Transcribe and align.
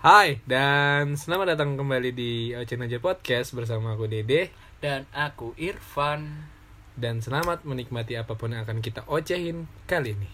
Hai 0.00 0.40
dan 0.48 1.12
selamat 1.12 1.52
datang 1.52 1.76
kembali 1.76 2.16
di 2.16 2.56
Ocen 2.56 2.80
Aja 2.80 2.96
Podcast 3.04 3.52
bersama 3.52 3.92
aku 3.92 4.08
Dede 4.08 4.48
Dan 4.80 5.04
aku 5.12 5.52
Irfan 5.60 6.48
dan 6.96 7.20
selamat 7.20 7.68
menikmati 7.68 8.16
apa 8.16 8.32
pun 8.32 8.56
yang 8.56 8.64
akan 8.64 8.80
kita 8.80 9.04
ocehin 9.04 9.68
kali 9.84 10.16
ini. 10.16 10.28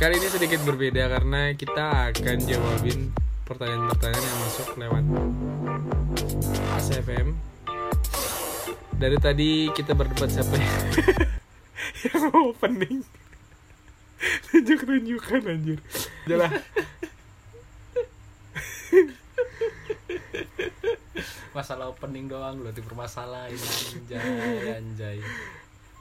Kali 0.00 0.14
ini 0.16 0.28
sedikit 0.32 0.64
berbeda 0.64 1.12
karena 1.12 1.52
kita 1.52 2.08
akan 2.08 2.36
jawabin 2.48 3.12
pertanyaan-pertanyaan 3.44 4.24
yang 4.24 4.40
masuk 4.40 4.68
lewat 4.80 5.04
ACFM. 6.80 7.28
Dari 8.96 9.18
tadi 9.20 9.68
kita 9.76 9.92
berdebat 9.92 10.32
siapa 10.32 10.56
yang, 10.56 10.84
yang 12.08 12.20
mau 12.32 12.56
opening. 12.56 13.04
Tunjuk-tunjukkan 14.48 15.42
anjir. 15.44 15.78
Jalah. 16.24 16.52
Masalah 21.52 21.92
opening 21.92 22.26
doang 22.26 22.58
loh 22.66 22.74
dipermasalahin 22.74 23.54
Anjay 23.54 24.74
anjay 24.74 25.18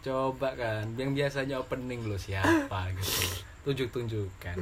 Coba 0.02 0.58
kan 0.58 0.98
Yang 0.98 1.12
biasanya 1.14 1.62
opening 1.62 2.10
lo 2.10 2.18
siapa 2.18 2.90
gitu 2.98 3.22
Tunjuk-tunjukkan 3.62 4.58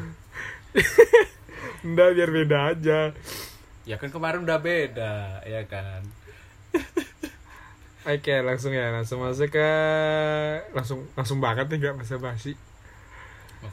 Enggak 1.81 2.13
biar 2.17 2.30
beda 2.30 2.58
aja. 2.73 2.99
Ya 3.81 3.95
kan 3.98 4.13
kemarin 4.13 4.45
udah 4.45 4.62
beda 4.62 5.41
Ya 5.41 5.66
kan 5.66 6.05
Oke, 8.02 8.41
langsung 8.41 8.73
ya, 8.73 8.89
langsung 8.89 9.22
masuk 9.22 9.53
ke 9.53 9.70
langsung 10.73 11.05
langsung 11.14 11.38
banget 11.38 11.70
nih 11.70 11.78
nggak 11.86 12.02
masa 12.02 12.17
basi. 12.17 12.58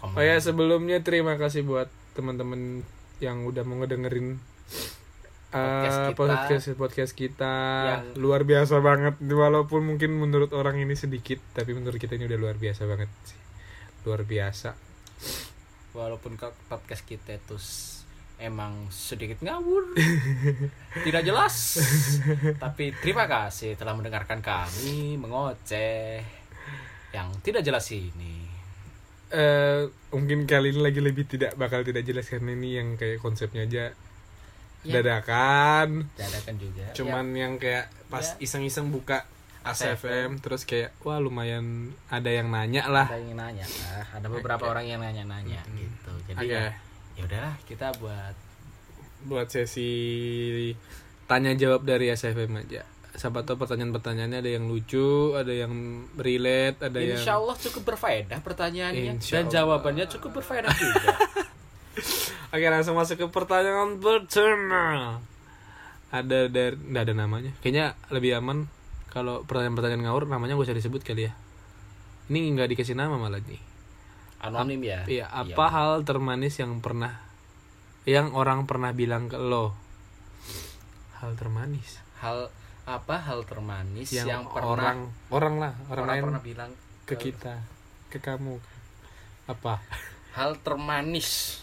Oh 0.04 0.20
ya 0.20 0.36
sebelumnya 0.36 1.00
terima 1.00 1.40
kasih 1.40 1.64
buat 1.64 1.88
teman-teman 2.12 2.84
yang 3.24 3.48
udah 3.48 3.64
mau 3.64 3.80
ngedengerin 3.80 4.36
Podcast 5.48 5.96
uh, 5.96 6.08
kita. 6.12 6.18
podcast 6.20 6.66
podcast 6.76 7.12
kita 7.16 7.54
Yang- 7.88 8.20
luar 8.20 8.44
biasa 8.44 8.84
banget 8.84 9.16
walaupun 9.24 9.80
mungkin 9.80 10.12
menurut 10.12 10.52
orang 10.52 10.76
ini 10.76 10.92
sedikit 10.92 11.40
tapi 11.56 11.72
menurut 11.72 11.96
kita 11.96 12.20
ini 12.20 12.28
udah 12.28 12.36
luar 12.36 12.56
biasa 12.60 12.84
banget 12.84 13.08
sih 13.24 13.40
luar 14.04 14.28
biasa 14.28 14.76
Walaupun 15.96 16.36
podcast 16.68 17.02
kita 17.08 17.40
itu 17.40 17.56
emang 18.38 18.86
sedikit 18.88 19.38
ngawur 19.38 19.94
Tidak 21.04 21.22
jelas 21.22 21.54
Tapi 22.54 22.94
terima 22.96 23.24
kasih 23.24 23.74
telah 23.74 23.92
mendengarkan 23.92 24.38
kami 24.38 25.14
mengoceh 25.14 26.22
Yang 27.10 27.28
tidak 27.42 27.62
jelas 27.62 27.86
ini 27.90 28.46
eh 29.28 29.84
mungkin 30.08 30.48
kali 30.48 30.72
ini 30.72 30.80
lagi 30.80 31.04
lebih 31.04 31.28
tidak 31.28 31.52
bakal 31.54 31.84
tidak 31.84 32.00
jelas 32.00 32.24
karena 32.24 32.48
ini 32.50 32.80
yang 32.80 32.88
kayak 32.94 33.18
konsepnya 33.18 33.62
aja 33.62 33.84
Ya. 34.80 35.02
dadakan 35.02 36.06
Dadakan 36.14 36.54
juga 36.56 36.86
cuman 36.94 37.34
yang 37.34 37.58
kayak 37.58 37.90
pas 38.08 38.24
Ya. 38.24 38.40
iseng-iseng 38.40 38.88
buka 38.88 39.26
ACFM 39.60 39.92
ACFM. 39.92 40.30
terus 40.38 40.62
kayak 40.62 40.94
wah 41.02 41.18
lumayan 41.18 41.90
ada 42.06 42.30
yang 42.30 42.48
nanya 42.48 42.80
Ya, 42.80 42.88
lah 42.88 43.04
ada 43.04 43.18
yang 43.18 43.36
nanya 43.36 43.66
lah 43.66 44.06
ada 44.16 44.26
beberapa 44.30 44.64
Oke. 44.64 44.70
orang 44.70 44.86
yang 44.86 45.00
nanya-nanya 45.02 45.60
Hmm. 45.60 45.76
gitu 45.76 46.12
jadi 46.30 46.38
Oke. 46.40 46.54
ya 46.54 46.66
ya 47.18 47.22
udahlah 47.26 47.54
kita 47.66 47.90
buat 47.98 48.34
buat 49.26 49.48
sesi 49.50 49.90
tanya 51.26 51.52
jawab 51.58 51.82
dari 51.82 52.14
ACFM 52.14 52.62
aja 52.62 52.86
siapa 53.18 53.42
tahu 53.42 53.66
pertanyaan-pertanyaannya 53.66 54.38
ada 54.38 54.50
yang 54.54 54.70
lucu 54.70 55.34
ada 55.34 55.50
yang 55.50 56.06
relate 56.14 56.78
ada 56.78 57.02
yang 57.02 57.18
Insya 57.18 57.34
Allah 57.34 57.58
cukup 57.58 57.82
berfaedah 57.94 58.38
pertanyaannya 58.46 59.18
Insya 59.18 59.42
dan 59.42 59.50
Allah. 59.50 59.54
jawabannya 59.58 60.06
cukup 60.06 60.30
berfaedah 60.38 60.70
juga 60.70 61.18
Oke 62.48 62.64
langsung 62.72 62.96
masuk 62.96 63.20
ke 63.20 63.26
pertanyaan 63.28 64.00
pertama. 64.00 65.20
Ada 66.08 66.48
dari 66.48 66.80
nggak 66.80 67.02
ada 67.04 67.12
namanya. 67.12 67.52
Kayaknya 67.60 67.92
lebih 68.08 68.40
aman 68.40 68.72
kalau 69.12 69.44
pertanyaan-pertanyaan 69.44 70.08
ngawur 70.08 70.24
namanya 70.24 70.56
gak 70.56 70.72
usah 70.72 70.78
disebut 70.80 71.04
kali 71.04 71.28
ya. 71.28 71.32
Ini 72.32 72.56
nggak 72.56 72.72
dikasih 72.72 72.96
nama 72.96 73.20
malah 73.20 73.44
nih. 73.44 73.60
Anonim 74.38 74.80
ya 74.82 75.02
Iya, 75.06 75.26
apa 75.26 75.64
hal 75.70 76.06
termanis 76.06 76.58
yang 76.62 76.78
pernah 76.78 77.18
yang 78.08 78.32
orang 78.32 78.64
pernah 78.64 78.94
bilang 78.96 79.28
ke 79.28 79.36
lo? 79.36 79.74
Hal 81.18 81.34
termanis 81.34 81.98
hal 82.18 82.50
apa 82.88 83.20
hal 83.20 83.44
termanis 83.44 84.10
yang, 84.10 84.26
yang, 84.26 84.42
pernah 84.48 84.72
orang 84.74 84.98
orang 85.28 85.54
lah, 85.60 85.72
orang, 85.92 85.92
orang 85.92 86.06
lain 86.08 86.22
pernah 86.24 86.42
bilang 86.42 86.70
ke 87.04 87.14
kita, 87.20 87.54
ke 88.08 88.18
kamu. 88.18 88.56
Apa? 89.48 89.80
hal 90.36 90.54
termanis 90.62 91.60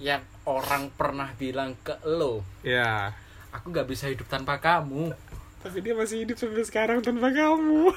yang 0.00 0.24
orang 0.44 0.90
pernah 0.98 1.30
bilang 1.38 1.78
ke 1.86 1.94
lo 2.02 2.42
Ya. 2.66 3.14
aku 3.54 3.70
nggak 3.70 3.86
bisa 3.86 4.10
hidup 4.10 4.26
tanpa 4.26 4.58
kamu 4.58 5.14
Tapi 5.64 5.80
dia 5.80 5.96
masih 5.96 6.26
hidup 6.28 6.36
sampai 6.36 6.60
sekarang 6.60 7.00
tanpa 7.00 7.32
kamu. 7.32 7.88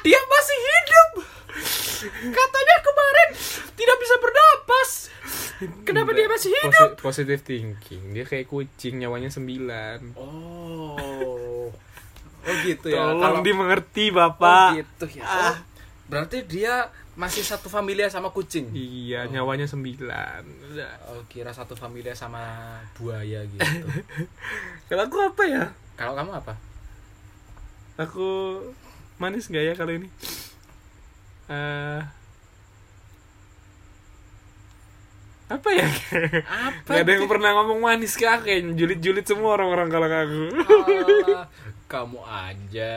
dia 0.00 0.16
masih 0.16 0.58
hidup 0.64 1.08
katanya 2.32 2.76
kemarin 2.80 3.28
tidak 3.76 3.96
bisa 4.00 4.14
bernapas 4.16 4.90
kenapa 5.82 6.10
dia 6.10 6.24
masih 6.24 6.48
hidup 6.50 6.96
Posi- 6.96 7.02
positive 7.20 7.42
thinking. 7.42 8.12
Dia 8.12 8.24
kayak 8.24 8.46
kucing 8.46 8.96
nyawanya 8.96 9.28
9. 9.28 10.14
oh 10.14 11.68
oh 12.40 12.54
gitu 12.62 12.88
ya 12.88 13.04
Tolong 13.06 13.20
Kalau- 13.20 13.44
dimengerti 13.44 14.08
oh 14.08 14.14
Bapak. 14.14 14.68
gitu 14.78 15.04
ya 15.16 15.24
Oh, 15.24 15.56
berarti 16.06 16.42
dia 16.42 16.88
masih 17.12 17.42
satu 17.42 17.68
familia 17.68 18.06
sama 18.06 18.30
kucing 18.30 18.72
Iya, 18.72 19.26
nyawanya 19.26 19.68
9. 19.68 20.00
Udah. 20.66 20.92
oh 21.08 21.22
kira 21.26 21.50
satu 21.50 21.74
familia 21.74 22.12
sama 22.12 22.40
buaya 22.94 23.44
gitu 23.44 23.86
Kalau 24.88 25.04
aku 25.04 25.18
apa 25.20 25.42
ya? 25.44 25.64
kalau 25.94 26.14
kamu 26.14 26.32
apa 26.34 26.54
Aku 27.98 28.56
manis 29.16 29.46
gak 29.46 29.60
ya 29.62 29.74
kali 29.74 30.00
ini? 30.00 30.08
Eh 31.46 32.00
apa 35.50 35.68
ya? 35.74 35.88
apa 36.46 36.90
Gak 36.94 37.02
ada 37.02 37.10
yang 37.10 37.26
pernah 37.26 37.50
ngomong 37.58 37.82
manis 37.82 38.14
ke 38.14 38.22
aku 38.22 38.46
Kayak 38.46 38.78
julid-julid 38.78 39.26
semua 39.26 39.58
orang-orang 39.58 39.88
kalau 39.90 40.06
aku 40.06 40.42
Alah, 41.26 41.46
kamu 41.90 42.20
aja 42.22 42.94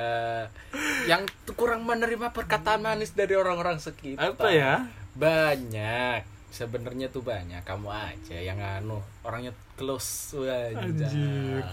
yang 1.10 1.26
kurang 1.58 1.82
menerima 1.90 2.30
perkataan 2.30 2.86
manis 2.86 3.18
dari 3.18 3.34
orang-orang 3.34 3.82
sekitar. 3.82 4.38
Apa 4.38 4.54
ya? 4.54 4.86
Banyak. 5.18 6.22
Sebenarnya 6.54 7.10
tuh 7.10 7.26
banyak. 7.26 7.66
Kamu 7.66 7.90
aja 7.90 8.38
yang 8.38 8.62
anu 8.62 9.02
orangnya 9.26 9.58
close 9.74 10.38
aja. 10.46 10.78
Anjir. 10.78 11.66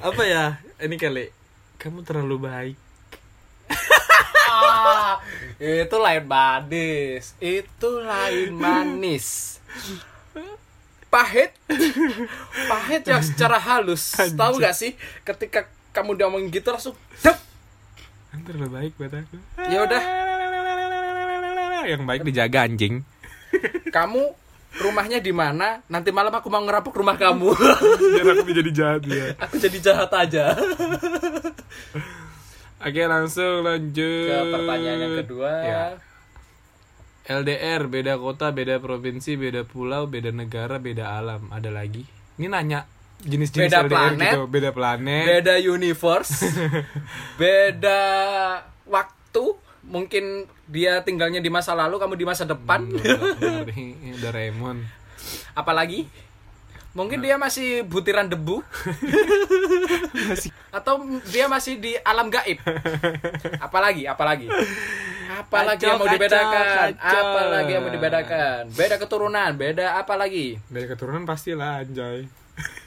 Apa 0.00 0.22
ya? 0.24 0.56
Ini 0.80 0.96
kali 0.96 1.28
Kamu 1.76 2.00
terlalu 2.00 2.36
baik 2.40 2.76
Ah, 4.54 5.18
itu 5.58 5.96
lain 5.98 6.24
manis. 6.30 7.34
Itu 7.42 8.00
lain 8.00 8.54
manis. 8.54 9.58
Pahit. 11.14 11.54
Pahit 12.74 13.02
yang 13.06 13.22
secara 13.22 13.62
halus. 13.62 14.18
Tahu 14.18 14.58
gak 14.58 14.74
sih 14.74 14.98
ketika 15.22 15.70
kamu 15.94 16.18
udah 16.18 16.26
ngomong 16.26 16.50
gitu 16.50 16.74
langsung 16.74 16.98
dep 17.22 17.38
Kamu 18.34 18.42
terlalu 18.42 18.70
baik 18.74 18.92
buat 18.98 19.14
aku 19.14 19.36
Ya 19.70 19.78
udah. 19.86 20.02
Yang 21.86 22.02
baik 22.02 22.22
dijaga 22.26 22.66
anjing 22.66 23.06
kamu 23.94 24.22
rumahnya 24.82 25.22
di 25.22 25.30
mana? 25.30 25.78
Nanti 25.86 26.10
malam 26.10 26.34
aku 26.34 26.50
mau 26.50 26.62
ngerampok 26.62 26.94
rumah 26.98 27.14
kamu. 27.14 27.54
Biar 28.18 28.26
aku 28.42 28.50
jadi 28.50 28.70
jahat 28.74 29.02
ya 29.06 29.26
aku 29.38 29.54
jadi 29.62 29.78
jahat 29.78 30.10
aja. 30.10 30.44
Oke 32.84 33.00
langsung 33.08 33.64
lanjut 33.64 34.28
Ke 34.28 34.38
pertanyaan 34.50 34.98
yang 34.98 35.14
kedua. 35.24 35.52
Ya. 35.62 35.84
LDR 37.24 37.88
beda 37.88 38.20
kota 38.20 38.52
beda 38.52 38.80
provinsi 38.84 39.40
beda 39.40 39.64
pulau 39.64 40.04
beda 40.04 40.28
negara 40.28 40.76
beda 40.76 41.16
alam 41.16 41.48
ada 41.48 41.72
lagi 41.72 42.04
ini 42.36 42.46
nanya 42.52 42.84
jenis-jenis 43.24 43.70
Beda 43.72 43.80
LDR 43.86 43.90
planet. 43.90 44.20
gitu 44.20 44.42
beda 44.50 44.70
planet 44.76 45.24
Beda 45.26 45.54
universe. 45.58 46.34
beda 47.40 48.00
waktu. 48.84 49.44
Mungkin 49.84 50.48
dia 50.64 51.04
tinggalnya 51.04 51.44
di 51.44 51.52
masa 51.52 51.76
lalu, 51.76 52.00
kamu 52.00 52.16
di 52.16 52.24
masa 52.24 52.48
depan. 52.48 52.88
Ini 52.88 54.16
Doraemon 54.16 54.80
Apalagi? 55.52 56.08
Mungkin 56.96 57.20
dia 57.20 57.36
masih 57.36 57.84
butiran 57.84 58.24
debu. 58.30 58.64
Atau 60.76 61.04
dia 61.28 61.50
masih 61.50 61.76
di 61.76 61.98
alam 62.00 62.32
gaib. 62.32 62.62
Apalagi? 63.60 64.08
Apalagi? 64.08 64.46
Apalagi 65.26 65.82
yang 65.82 65.96
mau 65.96 66.04
Kacau, 66.04 66.14
dibedakan? 66.14 66.90
kacau. 66.92 67.24
Apalagi 67.24 67.70
yang 67.70 67.82
mau 67.82 67.90
dibedakan? 67.90 68.60
Beda 68.70 68.96
keturunan, 68.96 69.50
beda 69.54 69.86
apa 69.96 70.14
lagi? 70.14 70.60
dari 70.66 70.84
keturunan 70.84 71.22
pastilah 71.22 71.80
anjay 71.80 72.28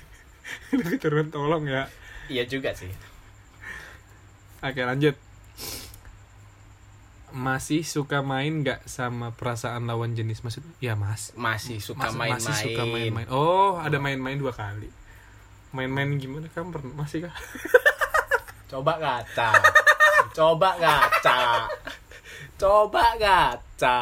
keturunan 0.92 1.28
tolong 1.28 1.66
ya. 1.66 1.88
iya 2.28 2.44
juga 2.44 2.72
sih 2.72 2.92
Oke 4.60 4.81
lanjut. 4.81 5.13
Masih 7.30 7.84
suka 7.84 8.19
main 8.22 8.63
nggak 8.63 8.86
sama 8.86 9.30
perasaan 9.30 9.86
lawan 9.86 10.12
jenis 10.12 10.42
maksud? 10.42 10.63
Ya 10.80 10.95
mas. 10.95 11.36
masih 11.36 11.78
suka 11.78 12.07
Mas- 12.07 12.18
main-main 12.18 12.42
Masih 12.42 12.74
suka 12.74 12.83
main-main. 12.83 13.28
Oh 13.30 13.78
ada 13.78 13.98
main-main 13.98 14.36
dua 14.36 14.50
kali. 14.51 14.90
Main-main 15.69 16.16
gimana? 16.16 16.48
Kamu 16.48 16.72
pernah 16.72 16.94
masih 16.98 17.25
kah? 17.25 17.36
coba 18.68 19.00
gaca 19.00 19.56
coba 20.33 20.75
gaca 20.75 21.72
coba 22.57 23.13
gaca 23.15 24.01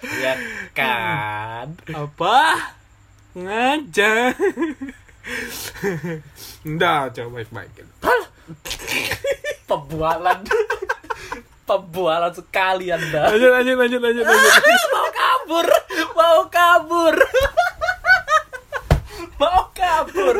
ya 0.00 0.34
kan 0.72 1.66
Apa? 1.90 2.38
Ngajak. 3.30 4.34
Nggak, 6.66 7.00
coba 7.14 7.28
baik-baik. 7.38 7.86
pembualan 9.70 10.42
pembualan 11.62 12.32
sekali 12.34 12.90
anda 12.90 13.30
Lanjut, 13.30 13.50
lanjut, 13.54 13.76
lanjut, 13.78 14.00
lanjut, 14.02 14.24
lanjut. 14.26 14.52
mau 14.90 15.08
kabur 15.14 15.66
mau 16.18 16.40
kabur 16.50 17.14
mau 19.40 19.72
kabur. 19.72 20.36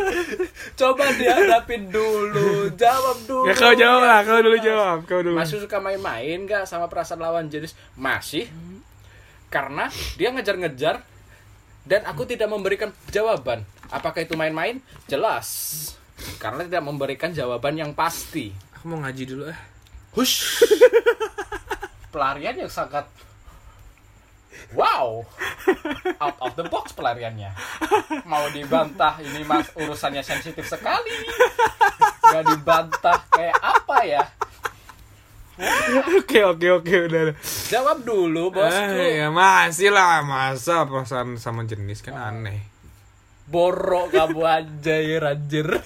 Coba 0.76 1.08
dihadapin 1.16 1.88
dulu. 1.88 2.68
Jawab 2.76 3.16
dulu. 3.24 3.48
Ya 3.48 3.54
kau 3.56 3.72
jawab 3.72 4.02
lah, 4.04 4.20
kau 4.28 4.40
dulu 4.44 4.58
jawab, 4.60 4.98
kau 5.08 5.20
dulu. 5.24 5.40
masih 5.40 5.64
suka 5.64 5.80
main-main 5.80 6.44
gak 6.44 6.68
sama 6.68 6.86
perasaan 6.92 7.24
lawan 7.24 7.48
jenis? 7.48 7.72
Masih. 7.96 8.52
Karena 9.48 9.88
dia 10.20 10.28
ngejar-ngejar 10.30 11.00
dan 11.88 12.04
aku 12.04 12.28
tidak 12.28 12.52
memberikan 12.52 12.92
jawaban. 13.08 13.64
Apakah 13.88 14.22
itu 14.22 14.36
main-main? 14.36 14.78
Jelas. 15.08 15.48
Karena 16.36 16.68
tidak 16.68 16.84
memberikan 16.84 17.32
jawaban 17.32 17.80
yang 17.80 17.96
pasti. 17.96 18.52
Aku 18.76 18.92
mau 18.92 19.00
ngaji 19.00 19.24
dulu 19.24 19.48
ah. 19.48 19.58
Hush. 20.12 20.60
pelarian 22.12 22.66
yang 22.66 22.70
sangat 22.70 23.06
wow 24.72 25.26
out 26.18 26.36
of 26.38 26.54
the 26.54 26.64
box 26.64 26.92
pelariannya 26.92 27.50
mau 28.24 28.46
dibantah 28.48 29.18
ini 29.18 29.42
mas 29.42 29.66
urusannya 29.74 30.20
sensitif 30.20 30.64
sekali 30.64 31.10
nggak 32.22 32.44
dibantah 32.46 33.18
kayak 33.28 33.58
apa 33.58 33.98
ya 34.04 34.24
Oke, 36.16 36.40
oke, 36.40 36.68
oke, 36.72 36.94
udah. 37.04 37.36
jawab 37.68 38.00
dulu 38.00 38.48
bosku 38.48 38.96
Eh, 38.96 39.20
ya 39.20 39.28
masih 39.28 39.92
lah, 39.92 40.24
masa 40.24 40.88
perasaan 40.88 41.36
sama 41.36 41.68
jenis 41.68 42.00
kan 42.00 42.16
aneh. 42.16 42.64
borok 43.44 44.08
kamu 44.08 44.40
anjir 44.40 45.20
anjir 45.20 45.68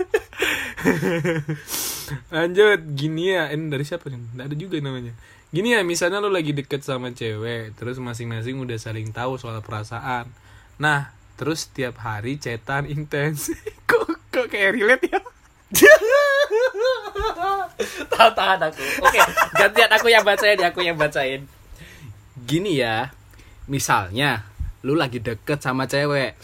Lanjut, 2.30 2.80
gini 2.92 3.32
ya, 3.32 3.48
ini 3.50 3.66
dari 3.66 3.82
siapa 3.82 4.06
nih? 4.06 4.20
Nggak 4.37 4.46
ada 4.46 4.56
juga 4.56 4.76
namanya. 4.78 5.12
Gini 5.54 5.78
ya, 5.78 5.86
misalnya 5.86 6.18
lu 6.18 6.34
lagi 6.34 6.50
deket 6.50 6.82
sama 6.82 7.14
cewek, 7.14 7.78
terus 7.78 8.02
masing-masing 8.02 8.58
udah 8.58 8.74
saling 8.74 9.14
tahu 9.14 9.38
soal 9.38 9.62
perasaan. 9.62 10.26
Nah, 10.82 11.14
terus 11.38 11.70
tiap 11.70 12.02
hari 12.02 12.42
cetan 12.42 12.90
intens. 12.90 13.54
kok, 13.88 14.18
kok 14.34 14.50
kayak 14.50 14.74
relate 14.74 15.06
ya? 15.14 15.22
tahan 18.14 18.32
tahan 18.34 18.58
aku 18.70 18.82
oke 19.02 19.18
gantian 19.58 19.90
aku 19.90 20.06
yang 20.10 20.24
bacain 20.24 20.58
aku 20.62 20.80
yang 20.86 20.96
bacain 20.96 21.50
gini 22.46 22.78
ya 22.78 23.10
misalnya 23.66 24.46
lu 24.84 24.94
lagi 24.94 25.18
deket 25.18 25.64
sama 25.64 25.88
cewek 25.90 26.36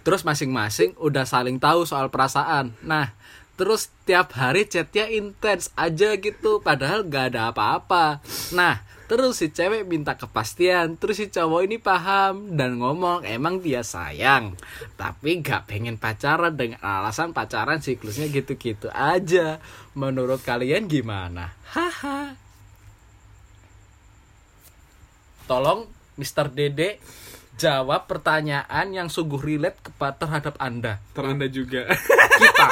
terus 0.00 0.24
masing-masing 0.24 0.96
udah 0.96 1.28
saling 1.28 1.60
tahu 1.60 1.84
soal 1.84 2.08
perasaan 2.08 2.72
nah 2.80 3.12
terus 3.60 3.92
tiap 4.08 4.32
hari 4.40 4.64
chatnya 4.64 5.04
intens 5.12 5.68
aja 5.76 6.16
gitu 6.16 6.64
padahal 6.64 7.04
gak 7.04 7.36
ada 7.36 7.52
apa-apa. 7.52 8.24
Nah 8.56 8.80
terus 9.04 9.44
si 9.44 9.52
cewek 9.52 9.84
minta 9.84 10.16
kepastian 10.16 10.96
terus 10.96 11.20
si 11.20 11.28
cowok 11.28 11.68
ini 11.68 11.76
paham 11.76 12.56
dan 12.56 12.80
ngomong 12.80 13.28
emang 13.28 13.60
dia 13.60 13.84
sayang 13.84 14.56
tapi 14.96 15.44
gak 15.44 15.68
pengen 15.68 16.00
pacaran 16.00 16.56
dengan 16.56 16.80
alasan 16.80 17.36
pacaran 17.36 17.84
siklusnya 17.84 18.32
gitu-gitu 18.32 18.88
aja. 18.96 19.60
Menurut 19.92 20.40
kalian 20.40 20.88
gimana? 20.88 21.52
Haha. 21.76 22.32
Tolong 25.44 25.84
Mr. 26.16 26.48
Dede 26.48 26.96
jawab 27.60 28.08
pertanyaan 28.08 28.86
yang 28.88 29.12
sungguh 29.12 29.36
relate 29.36 29.76
kepada 29.84 30.16
terhadap 30.16 30.56
anda 30.56 30.96
Teranda 31.12 31.44
juga. 31.44 31.84
kita 32.40 32.66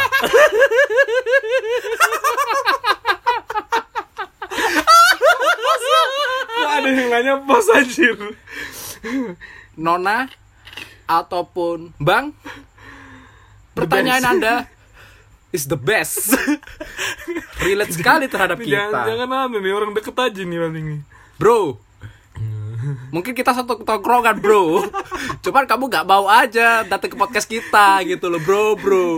ada 6.79 6.89
yang 6.89 7.09
nanya 7.11 7.35
bos 7.43 7.67
anjir. 7.73 8.17
Nona 9.79 10.27
ataupun 11.07 11.95
Bang 12.01 12.35
pertanyaan 13.73 14.23
best. 14.23 14.33
anda 14.35 14.55
is 15.55 15.65
the 15.71 15.79
best 15.79 16.35
relate 17.63 17.95
sekali 17.95 18.27
terhadap 18.27 18.59
kita 18.59 18.91
Jangan, 18.91 19.07
jangan 19.07 19.29
nih, 19.63 19.73
orang 19.73 19.91
deket 19.95 20.17
aja 20.19 20.43
nih 20.45 20.59
nih. 20.69 21.01
bro 21.39 21.79
mungkin 23.11 23.35
kita 23.35 23.53
satu 23.53 23.83
tongkrongan 23.83 24.39
bro 24.39 24.83
cuman 25.45 25.65
kamu 25.67 25.85
nggak 25.91 26.07
mau 26.07 26.27
aja 26.27 26.83
datang 26.85 27.11
ke 27.11 27.17
podcast 27.19 27.47
kita 27.47 28.03
gitu 28.07 28.31
loh 28.31 28.43
bro 28.43 28.75
bro 28.79 29.09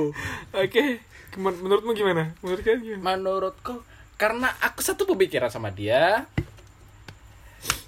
Oke, 0.50 0.98
kemen- 1.30 1.62
menurutmu 1.62 1.94
gimana? 1.94 2.34
Menurut 2.42 2.60
kalian 2.60 2.80
gimana? 2.82 3.02
menurutku 3.14 3.74
karena 4.16 4.52
aku 4.60 4.84
satu 4.84 5.08
pemikiran 5.08 5.48
sama 5.48 5.72
dia 5.72 6.28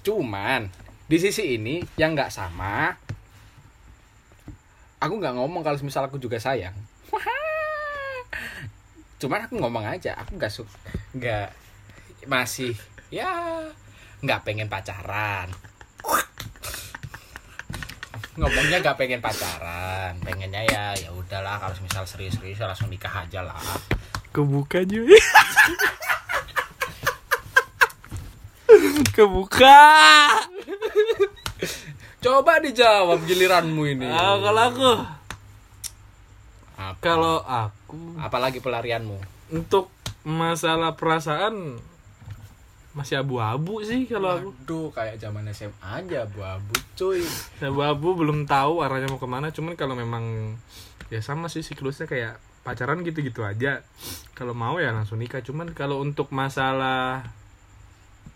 cuman 0.01 0.67
di 1.05 1.17
sisi 1.21 1.55
ini 1.55 1.85
yang 1.95 2.17
nggak 2.17 2.33
sama 2.33 2.97
aku 4.97 5.13
nggak 5.19 5.35
ngomong 5.37 5.61
kalau 5.61 5.77
misal 5.85 6.09
aku 6.09 6.17
juga 6.17 6.41
sayang 6.41 6.73
cuman 9.21 9.45
aku 9.45 9.53
ngomong 9.61 9.85
aja 9.85 10.17
aku 10.17 10.35
nggak 10.35 10.51
suka 10.51 10.73
nggak 11.13 11.53
masih 12.25 12.73
ya 13.11 13.61
nggak 14.23 14.39
pengen 14.47 14.71
pacaran 14.71 15.51
ngomongnya 18.33 18.81
nggak 18.81 18.97
pengen 18.97 19.21
pacaran 19.21 20.17
pengennya 20.23 20.65
ya 20.65 20.85
ya 20.97 21.09
udahlah 21.13 21.61
kalau 21.61 21.75
misal 21.85 22.01
serius-serius 22.07 22.57
ya 22.57 22.65
langsung 22.65 22.89
nikah 22.89 23.11
aja 23.11 23.45
lah 23.45 23.59
Kebuka 24.33 24.81
juga. 24.81 25.13
Kebuka. 29.13 29.85
Coba 32.17 32.57
dijawab 32.57 33.21
giliranmu 33.29 33.83
ini. 33.93 34.09
Ah, 34.09 34.41
kalau 34.41 34.63
aku, 34.73 34.89
Apa? 36.81 36.97
kalau 36.97 37.37
aku 37.45 38.17
apalagi 38.17 38.57
pelarianmu? 38.57 39.21
untuk 39.53 39.93
masalah 40.25 40.97
perasaan 40.97 41.77
masih 42.93 43.25
abu-abu 43.25 43.81
sih 43.81 44.05
kalau 44.05 44.37
aku. 44.37 44.49
Waduh, 44.53 44.87
kayak 44.93 45.17
zaman 45.17 45.49
SMA 45.49 45.81
aja 45.81 46.29
abu-abu, 46.29 46.73
cuy. 46.93 47.25
Abu-abu 47.57 48.13
belum 48.13 48.45
tahu 48.45 48.85
arahnya 48.85 49.09
mau 49.09 49.17
ke 49.17 49.25
mana. 49.25 49.49
Cuman 49.49 49.73
kalau 49.73 49.97
memang 49.97 50.55
ya 51.09 51.19
sama 51.25 51.49
sih 51.49 51.65
siklusnya 51.65 52.05
kayak 52.05 52.37
pacaran 52.61 53.01
gitu-gitu 53.01 53.41
aja. 53.41 53.81
Kalau 54.37 54.53
mau 54.53 54.77
ya 54.77 54.93
langsung 54.93 55.17
nikah. 55.17 55.41
Cuman 55.41 55.73
kalau 55.73 56.05
untuk 56.05 56.29
masalah 56.29 57.25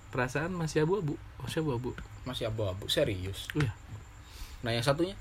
perasaan 0.10 0.58
masih 0.58 0.90
abu-abu. 0.90 1.14
Masih 1.38 1.62
abu-abu. 1.62 1.94
Masih 2.26 2.50
abu-abu, 2.50 2.90
serius. 2.90 3.46
Iya. 3.54 3.72
Nah, 4.66 4.74
yang 4.74 4.82
satunya? 4.82 5.14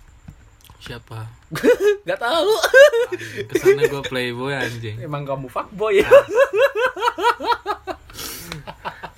Siapa? 0.80 1.28
Gak 2.08 2.20
tahu. 2.20 2.52
Ke 3.52 3.54
sana 3.60 3.84
gue 3.84 4.02
playboy 4.08 4.56
anjing. 4.56 4.96
Emang 5.04 5.28
kamu 5.28 5.52
fuckboy 5.52 6.00
ya? 6.00 6.08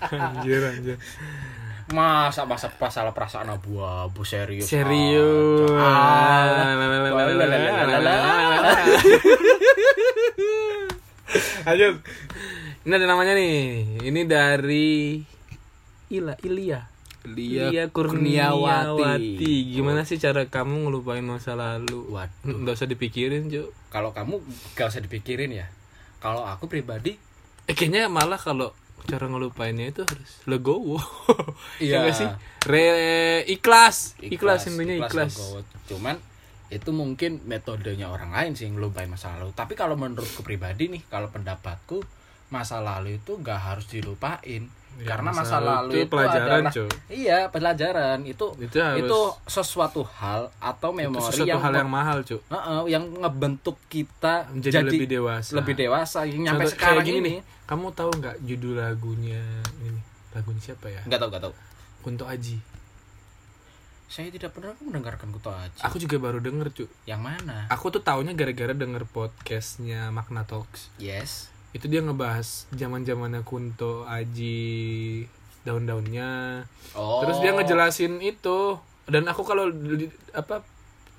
Anjir 0.02 0.62
anjir. 0.62 0.96
Masa 1.88 2.44
masa 2.44 2.68
masalah 2.76 3.16
perasaan 3.16 3.48
abu-abu 3.48 4.20
serius. 4.22 4.68
Serius. 4.68 5.72
Ah. 5.72 6.76
Lanjut. 11.64 11.94
Ini 12.84 12.92
ada 12.94 13.06
namanya 13.08 13.32
nih. 13.36 14.00
Ini 14.04 14.20
dari 14.28 15.20
Ila 16.12 16.36
Ilia. 16.44 16.80
Lia 17.28 17.92
Kurniawati. 17.92 18.96
Kurniawati. 18.96 19.54
Gimana 19.76 20.08
sih 20.08 20.16
cara 20.16 20.48
kamu 20.48 20.88
ngelupain 20.88 21.24
masa 21.24 21.52
lalu? 21.52 22.08
Waduh. 22.08 22.64
Nggak 22.64 22.76
usah 22.78 22.88
dipikirin, 22.88 23.52
Cuk. 23.52 23.68
Kalau 23.92 24.12
kamu 24.16 24.40
gak 24.76 24.88
usah 24.92 25.00
dipikirin 25.04 25.52
ya. 25.52 25.66
Kalau 26.20 26.44
aku 26.44 26.68
pribadi 26.68 27.16
Eh, 27.68 27.76
kayaknya 27.76 28.08
malah 28.08 28.40
kalau 28.40 28.72
cara 29.08 29.24
ngelupainnya 29.24 29.88
itu 29.88 30.04
harus 30.04 30.44
legowo. 30.44 31.00
Iya. 31.82 32.04
nggak 32.04 32.14
sih? 32.14 32.28
Re 32.68 32.84
ikhlas. 33.48 34.20
Ikhlas, 34.20 34.68
intinya 34.68 35.08
ikhlas. 35.08 35.32
legowo. 35.34 35.58
Cuman 35.88 36.16
itu 36.68 36.92
mungkin 36.92 37.40
metodenya 37.48 38.12
orang 38.12 38.28
lain 38.36 38.52
sih 38.52 38.68
ngelupain 38.68 39.08
masa 39.08 39.40
lalu 39.40 39.56
tapi 39.56 39.72
kalau 39.72 39.96
menurutku 39.96 40.44
pribadi 40.44 40.92
nih 40.92 41.00
kalau 41.08 41.32
pendapatku 41.32 42.04
masa 42.52 42.84
lalu 42.84 43.16
itu 43.16 43.40
nggak 43.40 43.60
harus 43.60 43.88
dilupain 43.88 44.68
Ya, 44.98 45.14
karena 45.14 45.30
masa 45.30 45.42
masa 45.46 45.56
lalu 45.62 45.90
itu 45.94 45.98
itu, 46.02 46.10
pelajaran, 46.10 46.62
adalah 46.66 46.72
iya 47.06 47.38
pelajaran. 47.46 48.18
Itu 48.26 48.46
Itu 48.58 48.76
harus- 48.82 48.98
itu 48.98 49.20
sesuatu 49.46 50.02
hal 50.02 50.50
atau 50.58 50.90
itu 50.90 50.98
memori 51.06 51.22
sesuatu 51.24 51.46
yang 51.46 51.62
hal 51.62 51.72
yang 51.72 51.86
mahal 51.86 52.18
cuy. 52.26 52.38
Heeh, 52.42 52.80
yang 52.90 53.04
ngebentuk 53.14 53.78
kita 53.86 54.50
menjadi 54.50 54.82
lebih 54.82 55.06
dewasa. 55.06 55.54
lebih 55.54 55.74
dewasa. 55.78 56.18
Yang 56.26 56.40
nyampe 56.44 56.64
Contoh- 56.66 56.74
sekarang 56.74 57.04
gini 57.06 57.18
ini. 57.18 57.30
nih. 57.30 57.38
Kamu 57.64 57.86
tahu 57.94 58.10
nggak 58.10 58.36
judul 58.42 58.74
lagunya 58.74 59.42
ini? 59.80 60.00
Lagunya 60.34 60.60
siapa 60.60 60.90
ya? 60.90 61.00
Nggak 61.06 61.18
tahu 61.22 61.28
nggak 61.30 61.42
tahu. 61.46 61.54
Kunto 62.02 62.24
Aji. 62.26 62.58
Saya 64.08 64.32
tidak 64.32 64.56
pernah 64.56 64.72
mendengarkan 64.80 65.28
Kuto 65.28 65.52
Aji. 65.52 65.84
Aku 65.84 66.00
juga 66.00 66.16
baru 66.16 66.40
denger 66.40 66.72
cuy. 66.72 66.88
Yang 67.04 67.20
mana? 67.22 67.68
Aku 67.68 67.92
tuh 67.92 68.00
taunya 68.00 68.32
gara-gara 68.32 68.72
denger 68.72 69.04
podcastnya 69.04 70.08
Magna 70.08 70.42
Talks. 70.42 70.88
Yes 70.96 71.52
itu 71.76 71.87
dia 71.87 72.00
ngebahas 72.00 72.64
zaman 72.72 73.04
zamannya 73.04 73.44
Kunto 73.44 74.08
Aji 74.08 75.25
daun-daunnya. 75.68 76.64
Oh. 76.96 77.20
Terus 77.25 77.44
dia 77.44 77.52
ngejelasin 77.52 78.25
itu. 78.25 78.80
Dan 79.08 79.28
aku 79.28 79.44
kalau 79.44 79.72
apa 80.37 80.64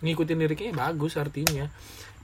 ngikutin 0.02 0.40
liriknya 0.42 0.74
ya 0.74 0.76
bagus 0.90 1.18
artinya. 1.18 1.70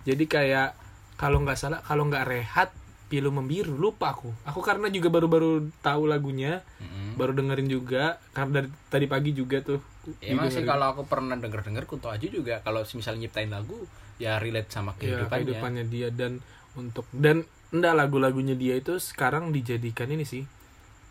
Jadi 0.05 0.25
kayak 0.25 0.77
kalau 1.17 1.41
nggak 1.41 1.57
salah 1.57 1.79
kalau 1.85 2.05
nggak 2.09 2.25
rehat 2.25 2.69
pilu 3.05 3.29
membiru 3.29 3.77
lupa 3.77 4.17
aku. 4.17 4.33
Aku 4.49 4.65
karena 4.65 4.89
juga 4.89 5.13
baru-baru 5.13 5.69
tahu 5.85 6.09
lagunya 6.09 6.65
Mm-mm. 6.81 7.17
baru 7.21 7.37
dengerin 7.37 7.69
juga 7.69 8.17
karena 8.33 8.65
dari 8.65 8.69
tadi 8.89 9.05
pagi 9.05 9.31
juga 9.37 9.61
tuh. 9.61 9.81
Emang 10.21 10.49
sih 10.49 10.65
kalau 10.65 10.93
aku 10.93 11.05
pernah 11.05 11.37
denger 11.37 11.65
denger 11.65 11.85
Kunto 11.85 12.09
Aji 12.09 12.33
juga 12.33 12.61
kalau 12.65 12.81
misalnya 12.81 13.25
nyiptain 13.25 13.49
lagu 13.53 13.77
ya 14.17 14.41
relate 14.41 14.69
sama 14.73 14.93
ya, 14.97 15.21
kehidupannya. 15.21 15.29
kehidupannya 15.29 15.83
dia 15.89 16.07
dan 16.09 16.41
untuk 16.77 17.05
dan 17.13 17.45
enggak 17.75 17.93
lagu-lagunya 17.93 18.55
dia 18.55 18.75
itu 18.75 18.95
sekarang 18.95 19.51
dijadikan 19.51 20.07
ini 20.07 20.23
sih 20.23 20.47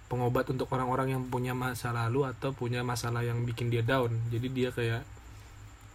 pengobat 0.04 0.49
untuk 0.49 0.68
orang-orang 0.71 1.12
yang 1.12 1.23
punya 1.26 1.52
masa 1.52 1.90
lalu 1.90 2.25
atau 2.25 2.52
punya 2.52 2.80
masalah 2.80 3.21
yang 3.21 3.42
bikin 3.42 3.68
dia 3.68 3.80
down. 3.83 4.12
Jadi 4.28 4.47
dia 4.49 4.68
kayak 4.71 5.02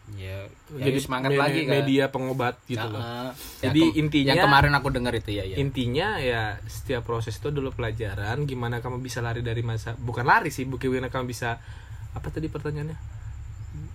ya, 0.09 0.49
ya 0.73 0.85
jadi 0.89 0.97
semangat 0.97 1.29
me- 1.29 1.37
lagi 1.37 1.61
kan 1.63 1.71
media 1.77 2.09
pengobat 2.09 2.57
gitu 2.65 2.81
Ya, 2.81 2.89
loh 2.89 2.97
eh, 2.97 3.29
Jadi 3.61 3.81
intinya- 4.01 4.33
yang 4.33 4.41
kemarin 4.41 4.73
aku 4.73 4.89
denger 4.89 5.13
itu 5.21 5.37
ya 5.37 5.45
ya. 5.45 5.55
intinya 5.61 6.17
ya 6.17 6.57
setiap 6.65 7.05
proses 7.05 7.37
itu 7.37 7.53
dulu 7.53 7.69
pelajaran 7.69 8.49
gimana 8.49 8.81
kamu 8.81 8.97
bisa 8.99 9.21
lari 9.21 9.45
dari 9.45 9.61
masa 9.61 9.93
bukan 9.95 10.25
lari 10.25 10.49
sih 10.49 10.65
bukan 10.65 11.05
kamu 11.05 11.25
bisa 11.29 11.61
apa 12.09 12.27
tadi 12.33 12.49
pertanyaannya? 12.49 12.97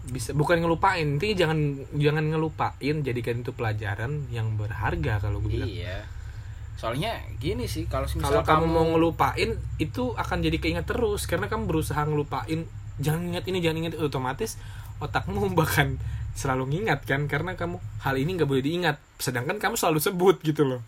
Bisa 0.07 0.31
bukan 0.31 0.63
ngelupain 0.63 1.03
intinya 1.19 1.35
jangan 1.35 1.59
jangan 1.99 2.25
ngelupain 2.31 2.97
jadikan 3.03 3.43
itu 3.43 3.51
pelajaran 3.51 4.31
yang 4.31 4.55
berharga 4.55 5.19
kalau 5.19 5.43
gue 5.43 5.51
bilang. 5.51 5.67
Iya 5.67 6.07
soalnya 6.75 7.23
gini 7.39 7.71
sih 7.71 7.87
kalau 7.87 8.11
kalau 8.19 8.43
kamu 8.43 8.67
mau 8.67 8.87
ngelupain 8.95 9.57
itu 9.79 10.13
akan 10.15 10.39
jadi 10.43 10.59
keinget 10.59 10.87
terus. 10.87 11.27
Karena 11.31 11.47
kamu 11.47 11.71
berusaha 11.71 12.03
ngelupain 12.03 12.67
jangan 12.99 13.35
ingat 13.35 13.45
ini 13.51 13.59
jangan 13.63 13.79
ingat 13.87 13.95
otomatis 13.99 14.59
otakmu 15.03 15.51
bahkan 15.59 15.99
selalu 16.35 16.75
ngingat 16.75 17.07
kan? 17.07 17.31
Karena 17.31 17.55
kamu 17.55 17.79
hal 18.03 18.15
ini 18.19 18.31
nggak 18.37 18.49
boleh 18.51 18.65
diingat. 18.65 18.99
Sedangkan 19.19 19.63
kamu 19.63 19.79
selalu 19.79 19.99
sebut 20.03 20.37
gitu 20.43 20.67
loh. 20.67 20.83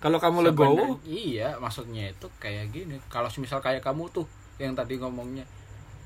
Kalau 0.00 0.16
kamu 0.16 0.50
legowo 0.50 0.96
iya 1.04 1.60
maksudnya 1.60 2.10
itu 2.10 2.26
kayak 2.40 2.72
gini. 2.72 2.96
Kalau 3.12 3.28
misal 3.36 3.60
kayak 3.60 3.84
kamu 3.84 4.08
tuh 4.10 4.26
yang 4.56 4.72
tadi 4.72 4.96
ngomongnya 4.96 5.44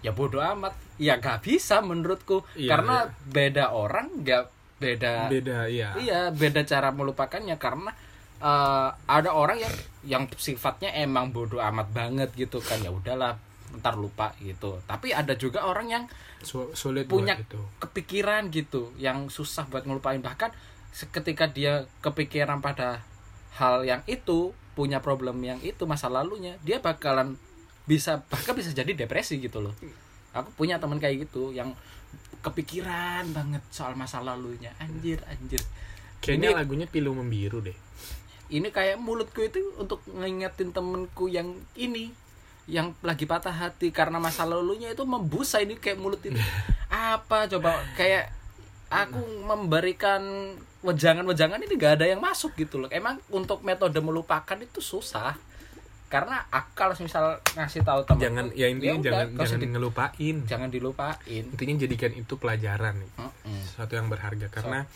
ya 0.04 0.12
bodoh 0.12 0.42
amat. 0.42 0.76
Ya 1.00 1.16
gak 1.16 1.46
bisa 1.46 1.80
menurutku. 1.80 2.44
Iya, 2.58 2.76
karena 2.76 3.08
beda 3.30 3.72
orang 3.72 4.20
gak 4.26 4.52
beda 4.82 5.30
beda 5.30 5.70
iya. 5.70 5.94
Iya 5.96 6.20
beda 6.34 6.66
cara 6.66 6.90
melupakannya. 6.90 7.54
Karena 7.56 7.94
eh, 8.44 8.88
ada 9.08 9.30
orang 9.32 9.56
yang 9.56 9.74
yang 10.04 10.22
sifatnya 10.36 10.92
emang 10.92 11.32
bodoh 11.32 11.64
amat 11.64 11.88
banget 11.90 12.28
gitu 12.36 12.60
kan. 12.60 12.76
Ya 12.84 12.92
udahlah 12.92 13.40
ntar 13.80 13.96
lupa 13.96 14.36
gitu. 14.38 14.78
Tapi 14.84 15.10
ada 15.10 15.32
juga 15.34 15.64
orang 15.64 15.88
yang 15.88 16.04
Su- 16.44 16.70
sulit 16.76 17.08
punya 17.08 17.34
itu. 17.40 17.56
kepikiran 17.80 18.52
gitu 18.52 18.92
yang 19.00 19.32
susah 19.32 19.64
buat 19.66 19.88
ngelupain. 19.88 20.20
Bahkan 20.20 20.52
ketika 21.10 21.48
dia 21.48 21.88
kepikiran 22.04 22.60
pada 22.60 23.02
hal 23.58 23.82
yang 23.82 24.04
itu 24.06 24.52
punya 24.74 24.98
problem 25.00 25.38
yang 25.42 25.58
itu 25.62 25.86
masa 25.86 26.10
lalunya 26.10 26.58
dia 26.66 26.82
bakalan 26.82 27.38
bisa 27.86 28.22
bahkan 28.26 28.54
bisa 28.54 28.70
jadi 28.70 28.92
depresi 28.94 29.40
gitu 29.40 29.58
loh. 29.64 29.74
Aku 30.34 30.50
punya 30.54 30.78
teman 30.78 30.98
kayak 30.98 31.30
gitu 31.30 31.50
yang 31.50 31.74
kepikiran 32.42 33.24
banget 33.32 33.62
soal 33.70 33.94
masa 33.96 34.20
lalunya. 34.20 34.70
Anjir 34.78 35.22
anjir. 35.26 35.62
Kayaknya 36.20 36.50
Ini- 36.50 36.58
lagunya 36.58 36.86
pilu 36.86 37.12
membiru 37.14 37.58
deh 37.60 37.76
ini 38.48 38.68
kayak 38.68 39.00
mulutku 39.00 39.40
itu 39.40 39.60
untuk 39.76 40.04
ngingetin 40.06 40.70
temenku 40.70 41.26
yang 41.26 41.54
ini 41.74 42.12
yang 42.64 42.96
lagi 43.04 43.28
patah 43.28 43.52
hati 43.52 43.92
karena 43.92 44.16
masa 44.16 44.48
lalunya 44.48 44.92
itu 44.92 45.04
membusa 45.04 45.60
ini 45.60 45.76
kayak 45.76 46.00
mulut 46.00 46.20
ini. 46.24 46.40
Apa 47.16 47.44
coba? 47.44 47.76
Kayak 47.92 48.32
aku 48.88 49.20
memberikan 49.44 50.22
wejangan-wejangan 50.80 51.60
ini 51.60 51.74
gak 51.76 52.00
ada 52.00 52.06
yang 52.08 52.20
masuk 52.24 52.56
gitu 52.56 52.80
loh. 52.80 52.88
Emang 52.88 53.20
untuk 53.28 53.60
metode 53.60 53.96
melupakan 54.00 54.56
itu 54.56 54.80
susah. 54.80 55.36
Karena 56.08 56.46
aku 56.46 56.70
kalau 56.78 56.94
misal 56.94 57.42
ngasih 57.58 57.82
tahu 57.82 58.06
temen 58.06 58.22
jangan 58.22 58.46
ya 58.54 58.70
intinya 58.70 58.96
udah, 58.96 59.02
jangan 59.02 59.26
jangan 59.34 59.58
di- 59.58 59.70
ngelupain. 59.74 60.36
jangan 60.46 60.68
dilupain. 60.70 61.44
Intinya 61.50 61.74
jadikan 61.80 62.12
itu 62.14 62.34
pelajaran 62.38 62.96
Mm-mm. 63.18 63.60
sesuatu 63.66 63.98
yang 63.98 64.06
berharga. 64.06 64.46
Karena 64.46 64.86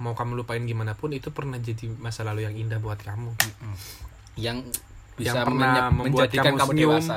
mau 0.00 0.12
kamu 0.12 0.32
lupain 0.34 0.62
gimana 0.62 0.92
pun 0.92 1.12
itu 1.12 1.28
pernah 1.28 1.56
jadi 1.56 1.92
masa 1.94 2.20
lalu 2.22 2.42
yang 2.42 2.56
indah 2.56 2.76
buat 2.76 2.98
kamu 2.98 3.30
Mm-mm. 3.30 3.74
yang 4.34 4.64
bisa 5.14 5.30
Yang 5.34 5.44
pernah 5.44 5.72
membuat 5.90 6.04
menjadikan 6.26 6.44
kamu 6.46 6.58
kamu 6.58 6.70
senyum. 6.70 6.84
dewasa 6.88 7.16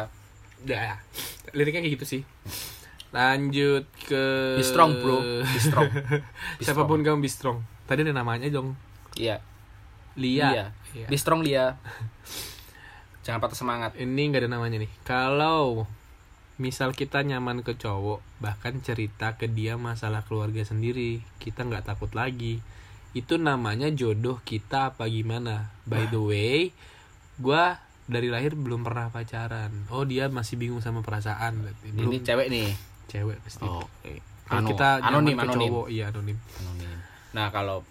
ya 0.62 0.96
liriknya 1.50 1.82
kayak 1.82 1.94
gitu 1.94 2.06
sih 2.10 2.22
lanjut 3.10 3.86
ke 4.02 4.24
Be 4.54 4.64
strong, 4.64 4.98
bro. 4.98 5.22
Be 5.42 5.60
strong. 5.60 5.86
Be 6.58 6.62
siapa 6.62 6.84
pun 6.84 7.00
kamu 7.00 7.20
be 7.20 7.28
strong 7.28 7.58
tadi 7.84 8.02
ada 8.02 8.12
namanya 8.12 8.48
dong 8.48 8.76
iya 9.14 9.40
Lia 10.14 10.46
Iya. 10.46 10.66
Iya. 10.94 11.08
Be 11.08 11.16
strong 11.16 11.42
Lia. 11.42 11.74
Jangan 13.24 13.40
patah 13.40 13.56
semangat. 13.56 13.92
ini 13.96 14.30
nggak 14.30 14.44
ada 14.44 14.52
namanya 14.52 14.78
nih 14.78 14.92
kalau 15.02 15.88
misal 16.56 16.94
kita 16.94 17.22
nyaman 17.22 17.62
ke 17.62 17.74
cowok 17.74 18.22
bahkan 18.38 18.78
cerita 18.80 19.34
ke 19.34 19.48
dia 19.48 19.74
masalah 19.74 20.22
keluarga 20.22 20.62
sendiri 20.62 21.20
kita 21.38 21.66
nggak 21.66 21.88
takut 21.88 22.14
lagi 22.14 22.62
itu 23.14 23.38
namanya 23.38 23.90
jodoh 23.90 24.38
kita 24.42 24.92
apa 24.92 25.06
gimana 25.06 25.74
by 25.84 26.06
the 26.08 26.18
way 26.18 26.60
gua 27.38 27.82
dari 28.06 28.30
lahir 28.30 28.54
belum 28.54 28.84
pernah 28.84 29.10
pacaran 29.10 29.90
oh 29.90 30.04
dia 30.04 30.30
masih 30.30 30.58
bingung 30.58 30.80
sama 30.80 31.02
perasaan 31.02 31.64
belum 31.88 32.12
Ini 32.12 32.18
cewek 32.22 32.48
nih. 32.50 32.70
cewek 33.08 33.38
pasti 33.42 33.66
Oke. 33.66 34.22
kalau 34.44 34.60
Anu- 34.60 34.70
kita 34.70 34.90
nyaman 35.00 35.10
anonim 35.10 35.36
ke 35.36 35.46
anonim. 35.46 35.62
cowok 35.72 35.86
iya 35.90 36.06
anonim 36.10 36.38
Anonim. 36.60 36.98
Nah, 37.34 37.50
kalau 37.50 37.82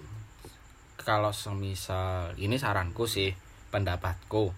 kalau 0.96 1.34
semisal 1.34 2.30
ini 2.38 2.54
saranku 2.54 3.10
sih, 3.10 3.34
pendapatku. 3.74 4.54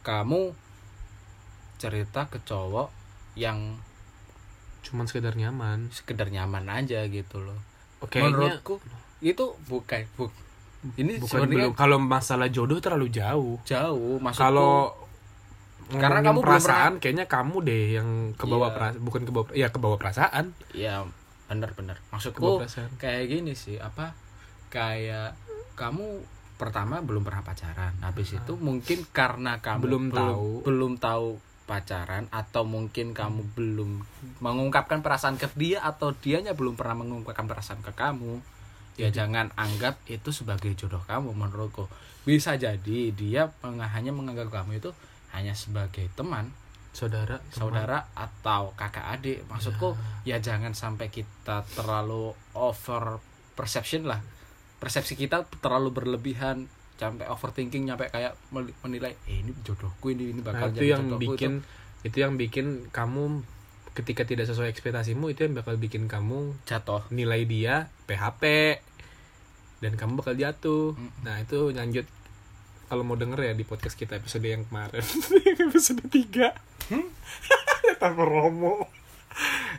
Kamu 0.00 0.54
cerita 1.76 2.26
ke 2.26 2.40
cowok 2.40 2.88
yang 3.34 3.76
cuman 4.80 5.04
sekedar 5.04 5.34
nyaman 5.34 5.90
sekedar 5.90 6.28
nyaman 6.28 6.64
aja 6.66 7.04
gitu 7.04 7.38
loh. 7.38 7.58
oke 7.98 8.16
Menurutku 8.16 8.78
itu 9.18 9.44
bukan 9.64 10.04
bu, 10.12 10.30
ini 10.94 11.18
bukan 11.18 11.44
belum 11.44 11.72
kalau 11.72 11.98
masalah 11.98 12.46
jodoh 12.46 12.78
terlalu 12.78 13.10
jauh 13.10 13.58
jauh 13.62 14.16
maksudku. 14.16 14.40
kalau 14.40 14.94
Karena 15.86 16.18
kamu 16.20 16.40
perasaan 16.40 16.92
kayaknya 16.98 17.24
kamu 17.24 17.62
deh 17.62 17.84
yang 17.94 18.08
kebawa 18.34 18.68
Iya. 18.68 18.74
perasaan 18.74 18.96
bukan 19.00 19.22
kebawa 19.22 19.46
ya 19.52 19.68
kebawa 19.70 19.96
perasaan 19.96 20.44
ya 20.72 21.06
bener-bener 21.46 21.94
kebawa 21.96 22.10
maksudku 22.12 22.46
perasaan 22.58 22.90
kayak 22.96 23.24
gini 23.28 23.54
sih 23.54 23.78
apa 23.78 24.10
kayak 24.66 25.38
kamu 25.74 26.26
pertama 26.56 26.98
belum 26.98 27.22
pernah 27.22 27.40
pacaran 27.40 27.94
habis 28.00 28.32
itu 28.32 28.52
mungkin 28.56 29.06
karena 29.08 29.60
kamu 29.60 29.80
Belum 29.82 30.04
tahu. 30.10 30.50
belum 30.62 30.92
tahu 30.96 31.38
pacaran 31.66 32.30
atau 32.30 32.62
mungkin 32.62 33.10
kamu 33.10 33.42
belum 33.58 33.90
mengungkapkan 34.38 35.02
perasaan 35.02 35.36
ke 35.36 35.50
dia 35.58 35.82
atau 35.82 36.14
dianya 36.14 36.54
belum 36.54 36.78
pernah 36.78 37.02
mengungkapkan 37.02 37.50
perasaan 37.50 37.82
ke 37.82 37.90
kamu 37.92 38.38
ya 38.96 39.12
jangan 39.12 39.52
anggap 39.60 40.00
itu 40.08 40.32
sebagai 40.32 40.72
jodoh 40.72 41.04
kamu 41.04 41.36
menurutku. 41.36 41.86
Bisa 42.24 42.56
jadi 42.56 43.12
dia 43.12 43.52
hanya 43.62 44.10
menganggap 44.10 44.50
kamu 44.50 44.80
itu 44.80 44.90
hanya 45.36 45.52
sebagai 45.52 46.08
teman 46.16 46.50
saudara 46.96 47.36
teman. 47.44 47.52
saudara 47.52 47.98
atau 48.16 48.72
kakak 48.72 49.20
adik. 49.20 49.44
Maksudku 49.52 49.94
ya 50.24 50.40
jangan 50.40 50.72
sampai 50.72 51.12
kita 51.12 51.62
terlalu 51.76 52.32
over 52.56 53.20
perception 53.52 54.08
lah. 54.08 54.24
Persepsi 54.80 55.16
kita 55.16 55.44
terlalu 55.60 55.92
berlebihan 55.92 56.68
sampai 56.96 57.28
overthinking 57.28 57.92
sampai 57.92 58.08
kayak 58.08 58.32
menilai 58.84 59.12
eh 59.28 59.44
ini 59.44 59.52
jodohku 59.60 60.16
ini 60.16 60.32
ini 60.32 60.40
nah, 60.40 60.52
bakal 60.52 60.68
itu 60.72 60.76
jadi 60.80 60.88
yang 60.96 61.04
jodohku 61.04 61.22
bikin 61.22 61.52
itu. 62.04 62.16
yang 62.20 62.34
bikin 62.40 62.66
kamu 62.88 63.44
ketika 63.96 64.28
tidak 64.28 64.44
sesuai 64.48 64.68
ekspektasimu 64.68 65.32
itu 65.32 65.48
yang 65.48 65.56
bakal 65.56 65.76
bikin 65.80 66.04
kamu 66.08 66.52
jatuh 66.68 67.04
nilai 67.08 67.48
dia 67.48 67.88
PHP 68.04 68.42
dan 69.80 69.92
kamu 69.96 70.20
bakal 70.20 70.34
jatuh. 70.36 70.96
Mm. 70.96 71.10
Nah, 71.24 71.36
itu 71.40 71.58
lanjut 71.72 72.06
kalau 72.86 73.02
mau 73.02 73.18
denger 73.18 73.50
ya 73.50 73.52
di 73.52 73.64
podcast 73.66 73.98
kita 73.98 74.20
episode 74.20 74.46
yang 74.46 74.64
kemarin. 74.68 75.04
episode 75.68 76.04
3. 76.06 76.52
Tanpa 78.02 78.22
romo. 78.24 78.88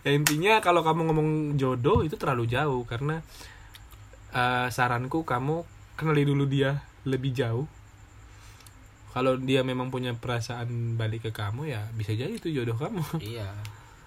Ya 0.05 0.13
intinya 0.13 0.62
kalau 0.62 0.86
kamu 0.86 1.09
ngomong 1.09 1.29
jodoh 1.57 2.05
itu 2.05 2.13
terlalu 2.19 2.45
jauh 2.45 2.86
karena 2.86 3.25
eh, 4.33 4.67
saranku 4.69 5.25
kamu 5.25 5.65
kenali 5.97 6.24
dulu 6.29 6.45
dia 6.45 6.77
lebih 7.07 7.31
jauh. 7.31 7.65
Kalau 9.15 9.39
dia 9.39 9.63
memang 9.63 9.89
punya 9.89 10.13
perasaan 10.13 10.99
balik 10.99 11.25
ke 11.25 11.31
kamu 11.33 11.71
ya 11.73 11.81
bisa 11.95 12.13
jadi 12.13 12.29
itu 12.29 12.51
jodoh 12.51 12.75
kamu. 12.77 13.01
iya 13.33 13.49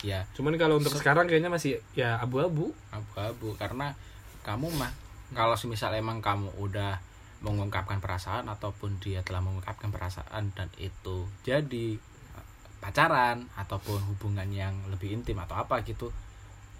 ya 0.00 0.24
Cuman 0.32 0.56
kalau 0.56 0.80
untuk 0.80 0.96
sekarang 0.96 1.28
kayaknya 1.28 1.52
masih 1.52 1.80
ya 1.96 2.20
abu-abu. 2.20 2.72
abu-abu 2.92 3.56
karena 3.56 3.96
kamu 4.44 4.72
mah 4.76 4.92
kalau 5.36 5.54
semisal 5.54 5.92
emang 5.92 6.24
kamu 6.24 6.50
udah 6.58 6.98
mengungkapkan 7.40 8.04
perasaan 8.04 8.48
ataupun 8.52 9.00
dia 9.00 9.24
telah 9.24 9.40
mengungkapkan 9.40 9.88
perasaan 9.88 10.52
dan 10.52 10.68
itu 10.76 11.24
jadi 11.40 11.96
eh, 11.96 12.46
pacaran 12.84 13.48
ataupun 13.56 14.00
hubungan 14.12 14.48
yang 14.52 14.76
lebih 14.92 15.12
intim 15.16 15.40
atau 15.40 15.56
apa 15.56 15.80
gitu 15.84 16.12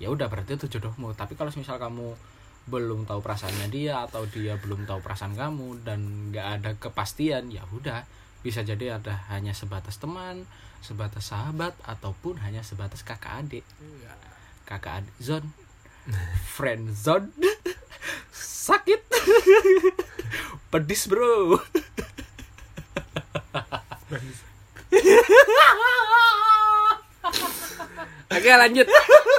ya 0.00 0.08
udah 0.12 0.28
berarti 0.28 0.56
itu 0.56 0.68
jodohmu 0.76 1.12
tapi 1.16 1.36
kalau 1.36 1.52
misal 1.52 1.76
kamu 1.80 2.12
belum 2.68 3.08
tahu 3.08 3.24
perasaannya 3.24 3.68
dia 3.72 4.04
atau 4.04 4.28
dia 4.28 4.58
belum 4.60 4.84
tahu 4.84 5.00
perasaan 5.00 5.38
kamu 5.38 5.84
dan 5.86 6.30
nggak 6.30 6.46
ada 6.60 6.70
kepastian 6.76 7.48
ya 7.48 7.64
udah. 7.72 8.04
Bisa 8.40 8.64
jadi 8.64 9.00
ada 9.00 9.24
hanya 9.32 9.52
sebatas 9.52 10.00
teman 10.00 10.48
sebatas 10.80 11.28
sahabat 11.28 11.76
ataupun 11.84 12.40
hanya 12.40 12.64
sebatas 12.64 13.04
kakak 13.04 13.44
adik. 13.44 13.64
Kakak 14.64 15.04
adik 15.04 15.16
zone 15.20 15.48
friend 16.56 16.92
zone 16.96 17.32
sakit. 18.68 19.02
Pedis 20.70 21.10
bro 21.10 21.58
Oke 28.30 28.50
lanjut. 28.54 28.87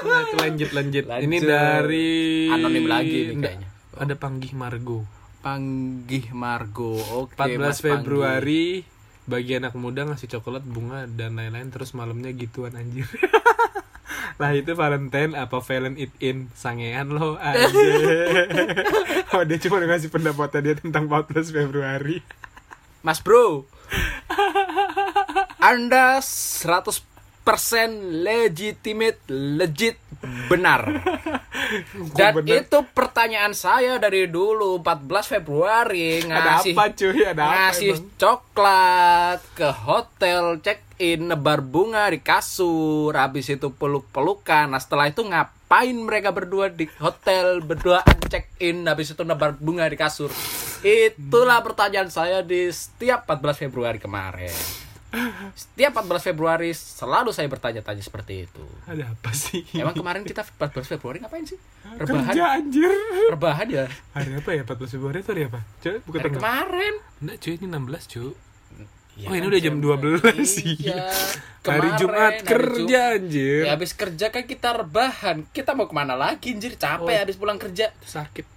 Nah, 0.03 0.25
lanjut 0.35 0.69
lanjut. 0.75 1.03
Lanjut. 1.07 1.25
Ini 1.25 1.37
dari 1.39 2.11
Anonim 2.51 2.85
lagi 2.91 3.17
nih 3.31 3.35
kayaknya. 3.39 3.67
Ada 3.95 4.15
Panggih 4.19 4.51
Margo. 4.51 5.07
Panggih 5.39 6.29
Margo 6.35 6.99
oke 6.99 7.33
14 7.39 7.57
Mas 7.57 7.79
Februari 7.79 8.83
bagi 9.25 9.55
anak 9.55 9.77
muda 9.79 10.03
ngasih 10.03 10.27
coklat, 10.37 10.65
bunga 10.67 11.07
dan 11.07 11.39
lain-lain 11.39 11.71
terus 11.71 11.95
malamnya 11.95 12.35
gituan 12.35 12.75
anjir. 12.75 13.07
lah 14.41 14.51
itu 14.57 14.73
Valentine 14.73 15.37
apa 15.37 15.61
Valen 15.61 15.95
it 15.95 16.11
in 16.19 16.51
sangean 16.51 17.15
lo 17.15 17.39
anjir. 17.39 18.49
oh, 19.33 19.43
dia 19.47 19.57
cuma 19.61 19.79
ngasih 19.79 20.11
pendapatnya 20.11 20.59
dia 20.59 20.75
tentang 20.75 21.07
14 21.07 21.53
Februari. 21.53 22.19
Mas 23.01 23.17
Bro 23.17 23.65
Anda 25.57 26.21
100% 26.21 27.10
legitimate 28.23 29.19
legit 29.29 29.97
benar 30.47 30.85
dan 32.13 32.37
bener? 32.37 32.61
itu 32.61 32.77
pertanyaan 32.93 33.57
saya 33.57 33.97
dari 33.97 34.29
dulu 34.29 34.77
14 34.85 35.39
Februari 35.39 36.21
Ada 36.21 36.61
ngasih 36.61 36.73
apa 36.77 36.85
cuy? 36.93 37.19
Ada 37.25 37.41
apa 37.41 37.53
ngasih 37.57 37.89
emang? 37.89 38.05
coklat 38.21 39.39
ke 39.57 39.69
hotel 39.73 40.43
check 40.61 40.79
in 41.01 41.33
nebar 41.33 41.65
bunga 41.65 42.13
di 42.13 42.21
kasur 42.21 43.17
habis 43.17 43.49
itu 43.49 43.73
peluk-pelukan 43.73 44.69
nah 44.69 44.77
setelah 44.77 45.09
itu 45.09 45.25
ngapain 45.25 45.97
mereka 45.97 46.29
berdua 46.29 46.69
di 46.69 46.85
hotel 47.01 47.65
berduaan 47.65 48.21
check 48.29 48.53
in 48.61 48.85
habis 48.85 49.17
itu 49.17 49.25
nebar 49.25 49.57
bunga 49.57 49.89
di 49.89 49.97
kasur 49.97 50.29
itulah 50.85 51.65
pertanyaan 51.65 52.13
saya 52.13 52.45
di 52.45 52.69
setiap 52.69 53.25
14 53.25 53.65
Februari 53.65 53.97
kemarin 53.97 54.53
setiap 55.53 55.91
14 55.97 56.07
Februari 56.25 56.71
selalu 56.71 57.29
saya 57.29 57.45
bertanya-tanya 57.45 57.99
seperti 57.99 58.45
itu 58.45 58.63
Ada 58.85 59.11
apa 59.11 59.31
sih? 59.31 59.59
emang 59.73 59.91
kemarin 59.91 60.23
kita 60.23 60.41
14 60.41 60.71
Februari 60.87 61.19
ngapain 61.19 61.43
sih 61.43 61.59
rebahan 61.97 62.31
Kerja 62.31 62.43
anjir. 62.53 62.91
rebahan 63.27 63.67
ya 63.67 63.85
Hari 64.11 64.31
apa 64.33 64.49
ya 64.51 64.61
14 64.63 64.87
Februari 64.89 65.17
itu 65.19 65.29
hari 65.29 65.43
apa? 65.45 65.59
Cuy, 65.77 65.97
bukan 66.01 66.19
tanggal. 66.21 66.37
kemarin 66.37 66.93
Enggak 67.17 67.37
cuy, 67.37 67.53
ini 67.53 67.65
16 67.67 68.07
cuy. 68.07 68.31
Ya 69.11 69.27
oh, 69.27 69.35
ini 69.35 69.43
udah 69.45 69.61
jam 69.61 69.75
12 69.77 70.23
sih. 70.41 70.71
Iya. 70.81 71.11
Hari 71.11 71.59
Kemarin, 71.61 71.91
Jumat 71.99 72.33
hari 72.33 72.47
kerja 72.47 72.79
Jum- 73.03 73.15
anjir. 73.19 73.61
Ya 73.61 73.71
habis 73.71 73.91
kerja 73.91 74.25
kan 74.27 74.43
kita 74.43 74.69
rebahan. 74.73 75.43
Kita 75.47 75.75
mau 75.75 75.83
ke 75.83 75.93
mana 75.93 76.15
lagi 76.15 76.55
anjir? 76.55 76.73
Capek 76.73 77.11
Oh. 77.11 77.19
habis 77.19 77.35
pulang 77.35 77.59
kerja. 77.59 77.91
Sakit. 78.01 78.47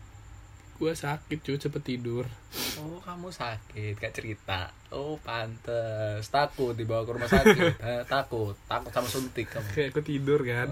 Gua 0.85 0.93
sakit 0.93 1.41
cuy, 1.41 1.57
cepet 1.57 1.81
tidur. 1.81 2.29
Oh, 2.77 3.01
kamu 3.01 3.33
sakit, 3.33 3.97
gak 3.97 4.13
cerita. 4.13 4.69
Oh, 4.93 5.17
pantes. 5.17 6.29
Takut 6.29 6.77
dibawa 6.77 7.09
ke 7.09 7.17
rumah 7.17 7.25
sakit. 7.25 7.81
Eh, 7.89 8.05
takut, 8.05 8.53
takut 8.69 8.93
sama 8.93 9.09
suntik 9.09 9.49
kamu. 9.49 9.65
Kayak 9.73 9.97
aku 9.97 10.05
tidur 10.05 10.45
kan. 10.45 10.69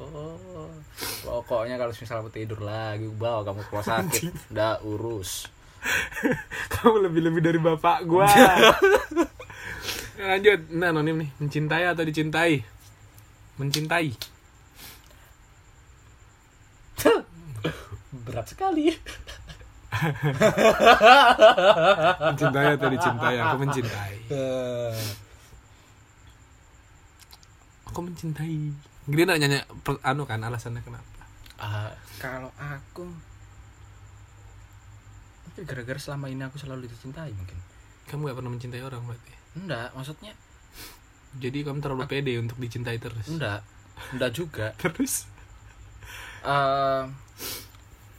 Oh. 0.00 0.72
Pokoknya 1.28 1.76
kalau 1.76 1.92
misalnya 1.92 2.24
aku 2.24 2.32
tidur 2.32 2.64
lagi, 2.64 3.04
bawa 3.04 3.44
kamu 3.44 3.68
ke 3.68 3.70
rumah 3.76 3.84
sakit. 3.84 4.32
Udah 4.56 4.80
urus. 4.80 5.44
Kamu 6.72 7.04
lebih-lebih 7.04 7.44
dari 7.44 7.60
bapak. 7.60 8.08
Nah, 8.08 8.80
Lanjut. 10.40 10.72
Nah, 10.72 10.88
anonim 10.88 11.20
nih, 11.20 11.30
mencintai 11.36 11.84
atau 11.84 12.00
dicintai? 12.00 12.64
Mencintai. 13.60 14.32
Berat 18.22 18.46
sekali. 18.46 18.94
Mencintai 22.24 22.66
atau 22.74 22.88
dicintai? 22.90 23.34
Aku 23.40 23.56
mencintai. 23.58 24.14
Aku 27.90 27.98
mencintai. 28.02 28.58
Dia 29.04 29.22
nak 29.22 29.38
nanya 29.38 29.60
per- 29.84 30.00
anu 30.02 30.24
kan 30.24 30.40
alasannya 30.40 30.80
kenapa? 30.80 31.04
Ah, 31.54 31.92
kalau 32.18 32.50
aku 32.56 33.06
mungkin 35.46 35.62
gara-gara 35.62 35.94
selama 35.94 36.26
ini 36.26 36.42
aku 36.42 36.58
selalu 36.58 36.90
dicintai 36.90 37.30
mungkin. 37.30 37.54
Kamu 38.10 38.26
gak 38.26 38.34
pernah 38.34 38.50
mencintai 38.50 38.82
orang 38.82 39.04
berarti. 39.04 39.32
Enggak, 39.54 39.94
maksudnya 39.94 40.34
Jadi 41.34 41.62
kamu 41.62 41.78
terlalu 41.78 42.06
pede 42.06 42.34
untuk 42.38 42.58
dicintai 42.58 42.98
terus. 42.98 43.26
enggak. 43.26 43.62
Enggak 44.10 44.30
juga. 44.32 44.66
Terus? 44.82 45.26
eh 46.44 47.04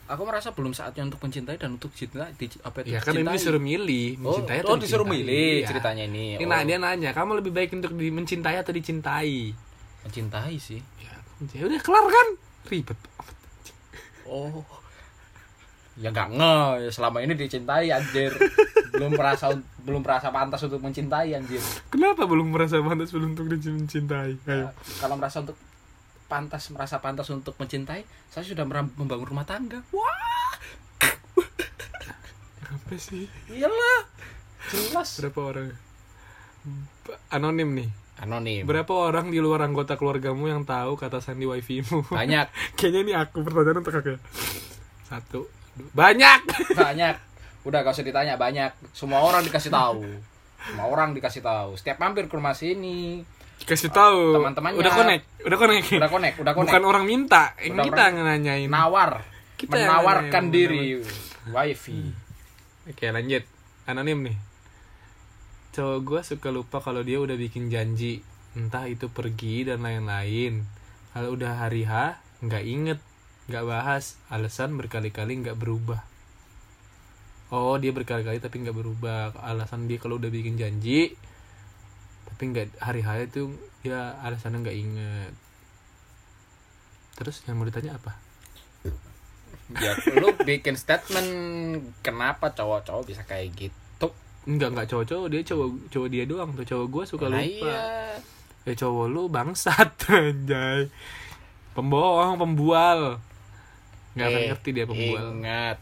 aku 0.06 0.22
merasa 0.22 0.54
belum 0.54 0.72
saatnya 0.72 1.04
untuk 1.04 1.18
mencintai 1.20 1.58
dan 1.58 1.76
untuk 1.76 1.90
cinta 1.92 2.30
di, 2.32 2.46
apa 2.62 2.82
itu 2.82 2.94
Ya 2.94 3.02
kan 3.02 3.14
ini 3.14 3.26
disuruh 3.28 3.58
milih, 3.58 4.22
oh, 4.22 4.38
mencintai 4.38 4.58
oh 4.60 4.64
atau 4.64 4.76
disuruh 4.78 5.02
dicintai. 5.04 5.18
milih 5.26 5.54
Iya. 5.58 5.68
ceritanya 5.68 6.04
ini 6.06 6.26
Ini 6.38 6.44
oh, 6.44 6.48
nah, 6.48 6.62
dia 6.62 6.78
nanya, 6.78 7.10
kamu 7.10 7.42
lebih 7.42 7.52
baik 7.52 7.74
untuk 7.74 7.92
di, 7.94 8.10
mencintai 8.10 8.56
atau 8.56 8.70
dicintai? 8.70 9.54
mencintai 10.02 10.56
sih 10.58 10.82
Ya, 11.52 11.66
udah 11.66 11.82
kelar 11.82 12.06
kan? 12.06 12.28
Ribet. 12.66 12.98
oh 14.26 14.62
ya 15.96 16.12
nggak 16.12 16.28
nge 16.34 16.56
ya 16.82 16.90
selama 16.92 17.24
ini 17.24 17.34
dicintai 17.34 17.88
anjir 17.88 18.28
belum 18.92 19.16
merasa 19.16 19.48
belum 19.80 20.04
merasa 20.04 20.28
pantas 20.28 20.60
untuk 20.64 20.84
mencintai 20.84 21.32
anjir 21.32 21.62
Kenapa 21.88 22.28
belum 22.28 22.52
merasa 22.52 22.84
pantas 22.84 23.16
belum 23.16 23.32
untuk 23.32 23.48
dicintai? 23.48 24.36
Ayo. 24.44 24.76
kalau 25.00 25.16
merasa 25.16 25.40
untuk 25.40 25.56
pantas 26.26 26.70
merasa 26.70 26.98
pantas 26.98 27.30
untuk 27.30 27.54
mencintai 27.56 28.02
saya 28.28 28.44
sudah 28.44 28.66
membangun 28.66 29.28
rumah 29.28 29.44
tangga 29.44 29.82
wah 29.90 30.54
Apa 32.66 32.96
sih? 32.96 33.26
iyalah 33.48 34.10
jelas 34.68 35.18
Berapa 35.18 35.40
orang? 35.44 35.70
Anonim 37.30 37.70
nih. 37.74 37.90
anonim 38.18 38.64
Berapa 38.64 38.90
orang 38.92 39.30
di 39.30 39.38
luar 39.38 39.62
anggota 39.62 39.96
keluargamu 39.96 40.46
yang 40.46 40.62
tahu 40.64 40.94
kata 40.96 41.18
sandi 41.18 41.46
wifi-mu? 41.46 42.02
banyak 42.08 42.50
Kayaknya 42.78 43.00
ini 43.02 43.14
aku 43.14 43.42
pertanyaan 43.42 43.80
untuk 43.80 43.94
aku. 43.94 44.10
ya. 44.12 44.20
Satu. 45.04 45.40
dua. 45.76 45.90
Banyak. 45.94 46.40
banyak 46.74 47.16
udah 47.64 47.80
gak 47.82 47.92
usah 47.92 48.06
ditanya 48.06 48.34
banyak 48.36 48.70
semua 48.92 49.20
orang 49.20 49.42
dikasih 49.42 49.70
tahu 49.70 50.06
semua 50.62 50.86
orang 50.86 51.12
dikasih 51.12 51.42
tahu 51.42 51.74
setiap 51.74 51.98
mampir 51.98 52.26
ke 52.26 52.34
rumah 52.34 52.54
sini 52.54 53.26
Kasih 53.64 53.90
tahu. 53.90 54.36
Teman-temannya. 54.36 54.76
Udah 54.76 54.92
connect. 54.92 55.24
Udah 55.42 55.58
connect. 55.58 55.88
udah 55.96 56.10
connect 56.12 56.36
udah 56.44 56.54
connect. 56.54 56.70
Bukan 56.76 56.84
orang 56.84 57.04
minta, 57.08 57.56
yang 57.64 57.80
Udah 57.80 57.86
kita 57.88 58.02
orang- 58.12 58.28
nanyain. 58.28 58.68
nawar. 58.68 59.12
Kita 59.56 59.74
menawarkan 59.80 60.44
nanyain, 60.52 60.54
diri. 60.54 60.84
Wifi. 61.48 62.00
Oke 62.86 63.06
lanjut. 63.10 63.44
Anonim 63.88 64.20
nih. 64.28 64.38
Cowok 65.72 66.00
gue 66.04 66.22
suka 66.22 66.50
lupa 66.52 66.78
kalau 66.80 67.02
dia 67.02 67.18
udah 67.18 67.34
bikin 67.34 67.72
janji. 67.72 68.20
Entah 68.54 68.86
itu 68.86 69.08
pergi 69.08 69.66
dan 69.68 69.82
lain-lain. 69.82 70.64
Kalau 71.12 71.34
udah 71.34 71.64
hari 71.64 71.88
H 71.88 72.20
nggak 72.44 72.64
inget 72.64 73.00
nggak 73.48 73.66
bahas. 73.66 74.20
Alasan 74.28 74.76
berkali-kali 74.76 75.42
nggak 75.42 75.58
berubah. 75.58 76.04
Oh 77.50 77.78
dia 77.78 77.94
berkali-kali 77.94 78.38
tapi 78.38 78.62
nggak 78.62 78.76
berubah. 78.76 79.34
Alasan 79.42 79.86
dia 79.86 79.98
kalau 79.98 80.18
udah 80.18 80.30
bikin 80.30 80.58
janji 80.58 81.14
tapi 82.36 82.52
nggak 82.52 82.68
hari 82.78 83.00
hari 83.00 83.26
itu 83.26 83.48
ya 83.82 84.20
alasannya 84.20 84.60
nggak 84.60 84.76
inget. 84.78 85.34
Terus 87.16 87.48
yang 87.48 87.56
mau 87.56 87.64
ditanya 87.64 87.96
apa? 87.96 88.12
Ya 89.72 89.96
lu 90.14 90.36
bikin 90.38 90.76
statement 90.76 91.32
kenapa 92.04 92.52
cowok-cowok 92.52 93.04
bisa 93.08 93.24
kayak 93.24 93.56
gitu? 93.56 94.12
Enggak 94.46 94.76
enggak 94.76 94.88
cowok-cowok 94.92 95.28
dia 95.32 95.42
cowok 95.42 95.68
cowok 95.90 96.08
dia 96.12 96.24
doang 96.28 96.52
tuh 96.54 96.68
cowok 96.68 96.86
gue 96.86 97.04
suka 97.08 97.26
Nah, 97.26 97.40
lupa. 97.40 97.66
iya. 97.66 97.82
Ya 98.62 98.74
cowok 98.76 99.06
lu 99.08 99.24
bangsat 99.26 99.96
anjay. 100.12 100.92
Pembohong 101.72 102.36
pembual. 102.36 103.24
Nggak 104.14 104.28
akan 104.28 104.38
Eh, 104.38 104.48
ngerti 104.52 104.70
dia 104.70 104.86
pembual. 104.86 105.24
Ingat, 105.34 105.78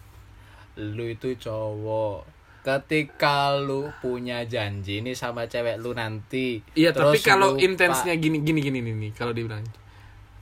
lu 0.78 1.06
itu 1.06 1.34
cowok. 1.36 2.30
Ketika 2.64 3.60
lu 3.60 3.92
punya 4.00 4.48
janji 4.48 5.04
nih 5.04 5.14
sama 5.14 5.52
cewek 5.52 5.84
lu 5.84 5.92
nanti. 5.92 6.64
iya 6.80 6.96
tapi 6.96 7.20
kalau 7.20 7.60
intensnya 7.60 8.16
gini 8.16 8.40
gini 8.40 8.64
gini 8.64 8.80
nih 8.80 9.12
kalau 9.12 9.36
dia 9.36 9.44
bilang 9.44 9.68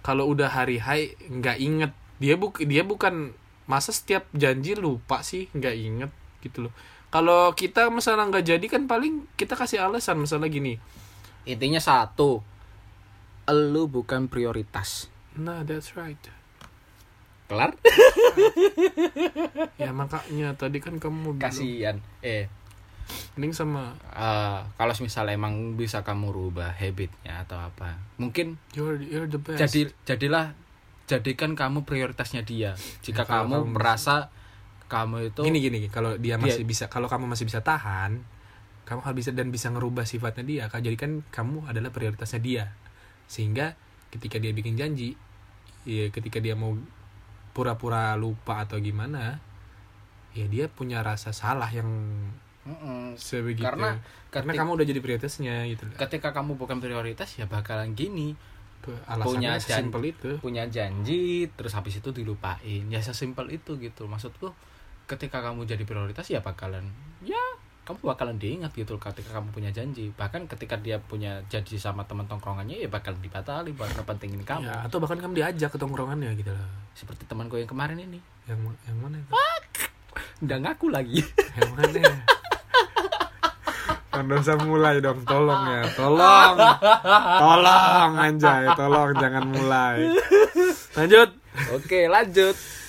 kalau 0.05 0.29
udah 0.29 0.49
hari 0.53 0.77
hai 0.77 1.17
nggak 1.17 1.57
inget. 1.57 1.91
Dia 2.21 2.37
buk 2.37 2.61
dia 2.61 2.85
bukan 2.85 3.33
masa 3.65 3.89
setiap 3.89 4.29
janji 4.37 4.77
lupa 4.77 5.25
sih 5.25 5.49
nggak 5.49 5.75
inget 5.75 6.11
gitu 6.45 6.69
loh. 6.69 6.73
Kalau 7.09 7.51
kita 7.57 7.89
misalnya 7.89 8.29
nggak 8.29 8.45
jadi 8.45 8.65
kan 8.69 8.85
paling 8.85 9.25
kita 9.33 9.57
kasih 9.57 9.81
alasan 9.81 10.21
misalnya 10.21 10.47
gini. 10.47 10.77
Intinya 11.49 11.81
satu, 11.81 12.45
lu 13.49 13.83
bukan 13.89 14.29
prioritas. 14.29 15.09
nah 15.31 15.63
that's 15.63 15.95
right 15.95 16.40
Kelar? 17.51 17.71
ya 19.75 19.91
makanya 19.91 20.55
tadi 20.55 20.79
kan 20.79 20.97
kamu 20.97 21.35
Kasihan. 21.35 21.99
Eh, 22.23 22.47
mending 23.35 23.51
sama 23.51 23.91
eh, 24.07 24.59
kalau 24.73 24.93
misalnya 24.97 25.35
emang 25.35 25.75
bisa 25.75 25.99
kamu 26.01 26.31
rubah 26.31 26.71
habitnya 26.71 27.43
atau 27.43 27.59
apa, 27.59 27.99
mungkin 28.15 28.55
you're 28.71 29.03
you're 29.03 29.27
the 29.27 29.35
best 29.35 29.59
jadi 29.59 29.91
jadilah 30.07 30.55
jadikan 31.05 31.53
kamu 31.53 31.83
prioritasnya 31.83 32.41
dia. 32.41 32.71
Jika 33.03 33.27
Ya, 33.27 33.43
kamu 33.43 33.67
kamu- 33.67 33.71
merasa 33.75 34.31
kamu 34.87 35.31
itu 35.31 35.41
gini 35.43 35.59
gini 35.59 35.79
kalau 35.87 36.15
dia 36.15 36.35
Dia- 36.35 36.39
masih 36.39 36.63
bisa 36.63 36.87
kalau 36.87 37.07
kamu 37.07 37.27
masih 37.27 37.47
bisa 37.47 37.59
tahan 37.59 38.23
kamu 38.83 38.99
harus 39.03 39.17
bisa 39.23 39.31
dan 39.31 39.47
bisa 39.47 39.71
ngerubah 39.71 40.03
sifatnya 40.03 40.43
dia 40.43 40.63
kan 40.67 40.83
jadi 40.83 40.99
kan 40.99 41.23
kamu 41.31 41.63
adalah 41.63 41.95
prioritasnya 41.95 42.43
dia 42.43 42.63
sehingga 43.23 43.79
ketika 44.11 44.35
dia 44.35 44.51
bikin 44.51 44.75
janji 44.75 45.15
ya 45.87 46.11
ketika 46.11 46.43
dia 46.43 46.59
mau 46.59 46.75
pura-pura 47.51 48.15
lupa 48.15 48.63
atau 48.63 48.79
gimana 48.79 49.39
ya 50.31 50.47
dia 50.47 50.71
punya 50.71 51.03
rasa 51.03 51.35
salah 51.35 51.67
yang 51.67 51.87
Mm-mm. 52.61 53.17
sebegitu. 53.17 53.67
Karena 53.67 53.99
karena 54.31 54.51
kamu 54.55 54.79
udah 54.79 54.85
jadi 54.87 54.99
prioritasnya 55.03 55.67
gitu 55.67 55.85
ketika 55.99 56.31
kamu 56.31 56.55
bukan 56.55 56.79
prioritas 56.79 57.35
ya 57.35 57.45
bakalan 57.49 57.91
gini. 57.97 58.37
Alasannya 58.81 59.29
punya 59.29 59.51
sesimpel 59.61 60.01
itu. 60.09 60.31
punya 60.41 60.65
janji 60.65 61.45
terus 61.53 61.77
habis 61.77 62.01
itu 62.01 62.09
dilupain. 62.09 62.89
Ya 62.89 62.97
sesimpel 62.97 63.53
itu 63.53 63.77
gitu. 63.77 64.09
Maksudku 64.09 64.49
ketika 65.05 65.43
kamu 65.43 65.67
jadi 65.67 65.83
prioritas 65.83 66.25
ya 66.31 66.39
bakalan 66.39 66.87
ya 67.21 67.40
kamu 67.81 67.97
bakalan 68.13 68.37
diingat 68.37 68.71
gitu 68.77 68.93
ketika 69.01 69.41
kamu 69.41 69.49
punya 69.49 69.69
janji. 69.73 70.13
Bahkan 70.13 70.45
ketika 70.45 70.77
dia 70.77 71.01
punya 71.01 71.41
janji 71.49 71.81
sama 71.81 72.05
teman 72.05 72.29
tongkrongannya 72.29 72.77
ya 72.77 72.89
bakal 72.89 73.17
dibatalin 73.17 73.73
buat 73.73 73.89
kepentingin 73.97 74.45
kamu. 74.45 74.69
Ya, 74.69 74.85
atau 74.85 75.01
bahkan 75.01 75.17
kamu 75.17 75.33
diajak 75.41 75.73
ke 75.73 75.77
tongkrongannya 75.81 76.29
gitu 76.37 76.53
loh. 76.53 76.69
Seperti 76.93 77.25
temanku 77.25 77.57
yang 77.57 77.69
kemarin 77.69 77.97
ini. 77.97 78.21
Yang 78.45 78.77
yang 78.85 78.97
mana 79.01 79.17
itu? 79.17 79.31
udah 80.41 80.57
ngaku 80.57 80.87
lagi. 80.89 81.21
Yang 81.57 81.69
mana 81.73 81.83
Anda 84.11 84.43
usah 84.43 84.59
mulai 84.67 84.99
dong, 84.99 85.23
tolong 85.23 85.63
ya, 85.71 85.87
tolong, 85.95 86.53
tolong 87.41 88.11
anjay, 88.19 88.67
tolong 88.75 89.15
jangan 89.17 89.45
mulai. 89.49 90.13
Lanjut, 90.99 91.29
oke 91.71 91.99
lanjut 92.11 92.80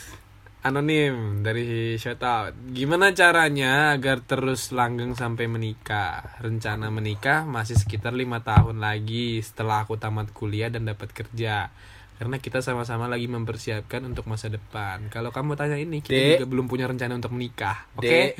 anonim 0.62 1.42
dari 1.42 1.98
shout 1.98 2.22
out. 2.22 2.54
Gimana 2.70 3.10
caranya 3.12 3.90
agar 3.92 4.22
terus 4.22 4.70
langgeng 4.70 5.12
sampai 5.12 5.50
menikah? 5.50 6.38
Rencana 6.38 6.86
menikah 6.88 7.42
masih 7.42 7.74
sekitar 7.74 8.14
lima 8.14 8.40
tahun 8.40 8.78
lagi 8.78 9.42
setelah 9.42 9.82
aku 9.82 9.98
tamat 9.98 10.30
kuliah 10.30 10.70
dan 10.70 10.86
dapat 10.86 11.10
kerja. 11.10 11.74
Karena 12.14 12.38
kita 12.38 12.62
sama-sama 12.62 13.10
lagi 13.10 13.26
mempersiapkan 13.26 14.06
untuk 14.06 14.30
masa 14.30 14.46
depan. 14.46 15.10
Kalau 15.10 15.34
kamu 15.34 15.58
tanya 15.58 15.74
ini, 15.74 15.98
kita 15.98 16.14
Dek. 16.14 16.30
juga 16.38 16.46
belum 16.46 16.66
punya 16.70 16.86
rencana 16.86 17.18
untuk 17.18 17.34
menikah. 17.34 17.90
Oke? 17.98 18.06
Dek. 18.06 18.32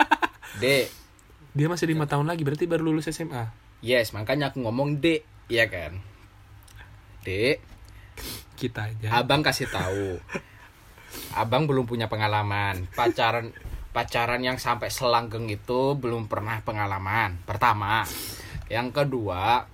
dek 0.62 0.86
Dia 1.50 1.66
masih 1.66 1.86
lima 1.86 2.06
tahun 2.06 2.30
lagi, 2.30 2.46
berarti 2.46 2.66
baru 2.66 2.86
lulus 2.86 3.10
SMA. 3.10 3.50
yes 3.78 4.14
makanya 4.14 4.48
aku 4.48 4.62
ngomong 4.62 4.96
dek 4.96 5.26
iya 5.44 5.66
kan 5.68 5.98
dek 7.20 7.58
Kita 8.54 8.88
aja. 8.88 9.18
abang 9.18 9.42
kasih 9.42 9.66
tahu 9.66 10.16
abang 11.34 11.66
belum 11.66 11.84
punya 11.84 12.06
pengalaman 12.06 12.86
pacaran 12.94 13.50
pacaran 13.94 14.42
yang 14.42 14.58
sampai 14.58 14.90
selanggeng 14.90 15.46
itu 15.46 15.94
belum 15.94 16.26
pernah 16.26 16.58
pengalaman 16.66 17.38
pertama 17.46 18.02
yang 18.66 18.90
kedua 18.90 19.66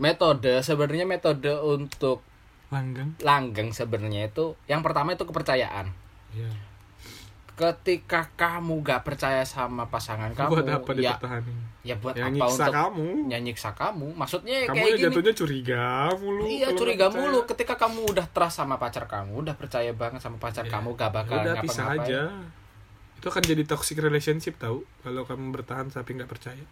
metode 0.00 0.64
sebenarnya 0.64 1.04
metode 1.04 1.52
untuk 1.60 2.24
Langgeng. 2.70 3.18
langgeng 3.20 3.74
sebenarnya 3.74 4.30
itu 4.30 4.56
yang 4.70 4.80
pertama 4.80 5.12
itu 5.12 5.26
kepercayaan 5.26 5.90
Iya. 6.30 6.69
Ketika 7.60 8.32
kamu 8.34 8.80
gak 8.80 9.04
percaya 9.04 9.44
sama 9.44 9.84
pasangan 9.86 10.32
kamu 10.32 10.48
buat 10.48 10.64
apa 10.66 10.90
ya 10.96 11.12
ya 11.80 11.94
buat 11.96 12.12
Yang 12.12 12.24
apa 12.24 12.34
nyiksa 12.34 12.56
untuk 12.62 12.74
kamu. 12.74 13.06
ya 13.28 13.38
nyiksa 13.38 13.70
kamu 13.72 14.06
maksudnya 14.12 14.56
Kamu 14.64 14.74
kayak 14.74 14.84
ya 14.86 14.96
gini 14.96 15.04
jatuhnya 15.06 15.32
curiga 15.32 15.84
mulu. 16.14 16.44
Iya 16.44 16.68
curiga 16.72 17.06
nggak 17.06 17.12
mulu 17.14 17.38
ketika 17.44 17.74
kamu 17.76 18.00
udah 18.06 18.26
trust 18.26 18.56
sama 18.56 18.76
pacar 18.76 19.04
kamu, 19.04 19.32
udah 19.38 19.54
percaya 19.54 19.92
banget 19.92 20.20
sama 20.20 20.36
pacar 20.36 20.64
Iya. 20.64 20.72
kamu 20.74 20.88
gak 20.94 21.10
bakal 21.10 21.36
udah 21.38 21.54
pisah 21.60 21.84
ngapa-ngapain. 21.86 22.08
aja. 22.08 22.22
Itu 23.16 23.26
akan 23.28 23.42
jadi 23.42 23.62
toxic 23.64 23.96
relationship 23.96 24.56
tahu 24.56 24.80
kalau 25.00 25.24
kamu 25.24 25.52
bertahan 25.52 25.88
tapi 25.88 26.16
nggak 26.16 26.28
percaya. 26.28 26.64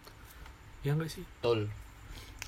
Ya 0.81 0.93
enggak 0.93 1.09
sih? 1.09 1.21
Betul. 1.21 1.69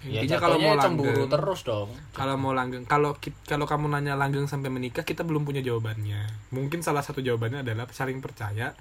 Ya, 0.01 0.19
Intinya 0.19 0.41
kalau 0.41 0.57
mau 0.57 0.73
cemburu 0.75 1.13
langgeng, 1.13 1.29
terus 1.29 1.61
dong. 1.61 1.89
kalau 2.11 2.33
mau 2.33 2.51
langgeng, 2.51 2.83
kalau 2.83 3.13
kalau 3.43 3.65
kamu 3.65 3.85
nanya 3.87 4.13
langgeng 4.15 4.45
sampai 4.45 4.67
menikah, 4.67 5.01
kita 5.01 5.21
belum 5.21 5.43
punya 5.43 5.61
jawabannya. 5.61 6.49
Mungkin 6.49 6.81
salah 6.81 7.01
satu 7.01 7.19
jawabannya 7.19 7.61
adalah 7.61 7.85
saling 7.87 8.17
percaya, 8.17 8.73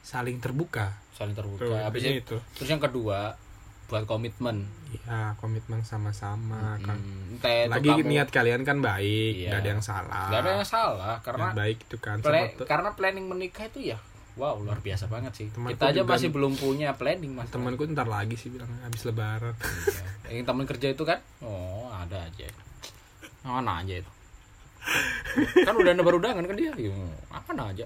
saling 0.00 0.38
terbuka. 0.38 0.90
Saling 1.12 1.32
terbuka. 1.32 1.62
Tuh, 1.62 1.78
Habis 1.78 2.02
itu, 2.02 2.18
itu. 2.18 2.36
terus 2.52 2.68
yang 2.68 2.78
kedua 2.78 3.38
buat 3.86 4.02
komitmen. 4.04 4.66
Ya, 5.00 5.38
komitmen 5.38 5.80
sama-sama 5.80 6.74
kan. 6.80 6.98
Hmm, 6.98 7.38
itu 7.38 7.70
Lagi 7.70 7.86
kamu- 7.88 8.02
niat 8.04 8.28
kalian 8.28 8.62
kan 8.62 8.82
baik, 8.82 9.32
Iya. 9.38 9.48
nggak 9.48 9.60
ada 9.62 9.70
yang 9.70 9.84
salah. 9.84 10.26
Gak 10.26 10.40
ada 10.40 10.50
yang 10.52 10.66
salah 10.66 11.14
karena 11.20 11.46
Yang 11.46 11.56
baik 11.56 11.78
itu 11.80 11.96
kan. 11.96 12.16
pla- 12.18 12.50
Sama 12.50 12.66
karena 12.66 12.90
planning 12.92 13.26
menikah 13.28 13.64
itu 13.64 13.94
ya 13.94 13.98
wow 14.36 14.56
luar 14.60 14.78
biasa 14.84 15.08
banget 15.08 15.32
sih. 15.34 15.46
Temanku 15.48 15.76
Kita 15.76 15.92
aja 15.92 16.00
juga 16.04 16.12
masih 16.16 16.28
belum 16.32 16.52
punya 16.56 16.92
planning 16.94 17.32
mas. 17.32 17.48
temanku 17.48 17.88
ntar 17.90 18.08
lagi 18.08 18.36
sih 18.36 18.52
bilang 18.52 18.68
habis 18.84 19.02
lebaran. 19.08 19.56
Iya. 19.56 20.36
Yang 20.36 20.44
teman 20.48 20.64
kerja 20.68 20.86
itu 20.92 21.02
kan, 21.08 21.18
oh 21.40 21.88
ada 21.92 22.28
aja. 22.28 22.46
Mana 23.44 23.80
aja 23.80 23.94
itu. 24.04 24.10
kan 25.66 25.74
udah 25.74 25.92
baru 25.98 26.22
undangan 26.22 26.44
kan 26.46 26.56
dia. 26.56 26.72
Ya, 26.78 26.94
apa 27.34 27.50
aja. 27.58 27.84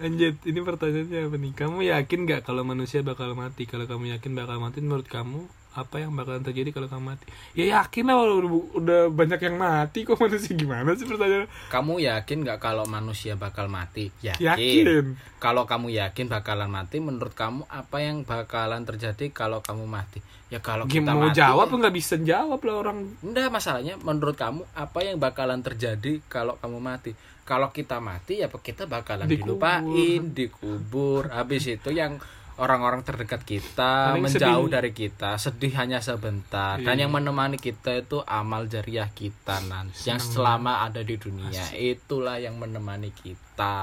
Anjir, 0.00 0.32
ini 0.48 0.60
pertanyaannya 0.64 1.28
apa 1.28 1.36
nih? 1.36 1.52
Kamu 1.52 1.84
yakin 1.84 2.24
gak 2.24 2.48
kalau 2.48 2.64
manusia 2.64 3.04
bakal 3.04 3.36
mati? 3.36 3.68
Kalau 3.68 3.84
kamu 3.84 4.16
yakin 4.16 4.32
bakal 4.32 4.56
mati, 4.56 4.80
menurut 4.80 5.04
kamu 5.04 5.44
apa 5.70 6.02
yang 6.02 6.10
bakalan 6.18 6.42
terjadi 6.42 6.74
kalau 6.74 6.90
kamu 6.90 7.04
mati? 7.14 7.24
Ya 7.54 7.78
yakin 7.78 8.10
lah, 8.10 8.18
udah, 8.18 8.40
udah 8.74 9.00
banyak 9.14 9.38
yang 9.38 9.54
mati 9.54 10.02
kok 10.02 10.18
manusia 10.18 10.50
gimana 10.58 10.98
sih 10.98 11.06
pertanyaan? 11.06 11.46
Kamu 11.70 12.02
yakin 12.02 12.38
nggak 12.42 12.58
kalau 12.58 12.84
manusia 12.90 13.38
bakal 13.38 13.70
mati? 13.70 14.10
Yakin. 14.18 14.42
Yakin. 14.42 15.04
Kalau 15.38 15.70
kamu 15.70 15.94
yakin 15.94 16.26
bakalan 16.26 16.66
mati, 16.66 16.98
menurut 16.98 17.32
kamu 17.32 17.70
apa 17.70 17.96
yang 18.02 18.26
bakalan 18.26 18.82
terjadi 18.82 19.30
kalau 19.30 19.62
kamu 19.62 19.86
mati? 19.86 20.18
Ya 20.50 20.58
kalau 20.58 20.90
kita 20.90 21.06
Gimana 21.06 21.14
mau 21.14 21.30
mati. 21.30 21.38
jawab 21.38 21.68
nggak 21.70 21.94
bisa 21.94 22.14
jawab 22.18 22.58
lah 22.66 22.74
orang. 22.82 22.98
Enggak 23.22 23.54
masalahnya 23.54 23.94
menurut 24.02 24.34
kamu 24.34 24.66
apa 24.74 24.98
yang 25.06 25.22
bakalan 25.22 25.62
terjadi 25.62 26.18
kalau 26.26 26.58
kamu 26.58 26.82
mati? 26.82 27.14
Kalau 27.46 27.70
kita 27.70 28.02
mati 28.02 28.42
ya 28.42 28.50
kita 28.50 28.90
bakalan 28.90 29.30
Dikubur. 29.30 29.58
dilupain, 29.62 30.22
dikubur. 30.34 31.30
Habis 31.30 31.78
itu 31.78 31.94
yang 31.94 32.18
orang-orang 32.60 33.00
terdekat 33.00 33.40
kita 33.40 34.12
Paling 34.12 34.22
menjauh 34.22 34.38
sedih. 34.62 34.72
dari 34.72 34.90
kita, 34.92 35.30
sedih 35.34 35.72
hanya 35.74 35.98
sebentar. 35.98 36.76
Dan 36.76 36.94
Iya. 36.94 37.02
yang 37.02 37.12
menemani 37.12 37.56
kita 37.56 37.96
itu 37.96 38.20
amal 38.22 38.64
jariah 38.66 39.08
kita 39.08 39.64
nanti 39.64 40.04
yang 40.04 40.16
Seneng 40.16 40.36
selama 40.36 40.84
ada 40.84 41.00
di 41.00 41.16
dunia. 41.16 41.64
Itulah 41.72 42.36
yang 42.36 42.54
menemani 42.54 43.10
kita. 43.10 43.80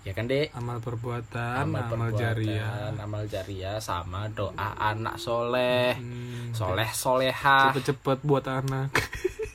Ya 0.00 0.12
kan, 0.12 0.24
Dek? 0.24 0.52
Amal 0.52 0.78
perbuatan, 0.78 1.64
amal, 1.64 1.88
perbuatan, 1.88 2.12
jariah. 2.14 2.92
amal 2.94 3.24
jariah 3.24 3.80
sama 3.80 4.28
doa 4.28 4.52
anak 4.76 5.16
soleh, 5.16 5.96
Hmm, 5.96 6.52
soleh 6.52 6.86
solehah. 6.86 7.72
Cepet-cepet 7.72 8.18
buat 8.20 8.44
anak. 8.44 8.92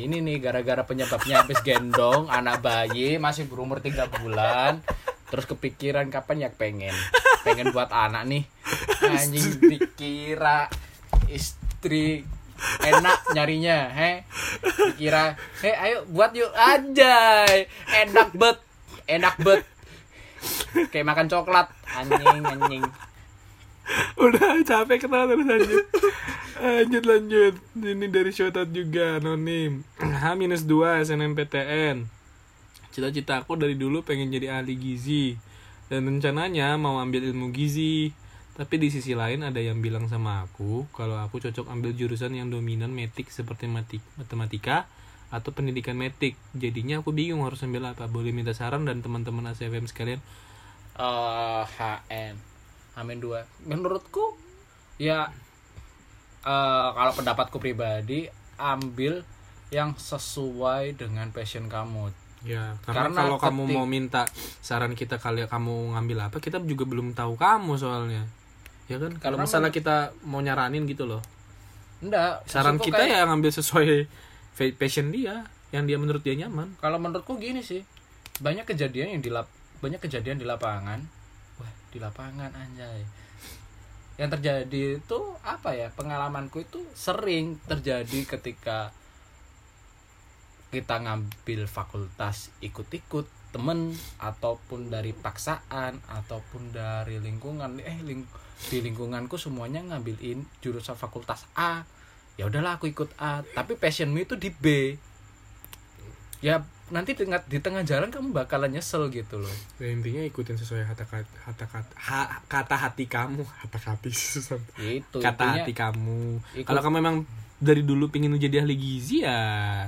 Ini 0.00 0.24
nih 0.24 0.40
gara-gara 0.40 0.80
penyebabnya 0.88 1.44
habis 1.44 1.60
gendong 1.60 2.32
anak 2.32 2.64
bayi 2.64 3.20
masih 3.20 3.44
berumur 3.44 3.84
tiga 3.84 4.08
bulan 4.08 4.80
terus 5.28 5.44
kepikiran 5.44 6.08
kapan 6.08 6.48
ya 6.48 6.50
pengen. 6.50 6.96
Pengen 7.44 7.68
buat 7.76 7.92
anak 7.92 8.24
nih. 8.24 8.48
Anjing 9.04 9.60
dikira 9.60 10.72
istri 11.28 12.24
enak 12.80 13.36
nyarinya 13.36 13.92
he? 13.92 14.12
Dikira 14.64 15.36
he 15.60 15.70
ayo 15.76 16.08
buat 16.08 16.32
yuk. 16.32 16.48
Anjay 16.56 17.68
enak 18.00 18.32
bet 18.32 18.58
enak 19.04 19.36
bet. 19.44 19.68
Kayak 20.88 21.06
makan 21.12 21.28
coklat. 21.28 21.68
Anjing 21.92 22.40
anjing 22.40 22.84
Udah 24.24 24.62
capek 24.62 25.06
kenal 25.06 25.26
terus 25.26 25.46
lanjut. 25.46 25.84
lanjut 26.64 27.04
lanjut. 27.04 27.54
Ini 27.76 28.06
dari 28.10 28.30
shoutout 28.30 28.70
juga 28.70 29.18
anonim. 29.18 29.82
H-2 29.98 30.74
SNMPTN. 31.06 32.06
Cita-cita 32.90 33.38
aku 33.42 33.54
dari 33.54 33.78
dulu 33.78 34.02
pengen 34.02 34.34
jadi 34.34 34.58
ahli 34.58 34.74
gizi 34.74 35.38
dan 35.86 36.06
rencananya 36.06 36.74
mau 36.78 36.98
ambil 36.98 37.22
ilmu 37.30 37.54
gizi. 37.54 38.14
Tapi 38.50 38.76
di 38.76 38.92
sisi 38.92 39.16
lain 39.16 39.40
ada 39.46 39.56
yang 39.62 39.80
bilang 39.80 40.10
sama 40.10 40.44
aku 40.44 40.84
kalau 40.92 41.16
aku 41.16 41.40
cocok 41.40 41.70
ambil 41.70 41.96
jurusan 41.96 42.34
yang 42.34 42.52
dominan 42.52 42.92
metik 42.92 43.30
seperti 43.32 43.70
matik, 43.70 44.02
matematika 44.20 44.90
atau 45.30 45.54
pendidikan 45.54 45.94
metik. 45.94 46.34
Jadinya 46.52 47.00
aku 47.00 47.14
bingung 47.14 47.46
harus 47.46 47.62
ambil 47.62 47.94
apa. 47.94 48.10
Boleh 48.10 48.34
minta 48.34 48.50
saran 48.52 48.84
dan 48.84 49.00
teman-teman 49.00 49.54
ACFM 49.54 49.86
sekalian. 49.86 50.20
eh 51.00 51.64
HN 51.64 52.49
Amin 52.94 53.18
dua 53.18 53.46
menurutku 53.62 54.34
ya 54.96 55.30
eh, 56.40 56.88
kalau 56.90 57.12
pendapatku 57.12 57.56
pribadi 57.56 58.26
ambil 58.56 59.22
yang 59.68 59.94
sesuai 59.94 60.94
dengan 60.94 61.30
passion 61.30 61.66
kamu 61.66 62.10
Ya, 62.40 62.72
karena, 62.80 63.12
Karena 63.12 63.18
kalau 63.20 63.36
kamu 63.36 63.62
ketik- 63.62 63.76
mau 63.76 63.84
minta 63.84 64.22
saran 64.58 64.96
kita 64.96 65.20
kali 65.20 65.44
kamu 65.44 65.92
ngambil 65.92 66.18
apa, 66.24 66.40
kita 66.40 66.56
juga 66.58 66.88
belum 66.88 67.12
tahu 67.12 67.36
kamu 67.36 67.76
soalnya. 67.76 68.24
Ya 68.88 68.96
kan? 68.96 69.12
Kalau 69.14 69.36
Karena 69.36 69.44
misalnya 69.44 69.68
kita 69.68 69.96
mau 70.24 70.40
nyaranin 70.40 70.88
gitu 70.88 71.04
loh. 71.04 71.20
enggak 72.00 72.40
Saran 72.48 72.80
kita 72.80 72.96
kayak- 72.96 73.12
ya 73.12 73.28
ngambil 73.28 73.52
sesuai 73.52 74.08
passion 74.72 75.12
dia, 75.12 75.44
yang 75.68 75.84
dia 75.84 76.00
menurut 76.00 76.24
dia 76.24 76.32
nyaman. 76.34 76.80
kalau 76.80 76.96
menurutku 76.96 77.36
gini 77.36 77.60
sih 77.60 77.84
banyak 78.38 78.64
kejadian 78.64 79.12
yang 79.12 79.22
di 79.22 79.28
lap 79.28 79.44
banyak 79.78 80.00
kejadian 80.00 80.34
di 80.34 80.48
lapangan 80.48 81.04
di 81.90 81.98
lapangan 81.98 82.54
anjay. 82.54 83.02
Yang 84.16 84.30
terjadi 84.38 84.82
itu 85.02 85.18
apa 85.42 85.74
ya? 85.74 85.88
Pengalamanku 85.92 86.62
itu 86.62 86.82
sering 86.94 87.58
terjadi 87.66 88.26
ketika 88.26 88.94
kita 90.70 91.02
ngambil 91.02 91.66
fakultas 91.66 92.54
ikut-ikut 92.62 93.26
temen 93.50 93.90
ataupun 94.22 94.86
dari 94.94 95.10
paksaan 95.10 95.98
ataupun 96.06 96.70
dari 96.70 97.18
lingkungan. 97.18 97.82
Eh 97.82 97.98
ling 98.06 98.22
di 98.70 98.78
lingkunganku 98.78 99.40
semuanya 99.40 99.82
ngambilin 99.82 100.46
jurusan 100.62 100.94
fakultas 100.94 101.48
A. 101.58 101.82
Ya 102.38 102.46
udahlah 102.46 102.78
aku 102.78 102.92
ikut 102.92 103.10
A. 103.18 103.42
Tapi 103.42 103.74
passionmu 103.74 104.22
itu 104.22 104.38
di 104.38 104.54
B 104.54 104.94
ya 106.40 106.60
nanti 106.88 107.14
di 107.14 107.22
tengah, 107.22 107.38
di 107.44 107.58
tengah 107.58 107.82
jalan 107.82 108.10
kamu 108.10 108.34
bakalan 108.34 108.66
nyesel 108.68 109.06
gitu 109.08 109.38
loh. 109.38 109.54
Ya, 109.78 109.88
intinya 109.88 110.20
ikutin 110.20 110.56
sesuai 110.56 110.82
kata 110.88 111.04
kata 111.04 111.22
kata 111.40 111.64
kata, 111.68 111.92
ha- 111.96 112.42
kata 112.44 112.74
hati 112.76 113.06
kamu, 113.06 113.46
kata 113.62 113.78
hati 113.78 114.10
itu 114.80 115.18
kata 115.18 115.30
intinya 115.38 115.52
hati 115.60 115.72
kamu. 115.72 116.20
ikut- 116.56 116.66
Kalau 116.66 116.80
kamu 116.80 116.96
memang 116.98 117.16
dari 117.56 117.84
dulu 117.84 118.08
pingin 118.08 118.32
jadi 118.34 118.64
ahli 118.64 118.74
gizi 118.74 119.20
ya. 119.20 119.38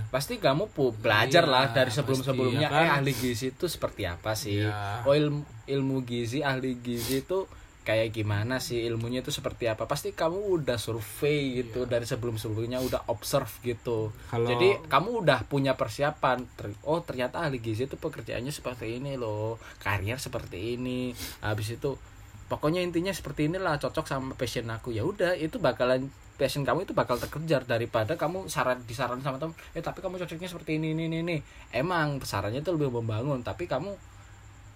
Pasti 0.08 0.36
kamu 0.36 0.68
pu 0.68 0.92
belajar 0.92 1.42
Iya, 1.42 1.50
lah 1.50 1.64
dari 1.72 1.88
sebelum 1.88 2.20
sebelumnya 2.20 2.68
pasti, 2.68 2.76
ya 2.76 2.78
kan? 2.78 2.84
eh 2.84 2.96
ahli 3.00 3.12
gizi 3.16 3.46
itu 3.48 3.64
seperti 3.66 4.02
apa 4.04 4.30
sih? 4.32 4.60
Iya. 4.60 5.02
oh 5.02 5.14
ilmu, 5.16 5.40
ilmu 5.66 5.96
gizi 6.04 6.44
ahli 6.44 6.76
gizi 6.78 7.24
itu 7.24 7.48
kayak 7.82 8.14
gimana 8.14 8.62
sih 8.62 8.86
ilmunya 8.86 9.26
itu 9.26 9.34
seperti 9.34 9.66
apa? 9.66 9.90
Pasti 9.90 10.14
kamu 10.14 10.62
udah 10.62 10.78
survei 10.78 11.62
gitu 11.62 11.82
dari 11.84 12.06
sebelum 12.06 12.38
sebelumnya 12.38 12.78
udah 12.78 13.10
observe 13.10 13.50
gitu. 13.66 14.14
Kalau- 14.30 14.46
jadi 14.46 14.78
kamu 14.86 15.26
udah 15.26 15.46
punya 15.50 15.74
persiapan 15.74 16.46
oh 16.86 17.02
ternyata 17.02 17.42
ahli 17.42 17.58
gizi 17.58 17.90
itu 17.90 17.98
pekerjaannya 17.98 18.54
seperti 18.54 19.02
ini 19.02 19.18
loh 19.18 19.58
karier 19.82 20.18
seperti 20.22 20.78
ini 20.78 21.10
habis 21.42 21.74
itu 21.74 21.98
pokoknya 22.46 22.84
intinya 22.84 23.10
seperti 23.10 23.50
inilah 23.50 23.82
cocok 23.82 24.06
sama 24.06 24.38
passion 24.38 24.70
aku. 24.70 24.94
Ya 24.94 25.02
udah 25.02 25.34
itu 25.34 25.58
bakalan 25.58 26.06
passion 26.38 26.62
kamu 26.62 26.86
itu 26.86 26.94
bakal 26.94 27.18
terkejar 27.18 27.66
daripada 27.66 28.14
kamu 28.14 28.46
saran 28.46 28.82
disaran 28.86 29.20
sama 29.20 29.38
temen 29.42 29.54
eh 29.74 29.82
tapi 29.84 30.02
kamu 30.02 30.22
cocoknya 30.22 30.48
seperti 30.48 30.78
ini 30.78 30.94
ini 30.94 31.10
ini, 31.10 31.18
ini. 31.22 31.36
Emang 31.74 32.22
sarannya 32.22 32.62
itu 32.62 32.70
lebih 32.70 32.94
membangun 32.94 33.42
tapi 33.42 33.66
kamu 33.66 33.94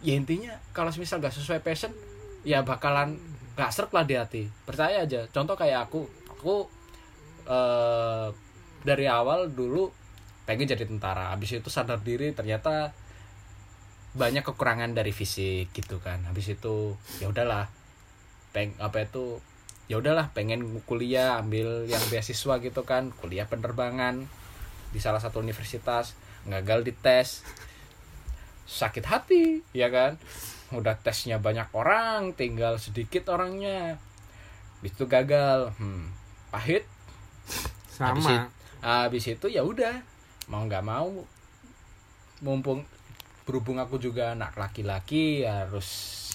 ya 0.05 0.13
intinya 0.13 0.53
kalau 0.77 0.93
misal 0.99 1.23
gak 1.23 1.33
sesuai 1.33 1.65
passion 1.65 1.89
ya 2.47 2.63
bakalan 2.63 3.19
gak 3.59 3.75
serp 3.75 3.91
lah 3.91 4.07
di 4.07 4.15
hati. 4.15 4.47
Percaya 4.63 5.03
aja. 5.03 5.27
Contoh 5.35 5.59
kayak 5.59 5.91
aku 5.91 6.07
aku 6.31 6.71
eh 7.51 8.31
dari 8.87 9.11
awal 9.11 9.51
dulu 9.51 9.91
pengen 10.47 10.71
jadi 10.71 10.87
tentara. 10.87 11.35
Habis 11.35 11.59
itu 11.59 11.67
sadar 11.67 11.99
diri 12.07 12.31
ternyata 12.31 12.95
banyak 14.15 14.47
kekurangan 14.47 14.95
dari 14.95 15.11
fisik 15.11 15.75
gitu 15.75 15.99
kan. 15.99 16.23
Habis 16.31 16.55
itu 16.55 16.95
ya 17.19 17.27
udahlah. 17.27 17.67
Peng 18.55 18.79
apa 18.79 19.03
itu 19.03 19.43
ya 19.91 19.99
udahlah 19.99 20.31
pengen 20.31 20.63
kuliah 20.87 21.43
ambil 21.43 21.91
yang 21.91 22.01
beasiswa 22.07 22.63
gitu 22.63 22.87
kan. 22.87 23.11
Kuliah 23.11 23.51
penerbangan 23.51 24.23
di 24.95 25.03
salah 25.03 25.19
satu 25.19 25.43
universitas 25.43 26.15
gagal 26.47 26.87
di 26.87 26.95
tes. 26.95 27.43
Sakit 28.71 29.05
hati 29.07 29.67
ya 29.75 29.91
kan 29.91 30.19
udah 30.75 30.99
tesnya 30.99 31.39
banyak 31.39 31.71
orang 31.75 32.35
tinggal 32.35 32.81
sedikit 32.81 33.31
orangnya. 33.31 34.01
Habis 34.81 34.93
itu 34.95 35.05
gagal. 35.07 35.71
Hmm, 35.79 36.11
pahit. 36.51 36.87
Habis, 37.97 38.25
sama 38.27 38.51
habis 38.87 39.25
itu 39.27 39.47
ya 39.49 39.65
udah 39.65 39.99
mau 40.47 40.63
nggak 40.69 40.85
mau 40.85 41.11
mumpung 42.45 42.85
berhubung 43.47 43.79
aku 43.79 43.97
juga 44.03 44.35
anak 44.35 44.59
laki-laki 44.59 45.47
harus 45.47 45.87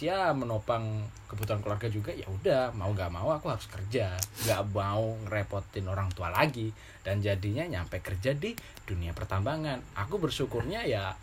ya 0.01 0.33
menopang 0.33 1.05
kebutuhan 1.29 1.61
keluarga 1.61 1.85
juga 1.91 2.09
ya 2.09 2.25
udah 2.25 2.73
mau 2.73 2.89
nggak 2.95 3.11
mau 3.11 3.29
aku 3.35 3.51
harus 3.51 3.67
kerja. 3.67 4.15
Nggak 4.47 4.61
mau 4.73 5.19
ngerepotin 5.27 5.85
orang 5.91 6.09
tua 6.15 6.31
lagi 6.31 6.71
dan 7.03 7.19
jadinya 7.21 7.67
nyampe 7.67 7.99
kerja 7.99 8.33
di 8.33 8.55
dunia 8.87 9.11
pertambangan. 9.13 9.83
Aku 9.95 10.17
bersyukurnya 10.17 10.87
ya 10.87 11.13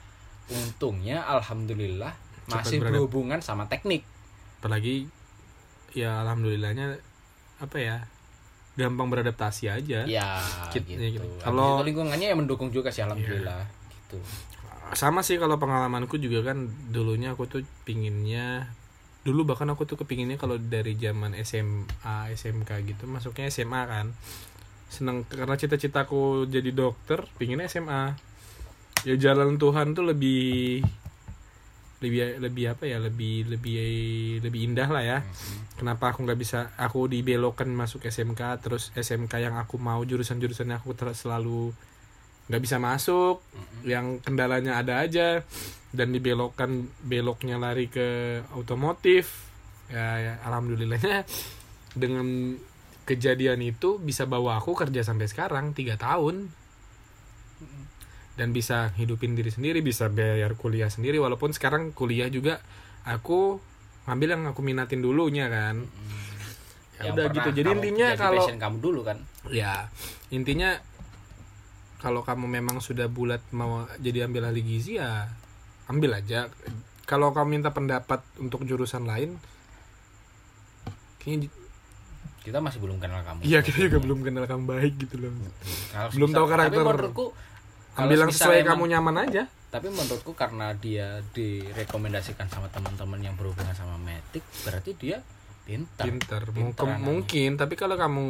untungnya 0.48 1.24
alhamdulillah 1.28 2.27
masih 2.50 2.78
beradap- 2.78 2.94
berhubungan 2.96 3.38
sama 3.40 3.68
teknik. 3.68 4.02
Apalagi 4.58 5.06
ya 5.92 6.22
alhamdulillahnya 6.22 6.98
apa 7.58 7.76
ya 7.76 7.96
gampang 8.74 9.10
beradaptasi 9.10 9.68
aja. 9.68 10.06
Ya 10.06 10.38
Kit- 10.70 10.86
gitu 10.86 10.96
ya 10.96 11.10
gitu. 11.12 11.26
Habis 11.26 11.44
Kalau- 11.44 11.82
lingkungannya 11.82 12.30
yang 12.30 12.38
mendukung 12.38 12.70
juga 12.70 12.88
sih 12.88 13.02
alhamdulillah 13.02 13.66
gitu. 13.90 14.18
Sama 14.94 15.20
sih 15.20 15.36
kalau 15.36 15.58
pengalamanku 15.58 16.16
juga 16.16 16.48
kan 16.48 16.64
dulunya 16.88 17.32
aku 17.32 17.44
tuh 17.44 17.60
pinginnya 17.82 18.72
dulu 19.20 19.44
bahkan 19.44 19.68
aku 19.68 19.84
tuh 19.84 19.98
kepinginnya 19.98 20.40
kalau 20.40 20.56
dari 20.56 20.96
zaman 20.96 21.36
SMA 21.36 21.84
SMK 22.32 22.70
gitu 22.86 23.04
masuknya 23.04 23.48
SMA 23.48 23.82
kan. 23.84 24.06
Seneng 24.88 25.28
karena 25.28 25.52
cita-citaku 25.52 26.48
jadi 26.48 26.72
dokter 26.72 27.20
pinginnya 27.36 27.68
SMA 27.68 28.16
ya 29.04 29.14
jalan 29.14 29.60
Tuhan 29.60 29.92
tuh 29.92 30.06
lebih 30.06 30.80
lebih 31.98 32.38
lebih 32.38 32.64
apa 32.78 32.86
ya 32.86 33.02
lebih 33.02 33.50
lebih 33.50 33.78
lebih 34.42 34.60
indah 34.70 34.88
lah 34.88 35.02
ya. 35.02 35.18
Kenapa 35.74 36.14
aku 36.14 36.22
nggak 36.22 36.38
bisa 36.38 36.70
aku 36.78 37.10
dibelokkan 37.10 37.66
masuk 37.70 38.06
SMK 38.06 38.40
terus 38.62 38.94
SMK 38.94 39.42
yang 39.42 39.58
aku 39.58 39.82
mau 39.82 39.98
jurusan-jurusan 40.06 40.70
yang 40.70 40.78
aku 40.78 40.94
ter- 40.94 41.14
selalu 41.14 41.74
nggak 42.46 42.62
bisa 42.62 42.78
masuk. 42.78 43.42
Yang 43.82 44.22
kendalanya 44.22 44.78
ada 44.78 45.02
aja. 45.02 45.42
Dan 45.90 46.14
dibelokkan 46.14 46.86
beloknya 47.02 47.58
lari 47.58 47.90
ke 47.90 48.40
otomotif. 48.54 49.50
Ya, 49.90 50.20
ya 50.22 50.34
alhamdulillahnya. 50.46 51.26
Dengan 51.98 52.54
kejadian 53.08 53.64
itu 53.64 53.96
bisa 53.96 54.28
bawa 54.28 54.60
aku 54.60 54.76
kerja 54.76 55.00
sampai 55.00 55.26
sekarang 55.26 55.72
tiga 55.72 55.96
tahun 55.96 56.52
dan 58.38 58.54
bisa 58.54 58.94
hidupin 58.94 59.34
diri 59.34 59.50
sendiri 59.50 59.82
bisa 59.82 60.06
bayar 60.06 60.54
kuliah 60.54 60.86
sendiri. 60.86 61.18
Walaupun 61.18 61.50
sekarang 61.50 61.90
kuliah 61.90 62.30
juga 62.30 62.62
aku 63.02 63.58
ngambil 64.06 64.28
yang 64.38 64.42
aku 64.54 64.60
minatin 64.62 65.02
dulunya 65.02 65.50
kan. 65.50 65.82
Ya 67.02 67.10
Yang 67.10 67.14
udah 67.18 67.26
gitu. 67.34 67.50
Jadi 67.58 67.68
intinya 67.74 68.08
kalau 68.14 68.46
kamu 68.46 68.76
dulu 68.78 69.00
kan? 69.02 69.18
Ya 69.50 69.90
intinya 70.30 70.78
kalau 71.98 72.22
kamu 72.22 72.46
memang 72.46 72.78
sudah 72.78 73.10
bulat 73.10 73.42
mau 73.50 73.90
jadi 73.98 74.30
ambil 74.30 74.54
ahli 74.54 74.62
gizi 74.62 75.02
ya 75.02 75.26
ambil 75.90 76.22
aja. 76.22 76.46
Kalau 77.10 77.34
kamu 77.34 77.58
minta 77.58 77.74
pendapat 77.74 78.22
untuk 78.38 78.62
jurusan 78.62 79.02
lain 79.02 79.34
kayaknya 81.18 81.50
kita 82.46 82.62
masih 82.62 82.78
belum 82.78 83.02
kenal 83.02 83.20
kamu. 83.26 83.42
Iya 83.42 83.66
kita 83.66 83.90
juga 83.90 83.98
belum 83.98 84.22
kenal 84.22 84.46
kamu 84.46 84.62
baik 84.64 84.94
gitu 85.02 85.26
loh. 85.26 85.34
Belum 86.14 86.30
tahu 86.30 86.46
karakter. 86.46 86.78
tapi 86.78 86.86
menurutku 86.86 87.26
kalau 87.98 88.06
ambil 88.06 88.18
yang 88.20 88.30
sesuai 88.30 88.58
emang- 88.58 88.70
kamu 88.70 88.84
nyaman 88.88 89.16
aja. 89.20 89.42
Tapi 89.68 89.86
menurutku 89.90 90.32
karena 90.32 90.72
dia 90.72 91.20
direkomendasikan 91.30 92.46
sama 92.46 92.66
teman-teman 92.68 93.20
yang 93.20 93.34
berhubungan 93.34 93.74
sama 93.74 93.98
metik 93.98 94.40
berarti 94.62 94.94
dia 94.94 95.18
pintar. 95.64 96.06
Pinter 96.06 96.42
mungkin 96.48 96.88
mungkin. 96.98 97.50
Tapi 97.54 97.74
kalau 97.74 97.94
kamu 97.94 98.26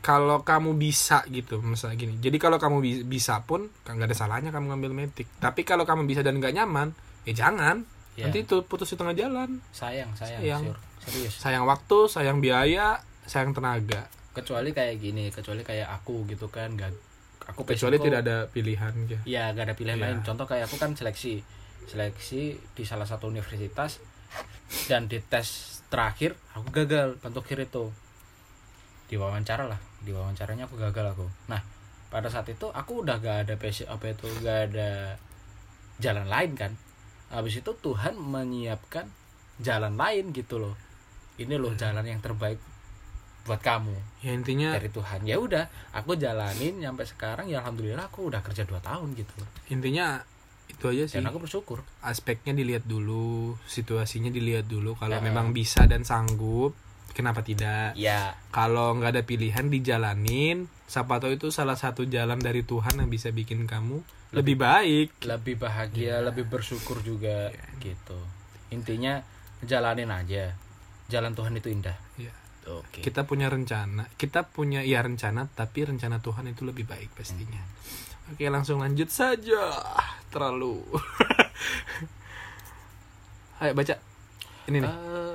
kalau 0.00 0.40
kamu 0.42 0.74
bisa 0.74 1.22
gitu 1.28 1.60
misalnya 1.60 1.94
gini. 1.94 2.16
Jadi 2.18 2.36
kalau 2.36 2.56
kamu 2.56 2.76
bi- 2.80 3.04
bisa 3.06 3.44
pun 3.44 3.68
nggak 3.84 4.08
ada 4.08 4.16
salahnya 4.16 4.50
kamu 4.50 4.72
ngambil 4.72 4.92
metik 4.96 5.28
tapi 5.36 5.62
kalau 5.62 5.84
kamu 5.84 6.08
bisa 6.08 6.24
dan 6.24 6.40
nggak 6.40 6.50
nyaman 6.52 6.96
ya 7.22 7.36
jangan. 7.38 7.84
Ya. 8.18 8.26
nanti 8.26 8.42
itu 8.42 8.66
putus 8.66 8.90
di 8.90 8.96
tengah 8.96 9.14
jalan. 9.14 9.62
Sayang 9.70 10.12
sayang, 10.12 10.42
Sayang. 10.42 10.62
Serius. 11.00 11.34
Sayang 11.38 11.64
waktu 11.64 12.10
sayang 12.10 12.42
biaya 12.42 12.98
sayang 13.22 13.54
tenaga. 13.54 14.10
Kecuali 14.30 14.72
kayak 14.72 14.98
gini 14.98 15.30
kecuali 15.30 15.62
kayak 15.62 15.88
aku 15.92 16.26
gitu 16.26 16.48
kan 16.48 16.74
gak 16.74 16.90
aku 17.50 17.66
kecuali 17.66 17.96
tidak 17.98 18.20
ada 18.22 18.36
pilihan 18.46 18.92
ya 19.06 19.18
Iya, 19.26 19.44
gak 19.52 19.64
ada 19.66 19.74
pilihan 19.74 19.98
Iya. 19.98 20.04
lain. 20.06 20.18
Contoh 20.22 20.46
kayak 20.46 20.70
aku 20.70 20.76
kan 20.76 20.94
seleksi, 20.94 21.42
seleksi 21.84 22.54
di 22.72 22.82
salah 22.82 23.04
satu 23.04 23.26
universitas 23.26 23.98
dan 24.86 25.10
di 25.10 25.18
tes 25.18 25.80
terakhir 25.90 26.38
aku 26.54 26.70
gagal 26.70 27.18
bentuk 27.18 27.42
kiri 27.42 27.66
itu. 27.66 27.90
Di 29.10 29.18
wawancara 29.18 29.66
lah, 29.66 29.80
di 29.98 30.14
wawancaranya 30.14 30.70
aku 30.70 30.78
gagal 30.78 31.18
aku. 31.18 31.26
Nah, 31.50 31.58
pada 32.08 32.30
saat 32.30 32.46
itu 32.46 32.70
aku 32.70 33.02
udah 33.02 33.18
gak 33.18 33.50
ada 33.50 33.54
passion 33.58 33.90
apa 33.90 34.14
itu 34.14 34.30
gak 34.40 34.70
ada 34.70 35.18
jalan 35.98 36.30
lain 36.30 36.54
kan. 36.54 36.72
Habis 37.30 37.62
itu 37.62 37.70
Tuhan 37.74 38.14
menyiapkan 38.14 39.10
jalan 39.58 39.98
lain 39.98 40.30
gitu 40.30 40.62
loh. 40.62 40.74
Ini 41.36 41.58
loh 41.58 41.74
jalan 41.74 42.06
yang 42.06 42.22
terbaik 42.22 42.58
buat 43.50 43.58
kamu 43.60 43.96
ya 44.20 44.30
intinya 44.30 44.70
dari 44.72 44.86
Tuhan. 44.88 45.26
Ya 45.26 45.36
udah, 45.36 45.66
aku 45.90 46.14
jalanin 46.14 46.78
sampai 46.78 47.02
sekarang 47.04 47.46
ya 47.46 47.58
alhamdulillah 47.58 48.06
aku 48.06 48.30
udah 48.30 48.38
kerja 48.40 48.62
2 48.62 48.78
tahun 48.78 49.08
gitu. 49.12 49.34
intinya 49.68 50.22
itu 50.66 50.86
aja 50.86 51.04
sih 51.04 51.18
Dan 51.18 51.26
aku 51.26 51.42
bersyukur. 51.42 51.82
aspeknya 52.00 52.54
dilihat 52.54 52.86
dulu 52.86 53.58
situasinya 53.66 54.30
dilihat 54.30 54.64
dulu 54.64 54.94
kalau 54.94 55.18
Ya. 55.18 55.24
memang 55.24 55.50
bisa 55.50 55.82
dan 55.84 56.02
sanggup 56.02 56.78
kenapa 57.10 57.42
tidak 57.42 57.98
Ya, 57.98 58.38
kalau 58.48 58.94
nggak 58.94 59.10
ada 59.12 59.22
pilihan 59.24 59.66
dijalanin 59.66 60.70
siapa 60.86 61.18
tahu 61.18 61.34
itu 61.34 61.50
salah 61.50 61.74
satu 61.74 62.06
jalan 62.06 62.38
dari 62.38 62.62
Tuhan 62.62 62.96
yang 62.96 63.08
bisa 63.08 63.28
bikin 63.30 63.66
kamu 63.66 63.98
lebih 64.30 64.54
baik 64.56 65.26
lebih 65.26 65.58
bahagia, 65.58 66.22
lebih 66.22 66.46
bersyukur 66.46 67.02
juga 67.02 67.50
gitu. 67.78 68.18
Intinya 68.70 69.26
jalanin 69.60 70.06
aja. 70.06 70.54
Jalan 71.08 71.34
Tuhan 71.34 71.50
itu 71.52 71.66
indah. 71.66 71.98
Iya. 72.14 72.30
Oke. 72.68 73.00
kita 73.00 73.24
punya 73.24 73.48
rencana 73.48 74.04
kita 74.20 74.44
punya 74.44 74.84
ya 74.84 75.00
rencana 75.00 75.48
tapi 75.48 75.88
rencana 75.88 76.20
Tuhan 76.20 76.52
itu 76.52 76.68
lebih 76.68 76.84
baik 76.84 77.16
pastinya. 77.16 77.64
Oke 78.30 78.46
langsung 78.46 78.78
lanjut 78.78 79.10
saja. 79.10 79.74
Terlalu. 80.30 80.78
Ayo 83.60 83.74
baca. 83.74 83.94
Ini 84.70 84.78
nih. 84.78 84.86
Eh, 84.86 85.29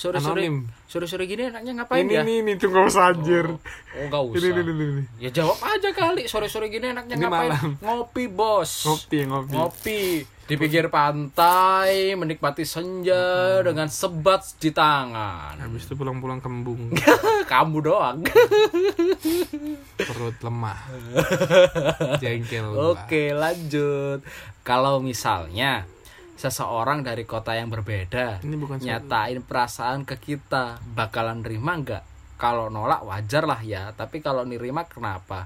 sore-sore 0.00 0.40
sore-sore 0.88 1.28
gini 1.28 1.52
enaknya 1.52 1.72
ngapain 1.76 2.08
ini 2.08 2.16
ya? 2.16 2.24
nih 2.24 2.40
nih 2.40 2.54
tunggu 2.56 2.88
anjir 2.88 3.46
Oh, 3.90 4.06
enggak 4.06 4.22
usah. 4.22 4.38
ini, 4.38 4.48
ini, 4.48 4.60
ini, 4.62 4.84
ini. 4.86 5.02
Ya 5.18 5.30
jawab 5.34 5.58
aja 5.60 5.90
kali. 5.90 6.24
Sore-sore 6.24 6.70
gini 6.70 6.88
enaknya 6.88 7.18
Ini 7.18 7.24
ngapain? 7.26 7.50
malam. 7.52 7.70
Ngopi, 7.82 8.24
Bos. 8.30 8.86
ngopi 8.86 9.18
ngopi 9.26 9.52
ngopi 9.52 10.00
di 10.46 10.58
pinggir 10.58 10.90
pantai 10.90 12.18
menikmati 12.18 12.66
senja 12.66 13.22
dengan 13.62 13.86
sebat 13.86 14.42
di 14.58 14.74
tangan 14.74 15.54
habis 15.54 15.86
itu 15.86 15.94
pulang-pulang 15.94 16.42
kembung 16.42 16.90
kamu 17.52 17.78
doang 17.78 18.26
perut 19.94 20.34
lemah 20.42 20.74
jengkel 22.22 22.66
oke 22.74 23.24
lanjut 23.30 24.26
kalau 24.60 24.98
misalnya 24.98 25.86
seseorang 26.40 27.04
dari 27.04 27.28
kota 27.28 27.52
yang 27.52 27.68
berbeda 27.68 28.40
ini 28.40 28.56
bukan 28.56 28.80
nyatain 28.80 29.44
perasaan 29.44 30.08
ke 30.08 30.16
kita. 30.16 30.80
Bakalan 30.96 31.44
nerima 31.44 31.76
nggak? 31.76 32.04
Kalau 32.40 32.72
nolak 32.72 33.04
wajar 33.04 33.44
lah 33.44 33.60
ya. 33.60 33.92
Tapi 33.92 34.24
kalau 34.24 34.48
nerima 34.48 34.88
kenapa? 34.88 35.44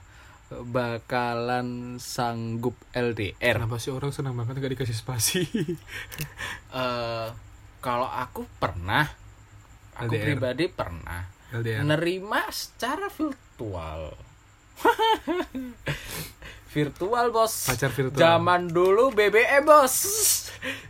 Bakalan 0.54 1.98
sanggup 1.98 2.78
LDR 2.94 3.58
kenapa 3.58 3.82
sih 3.82 3.90
orang 3.90 4.14
senang 4.14 4.38
banget 4.38 4.62
gak 4.62 4.72
dikasih 4.78 4.94
spasi? 4.94 5.42
Eh 6.74 7.28
kalau 7.82 8.06
aku 8.06 8.46
pernah. 8.62 9.02
Aku 9.98 10.14
LDR. 10.14 10.24
pribadi 10.30 10.70
pernah. 10.70 11.26
LDR 11.50 11.82
nerima 11.82 12.46
secara 12.50 13.06
virtual 13.10 14.14
virtual 16.74 17.30
bos. 17.30 17.70
Pacar 17.70 17.94
virtual. 17.94 18.18
Zaman 18.18 18.74
dulu 18.74 19.14
BBM 19.14 19.62
bos. 19.62 19.94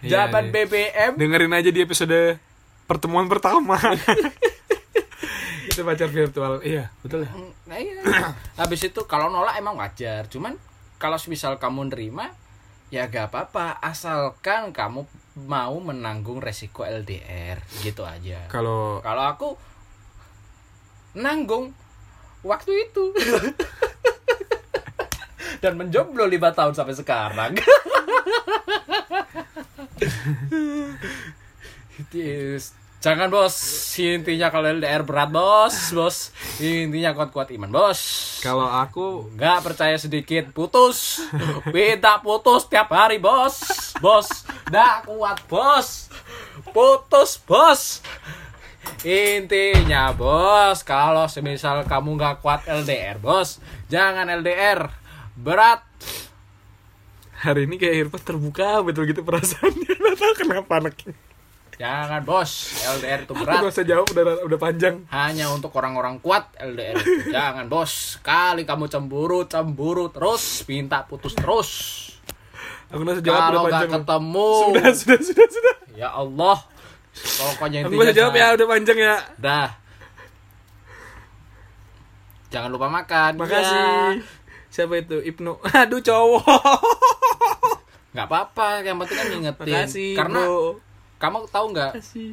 Iya, 0.01 0.25
zaman 0.25 0.49
iya. 0.49 0.53
BBM 0.65 1.13
dengerin 1.21 1.53
aja 1.53 1.69
di 1.69 1.81
episode 1.85 2.41
pertemuan 2.89 3.29
pertama. 3.29 3.77
Itu 5.69 5.85
pacar 5.85 6.09
virtual. 6.09 6.65
Iya 6.65 6.89
betul 7.05 7.29
ya? 7.29 7.31
Nah, 7.69 7.77
iya. 7.77 8.01
habis 8.61 8.81
itu 8.87 9.05
kalau 9.05 9.29
nolak 9.29 9.61
emang 9.61 9.77
wajar. 9.77 10.25
Cuman 10.33 10.57
kalau 10.97 11.21
misal 11.29 11.61
kamu 11.61 11.93
nerima 11.93 12.33
ya 12.89 13.11
gak 13.11 13.35
apa-apa. 13.35 13.83
Asalkan 13.83 14.73
kamu 14.73 15.05
mau 15.45 15.77
menanggung 15.83 16.39
resiko 16.39 16.87
LDR 16.87 17.59
gitu 17.83 18.07
aja. 18.07 18.47
Kalau 18.47 19.03
kalau 19.03 19.25
aku 19.27 19.49
nanggung 21.19 21.75
waktu 22.47 22.91
itu 22.91 23.11
dan 25.65 25.81
menjomblo 25.81 26.29
lima 26.29 26.53
tahun 26.53 26.77
sampai 26.77 26.93
sekarang. 26.93 27.57
Jangan 33.01 33.33
bos. 33.33 33.57
Intinya 33.97 34.53
kalau 34.53 34.69
LDR 34.77 35.01
berat 35.09 35.33
bos 35.33 35.73
bos. 35.97 36.37
Intinya 36.61 37.17
kuat-kuat 37.17 37.49
iman 37.57 37.73
bos. 37.73 38.01
Kalau 38.45 38.69
aku 38.69 39.33
nggak 39.33 39.65
percaya 39.65 39.97
sedikit 39.97 40.53
putus. 40.53 41.25
Minta 41.73 42.21
putus 42.21 42.69
tiap 42.69 42.93
hari 42.93 43.17
bos. 43.17 43.65
Bos 44.05 44.45
nggak 44.69 45.09
kuat 45.09 45.41
bos. 45.49 46.13
Putus 46.77 47.41
bos. 47.41 48.05
Intinya 49.05 50.13
bos 50.13 50.85
kalau 50.85 51.25
semisal 51.25 51.89
kamu 51.89 52.21
nggak 52.21 52.45
kuat 52.45 52.69
LDR 52.69 53.17
bos 53.21 53.61
jangan 53.89 54.29
LDR 54.29 55.04
berat. 55.39 55.83
Hari 57.45 57.69
ini 57.69 57.77
kayak 57.77 58.09
Irfan 58.09 58.23
terbuka 58.25 58.81
betul 58.81 59.05
gitu 59.05 59.21
perasaannya. 59.21 59.91
Nggak 60.01 60.17
tahu 60.17 60.33
kenapa 60.39 60.73
anaknya. 60.81 61.15
Jangan 61.75 62.23
bos. 62.23 62.71
LDR 62.87 63.27
itu 63.27 63.35
aku 63.35 63.43
berat. 63.43 63.61
gak 63.67 63.75
usah 63.75 63.87
jawab 63.87 64.07
udah 64.15 64.25
udah 64.47 64.59
panjang. 64.63 64.95
Hanya 65.11 65.51
untuk 65.51 65.75
orang-orang 65.75 66.23
kuat 66.23 66.55
LDR 66.57 66.95
jangan 67.35 67.67
bos. 67.67 68.23
Kali 68.23 68.63
kamu 68.63 68.87
cemburu 68.87 69.43
cemburu 69.51 70.09
terus. 70.15 70.63
Minta 70.71 71.03
putus 71.03 71.35
terus. 71.35 71.71
Aku 72.95 73.03
gak 73.03 73.19
usah 73.19 73.27
jawab 73.27 73.43
udah 73.43 73.49
kalau 73.51 73.63
nggak 73.67 73.75
panjang. 73.75 73.93
ketemu. 73.99 74.51
Sudah 74.55 74.89
sudah 74.95 75.19
sudah 75.19 75.47
sudah. 75.51 75.77
Ya 75.99 76.09
Allah. 76.15 76.59
Pokoknya 77.15 77.79
aku 77.83 77.91
intinya 77.91 77.99
gak 77.99 78.07
usah 78.07 78.19
jawab 78.23 78.35
ya 78.39 78.47
udah 78.55 78.67
panjang 78.71 78.99
ya. 78.99 79.17
Dah. 79.37 79.69
Jangan 82.55 82.71
lupa 82.71 82.87
makan. 82.87 83.33
Makasih. 83.35 83.75
Ya. 83.75 84.44
Siapa 84.75 84.99
itu? 84.99 85.23
Ibnu. 85.23 85.63
Aduh 85.87 86.03
cowok. 86.03 86.43
Nggak 88.11 88.27
apa-apa 88.27 88.83
yang 88.83 88.99
penting 88.99 89.17
kan 89.19 89.27
ngingetin. 89.31 89.71
Makasih 89.71 90.11
karena 90.19 90.41
bro. 90.43 90.83
kamu 91.23 91.37
tahu 91.47 91.67
nggak 91.71 91.93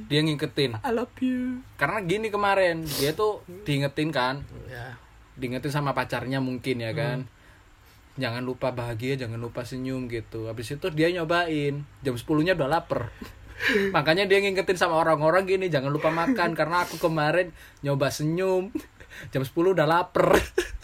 dia 0.09 0.19
ngingetin. 0.25 0.71
I 0.81 0.89
love 0.89 1.13
you. 1.21 1.61
Karena 1.77 2.01
gini 2.01 2.33
kemarin 2.33 2.81
dia 2.97 3.13
tuh 3.13 3.45
diingetin 3.65 4.09
kan? 4.09 4.41
Ya. 4.65 4.97
Diingetin 5.37 5.69
sama 5.69 5.93
pacarnya 5.93 6.41
mungkin 6.41 6.81
ya 6.81 6.93
kan? 6.97 7.29
Hmm. 7.29 7.39
jangan 8.11 8.43
lupa 8.43 8.75
bahagia 8.75 9.15
jangan 9.15 9.39
lupa 9.39 9.63
senyum 9.63 10.11
gitu. 10.11 10.49
Habis 10.49 10.75
itu 10.75 10.87
dia 10.91 11.07
nyobain. 11.13 11.85
Jam 12.03 12.15
10 12.17 12.27
nya 12.43 12.53
udah 12.57 12.69
lapar. 12.69 13.07
Makanya 13.95 14.27
dia 14.27 14.41
ngingetin 14.41 14.75
sama 14.75 14.97
orang-orang 14.97 15.47
gini 15.47 15.71
jangan 15.71 15.93
lupa 15.93 16.11
makan 16.11 16.57
karena 16.57 16.83
aku 16.83 16.99
kemarin 16.99 17.55
nyoba 17.85 18.11
senyum. 18.11 18.73
Jam 19.31 19.41
10 19.47 19.55
udah 19.55 19.87
lapar 19.87 20.35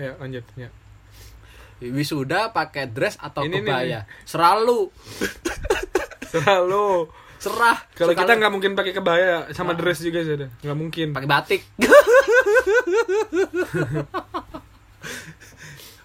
ya 0.00 0.16
lanjut 0.16 0.44
ya. 0.56 0.68
Wisuda 1.80 2.52
pakai 2.52 2.88
dress 2.88 3.16
atau 3.20 3.44
Ini 3.44 3.60
kebaya? 3.60 4.00
selalu 4.24 4.88
selalu 6.32 7.08
serah. 7.40 7.80
Kalau 7.96 8.12
kita 8.12 8.36
nggak 8.36 8.52
mungkin 8.52 8.72
pakai 8.76 8.92
kebaya 8.92 9.48
sama 9.56 9.72
dress 9.76 10.00
juga 10.00 10.20
sudah 10.24 10.48
nggak 10.60 10.76
mungkin. 10.76 11.12
Pakai 11.12 11.28
batik. 11.28 11.62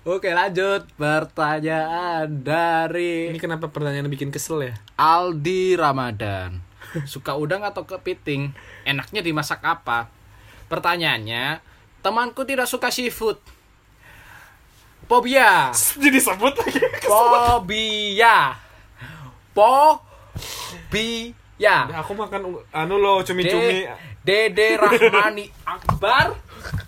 Oke 0.06 0.32
lanjut. 0.32 0.88
Pertanyaan 0.96 2.30
dari 2.30 3.32
ini 3.32 3.40
kenapa 3.42 3.68
pertanyaan 3.68 4.08
bikin 4.08 4.32
kesel 4.32 4.64
ya? 4.64 4.74
Aldi 4.96 5.76
Ramadan. 5.76 6.64
Suka 7.04 7.36
udang 7.36 7.68
atau 7.68 7.84
kepiting? 7.84 8.56
Enaknya 8.88 9.20
dimasak 9.20 9.60
apa? 9.60 10.08
Pertanyaannya 10.72 11.76
Temanku 12.06 12.46
tidak 12.46 12.70
suka 12.70 12.94
seafood 12.94 13.42
Jadi 16.04 16.18
sebut 16.18 16.54
lagi. 16.54 16.82
Fobia. 17.10 18.58
Fobia. 19.56 21.78
Aku 22.04 22.12
makan 22.14 22.62
anu 22.70 22.96
lo 22.98 23.22
cumi-cumi. 23.22 23.86
De- 23.86 24.14
Dede 24.26 24.76
Rahmani 24.76 25.46
Akbar 25.64 26.34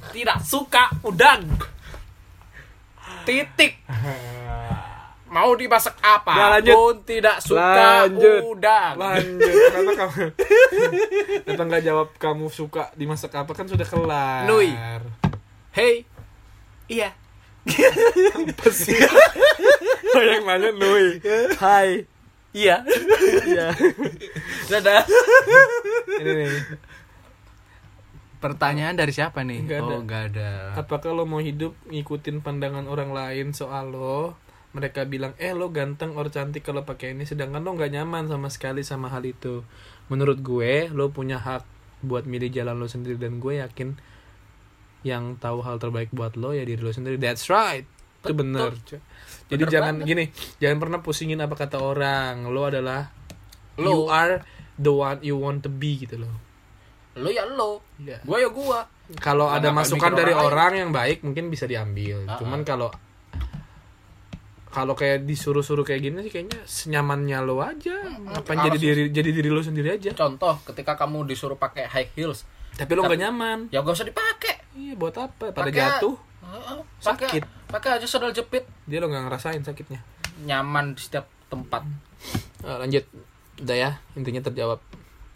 tidak 0.09 0.41
suka 0.41 0.89
udang. 1.01 1.45
Titik. 3.24 3.80
Mau 5.28 5.51
dimasak 5.59 5.99
apa? 5.99 6.34
Nah, 6.34 6.47
lanjut. 6.55 6.72
Pun 6.72 6.95
tidak 7.03 7.43
suka 7.43 8.07
Lanjut. 8.07 8.41
udang. 8.47 8.95
Lanjut. 8.95 9.59
Karena 9.76 9.91
kamu 9.91 10.24
Kenapa 11.43 11.63
nggak 11.68 11.84
jawab 11.84 12.07
kamu 12.15 12.47
suka 12.47 12.95
dimasak 12.95 13.36
apa 13.36 13.51
kan 13.51 13.68
sudah 13.68 13.84
kelar. 13.84 14.47
Nui. 14.47 14.72
Hey. 15.76 16.07
Iya. 16.88 17.11
Apa 18.38 18.68
sih? 18.72 18.97
Oh, 20.15 20.24
yang 20.24 20.43
nanya 20.47 20.72
Nui. 20.74 21.20
Hai. 21.59 22.07
Iya. 22.55 22.82
Iya. 23.45 23.68
Dadah. 24.72 25.03
Ini 26.18 26.32
nih. 26.32 26.51
Pertanyaan 28.38 28.95
dari 28.97 29.13
siapa 29.13 29.41
nih? 29.41 29.65
Nggak 29.65 29.80
ada. 29.82 29.93
Oh, 29.93 30.01
nggak 30.05 30.24
ada. 30.34 30.49
Apakah 30.78 31.11
lo 31.13 31.26
mau 31.26 31.41
hidup 31.41 31.74
ngikutin 31.89 32.41
pandangan 32.45 32.86
orang 32.86 33.13
lain 33.13 33.53
soal 33.53 33.93
lo? 33.93 34.38
Mereka 34.78 35.09
bilang, 35.09 35.34
eh 35.41 35.57
lo 35.57 35.74
ganteng 35.74 36.13
or 36.13 36.30
cantik 36.30 36.61
kalau 36.61 36.86
pakai 36.86 37.18
ini, 37.18 37.26
sedangkan 37.26 37.65
lo 37.65 37.74
nggak 37.74 37.97
nyaman 37.97 38.30
sama 38.30 38.53
sekali 38.53 38.86
sama 38.86 39.09
hal 39.09 39.26
itu. 39.26 39.65
Menurut 40.09 40.41
gue, 40.45 40.86
lo 40.93 41.09
punya 41.09 41.41
hak 41.41 41.65
buat 42.05 42.30
milih 42.30 42.53
jalan 42.53 42.78
lo 42.78 42.86
sendiri 42.86 43.18
dan 43.18 43.41
gue 43.41 43.57
yakin 43.57 43.97
yang 45.01 45.35
tahu 45.35 45.61
hal 45.61 45.77
terbaik 45.77 46.09
buat 46.09 46.33
lo 46.33 46.51
ya 46.51 46.61
diri 46.61 46.77
lo 46.77 46.89
sendiri. 46.89 47.15
That's 47.15 47.47
right. 47.47 47.85
Itu 48.19 48.33
bener. 48.33 48.73
Jadi 48.75 48.99
Bener 49.47 49.69
jangan 49.69 49.95
banget. 49.95 50.07
gini, 50.07 50.23
jangan 50.57 50.77
pernah 50.77 50.99
pusingin 50.99 51.39
apa 51.39 51.55
kata 51.55 51.77
orang. 51.77 52.47
Lo 52.47 52.65
adalah 52.65 53.07
Lo. 53.75 53.87
you 53.87 53.99
are 54.07 54.41
the 54.75 54.89
one 54.89 55.19
you 55.21 55.35
want 55.35 55.61
to 55.61 55.69
be 55.69 55.95
gitu 55.97 56.17
loh. 56.17 56.33
Lo 57.15 57.29
ya 57.29 57.45
lo. 57.45 57.81
Ya. 57.97 58.19
Gua 58.21 58.37
ya 58.37 58.49
gua. 58.49 58.79
kalau 59.17 59.47
ada 59.47 59.71
masukan 59.71 60.11
dari 60.11 60.35
orang 60.35 60.43
orang 60.43 60.73
yang 60.77 60.91
baik 60.91 61.23
mungkin 61.23 61.47
bisa 61.47 61.63
diambil 61.63 62.27
Ah, 62.27 62.35
cuman 62.35 62.59
ah. 62.59 62.65
kalau 62.67 62.89
kalau 64.67 64.93
kayak 64.93 65.23
disuruh-suruh 65.23 65.81
kayak 65.81 66.03
gini 66.03 66.19
sih 66.21 66.29
kayaknya 66.29 66.59
senyamannya 66.61 67.39
lo 67.39 67.63
aja 67.63 67.95
ngapain 68.03 68.59
jadi 68.59 68.69
harus- 68.69 68.83
diri 68.83 69.03
jadi 69.09 69.29
diri 69.31 69.49
lo 69.49 69.63
sendiri 69.63 69.89
aja 69.89 70.11
Contoh 70.11 70.59
ketika 70.61 70.93
kamu 70.95 71.23
disuruh 71.23 71.55
pakai 71.55 71.87
high 71.87 72.09
heels, 72.13 72.43
tapi 72.75 72.93
lo 72.93 73.07
nggak 73.07 73.15
nyaman 73.17 73.57
ya 73.71 73.79
gak 73.79 73.95
usah 73.95 74.05
dipakai. 74.05 74.56
Iya 74.78 74.93
buat 74.93 75.13
apa 75.13 75.49
pada 75.49 75.65
Pakai- 75.65 75.73
jatuh 75.75 76.15
Heeh, 76.39 76.80
Pakai 76.97 77.28
Sakit. 77.28 77.43
pakai 77.67 77.89
aja 77.97 78.05
sandal 78.05 78.32
jepit. 78.32 78.63
dia 78.86 78.97
lo 78.97 79.09
nggak 79.09 79.28
ngerasain 79.28 79.59
sakitnya 79.59 79.99
Nyaman 80.39 80.93
di 80.93 81.01
setiap 81.01 81.25
tempat. 81.47 81.82
Eh, 82.61 82.78
lanjut 82.78 83.03
udah 83.57 83.73
ya 83.75 83.91
intinya 84.13 84.39
terjawab 84.39 84.78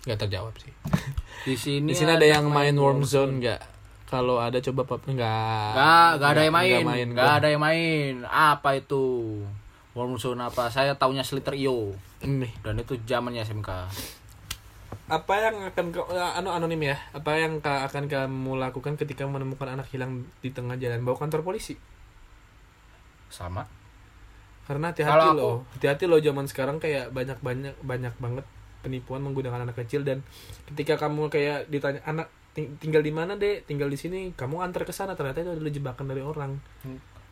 nggak 0.04 0.20
terjawab 0.20 0.54
sih 0.56 0.70
Di 1.48 1.56
sini 1.56 1.90
di 1.90 1.96
sini 1.96 2.12
ada 2.12 2.24
yang 2.24 2.46
main 2.48 2.72
warm 2.74 3.02
zone 3.02 3.42
nggak 3.42 3.60
kalau 4.06 4.38
ada 4.38 4.62
coba 4.62 4.86
papa 4.86 5.08
nggak 5.08 5.72
Gak, 5.74 6.10
gak 6.16 6.30
ada 6.30 6.42
yang 6.42 6.54
nggak 6.54 6.84
main. 6.86 7.08
Gak 7.12 7.34
ada 7.34 7.48
yang 7.48 7.62
main. 7.62 8.14
Apa 8.24 8.76
itu? 8.76 9.04
Warm 9.92 10.16
zone 10.16 10.38
apa? 10.42 10.68
Saya 10.68 10.94
taunya 10.94 11.20
Sliter 11.22 11.52
IO. 11.54 11.96
ini 12.20 12.52
Dan 12.60 12.76
itu 12.78 13.00
zamannya 13.02 13.42
SMK. 13.42 13.72
Apa 15.12 15.34
yang 15.36 15.56
akan 15.68 15.86
ke, 15.92 16.00
ya, 16.10 16.40
anu 16.40 16.50
anonim 16.50 16.80
ya 16.82 16.96
apa 17.12 17.36
yang 17.36 17.60
ka- 17.60 17.84
akan 17.84 18.08
kamu 18.08 18.52
lakukan 18.58 18.96
ketika 18.96 19.28
menemukan 19.28 19.68
anak 19.70 19.92
hilang 19.92 20.24
di 20.40 20.50
tengah 20.50 20.80
jalan 20.80 21.04
bawa 21.04 21.20
kantor 21.20 21.44
polisi 21.44 21.76
Sama. 23.28 23.68
karena 24.64 24.96
hati-hati 24.96 25.30
loh 25.36 25.68
hati-hati 25.76 26.06
loh 26.08 26.20
zaman 26.20 26.48
sekarang 26.48 26.80
kayak 26.80 27.12
banyak 27.12 27.36
banyak 27.44 27.76
banyak 27.84 28.14
banget 28.18 28.46
penipuan 28.80 29.20
menggunakan 29.20 29.68
anak 29.68 29.76
kecil 29.78 30.02
dan 30.02 30.24
ketika 30.72 30.96
kamu 30.98 31.28
kayak 31.28 31.68
ditanya 31.68 32.00
anak 32.04 32.32
ting- 32.52 32.80
tinggal 32.80 33.04
di 33.04 33.12
mana 33.12 33.36
deh 33.36 33.62
tinggal 33.62 33.92
di 33.92 34.00
sini 34.00 34.32
kamu 34.32 34.64
antar 34.64 34.88
ke 34.88 34.96
sana 34.96 35.12
ternyata 35.12 35.44
itu 35.44 35.52
adalah 35.52 35.72
jebakan 35.72 36.06
dari 36.08 36.24
orang 36.24 36.52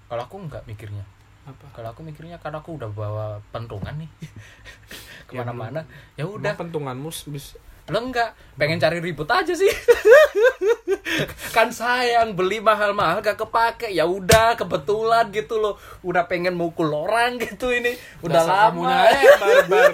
Kalau 0.09 0.25
aku 0.25 0.35
nggak 0.41 0.65
mikirnya. 0.65 1.05
apa 1.45 1.69
Kalau 1.71 1.93
aku 1.93 2.01
mikirnya 2.01 2.41
karena 2.41 2.59
aku 2.59 2.81
udah 2.81 2.89
bawa 2.89 3.37
pentungan 3.53 3.93
nih. 3.93 4.09
Ya, 4.09 5.29
Ke 5.29 5.33
mana-mana. 5.37 5.85
Ya 6.17 6.25
udah 6.25 6.41
udah. 6.49 6.53
pentunganmu 6.57 7.09
bis 7.29 7.53
Lo 7.89 7.99
enggak, 7.99 8.29
pengen 8.53 8.77
cari 8.77 8.97
ribut 8.97 9.25
aja 9.25 9.51
sih. 9.51 9.69
kan 11.55 11.69
sayang 11.69 12.33
beli 12.33 12.61
mahal-mahal 12.61 13.19
gak 13.19 13.37
kepake. 13.37 13.89
Ya 13.89 14.05
udah 14.05 14.53
kebetulan 14.53 15.29
gitu 15.29 15.57
loh. 15.57 15.75
Udah 15.99 16.25
pengen 16.25 16.53
mukul 16.53 16.89
orang 16.89 17.37
gitu 17.37 17.69
ini. 17.69 17.93
Udah 18.21 18.41
Dasar 18.41 18.69
lama. 18.69 19.05
eh, 19.05 19.25
barbar 19.35 19.91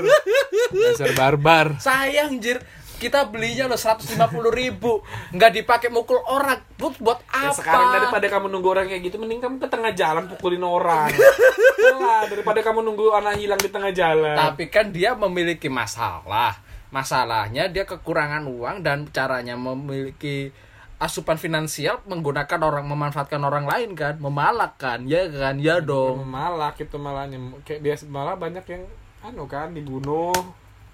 dasar 0.73 1.11
barbar 1.13 1.67
Sayang 1.77 2.37
jir. 2.37 2.59
Kita 2.95 3.27
belinya 3.27 3.67
loh 3.67 3.75
150 3.75 4.15
ribu 4.55 5.03
nggak 5.35 5.51
dipakai 5.53 5.91
mukul 5.91 6.15
orang 6.15 6.63
buat 6.79 6.95
buat 6.95 7.19
Ya, 7.27 7.51
apa 7.51 7.59
sekarang 7.59 7.87
daripada 7.91 8.23
kamu 8.31 8.47
nunggu 8.47 8.69
orang 8.71 8.87
kayak 8.87 9.03
gitu 9.03 9.19
mending 9.19 9.43
kamu 9.43 9.59
ke 9.59 9.67
tengah 9.67 9.91
jalan 9.91 10.23
pukulin 10.25 10.63
orang 10.63 11.11
Lah, 11.99 12.23
daripada 12.23 12.63
kamu 12.63 12.79
nunggu 12.81 13.11
anak 13.11 13.35
hilang 13.35 13.59
di 13.59 13.67
tengah 13.67 13.91
jalan 13.91 14.39
tapi 14.39 14.71
kan 14.71 14.95
dia 14.95 15.11
memiliki 15.11 15.67
masalah 15.67 16.55
masalahnya 16.95 17.67
dia 17.67 17.83
kekurangan 17.83 18.47
uang 18.47 18.79
dan 18.79 19.03
caranya 19.11 19.59
memiliki 19.59 20.55
asupan 20.95 21.35
finansial 21.35 21.99
menggunakan 22.07 22.55
orang 22.63 22.87
memanfaatkan 22.87 23.43
orang 23.43 23.67
lain 23.67 23.99
kan? 23.99 24.15
Memalak 24.15 24.79
kan? 24.79 25.03
Ya 25.03 25.27
kan? 25.27 25.59
Ya 25.59 25.83
dong. 25.83 26.23
malak 26.23 26.79
itu 26.79 26.95
malahnya 26.95 27.35
kayak 27.67 27.83
dia 27.83 27.95
malah 28.07 28.39
banyak 28.39 28.63
yang 28.63 28.87
anu 29.19 29.43
kan 29.43 29.75
dibunuh 29.75 30.31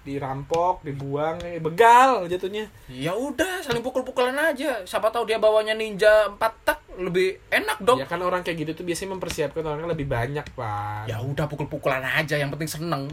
dirampok 0.02 0.82
dibuang 0.82 1.38
eh, 1.46 1.62
begal 1.62 2.26
jatuhnya. 2.26 2.66
Ya 2.90 3.14
udah 3.14 3.62
saling 3.62 3.86
pukul-pukulan 3.86 4.34
aja. 4.34 4.82
Siapa 4.82 5.14
tahu 5.14 5.30
dia 5.30 5.38
bawanya 5.38 5.78
ninja 5.78 6.26
empat 6.26 6.52
tak 6.66 6.78
lebih 6.98 7.38
enak 7.46 7.78
dong. 7.78 8.02
Ya 8.02 8.10
kan 8.10 8.18
orang 8.18 8.42
kayak 8.42 8.66
gitu 8.66 8.82
tuh 8.82 8.84
biasanya 8.84 9.14
mempersiapkan 9.14 9.62
orangnya 9.62 9.94
lebih 9.94 10.10
banyak 10.10 10.42
pak. 10.58 11.06
Ya 11.06 11.22
udah 11.22 11.46
pukul-pukulan 11.46 12.02
aja 12.02 12.34
yang 12.34 12.50
penting 12.50 12.66
seneng. 12.66 13.06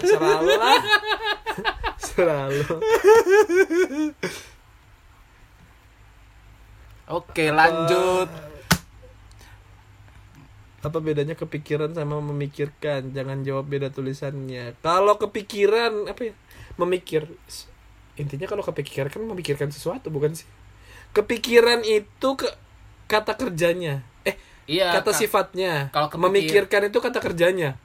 Selalu 0.00 0.56
lah 0.56 0.80
selalu 2.12 2.64
oke 7.08 7.44
lanjut. 7.52 8.30
Apa 10.82 10.98
bedanya 10.98 11.38
kepikiran 11.38 11.94
sama 11.94 12.18
memikirkan? 12.18 13.14
Jangan 13.14 13.46
jawab 13.46 13.70
beda 13.70 13.94
tulisannya. 13.94 14.74
Kalau 14.82 15.14
kepikiran 15.14 16.10
apa 16.10 16.32
ya? 16.32 16.34
Memikir. 16.74 17.30
Intinya 18.18 18.50
kalau 18.50 18.66
kepikiran 18.66 19.06
kan 19.06 19.22
memikirkan 19.22 19.70
sesuatu 19.70 20.10
bukan 20.10 20.34
sih? 20.34 20.48
Kepikiran 21.14 21.86
itu 21.86 22.28
ke 22.34 22.50
kata 23.06 23.38
kerjanya. 23.38 24.02
Eh 24.26 24.34
iya 24.66 24.90
kata 24.98 25.14
Kak. 25.14 25.18
sifatnya. 25.22 25.94
kalau 25.94 26.10
memikirkan 26.18 26.90
itu 26.90 26.98
kata 26.98 27.22
kerjanya 27.22 27.78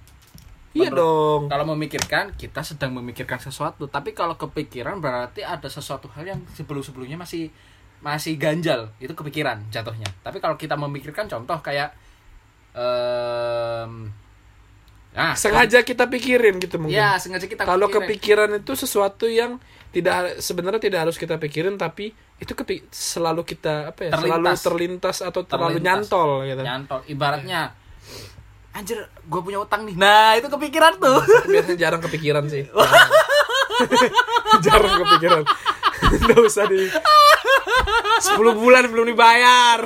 iya 0.78 0.88
Menurut- 0.88 1.01
dong. 1.01 1.41
kalau 1.49 1.65
memikirkan 1.73 2.32
kita 2.34 2.61
sedang 2.61 2.93
memikirkan 2.93 3.36
sesuatu. 3.38 3.89
Tapi 3.89 4.13
kalau 4.13 4.38
kepikiran 4.38 5.01
berarti 5.01 5.41
ada 5.41 5.65
sesuatu 5.65 6.05
hal 6.13 6.23
yang 6.23 6.39
sebelum 6.53 6.80
sebelumnya 6.80 7.17
masih 7.17 7.49
masih 7.97 8.38
ganjal. 8.38 8.93
Itu 8.97 9.11
kepikiran 9.11 9.67
jatuhnya. 9.67 10.05
Tapi 10.21 10.38
kalau 10.38 10.53
kita 10.53 10.78
memikirkan 10.78 11.25
contoh 11.25 11.57
kayak 11.59 11.97
em 12.71 14.13
nah 15.07 15.34
sengaja 15.34 15.82
kita 15.82 16.05
pikirin 16.05 16.61
gitu 16.61 16.78
mungkin. 16.78 16.93
Ya 16.93 17.17
sengaja 17.17 17.49
kita 17.49 17.65
kalau 17.65 17.89
kepikiran 17.89 18.53
itu 18.53 18.78
sesuatu 18.78 19.25
yang 19.25 19.57
tidak 19.89 20.38
sebenarnya 20.38 20.78
tidak 20.78 21.09
harus 21.09 21.17
kita 21.17 21.41
pikirin 21.41 21.73
tapi 21.73 22.13
itu 22.38 22.53
kepi 22.53 22.86
selalu 22.93 23.41
kita 23.41 23.89
apa 23.89 24.05
ya 24.05 24.11
selalu 24.13 24.30
Terlintas. 24.45 24.59
terlintas 24.61 25.17
atau 25.25 25.41
terlalu 25.41 25.82
Terlintas. 25.82 25.89
nyantol 26.05 26.30
gitu. 26.45 26.61
Nyantol. 26.61 26.99
Ibaratnya 27.09 27.61
anjir 28.78 29.09
gue 29.09 29.41
punya 29.41 29.57
utang 29.57 29.89
nih. 29.89 29.97
Nah 29.97 30.38
itu 30.38 30.45
kepikiran 30.53 31.01
tuh. 31.01 31.17
Biasanya 31.53 31.78
jarang 31.82 32.01
kepikiran 32.05 32.45
sih. 32.45 32.69
Jarang 34.65 35.05
kepikiran. 35.05 35.43
Nggak 36.25 36.39
usah 36.41 36.65
di 36.65 36.89
10 36.89 38.34
bulan 38.57 38.89
belum 38.89 39.05
dibayar. 39.05 39.86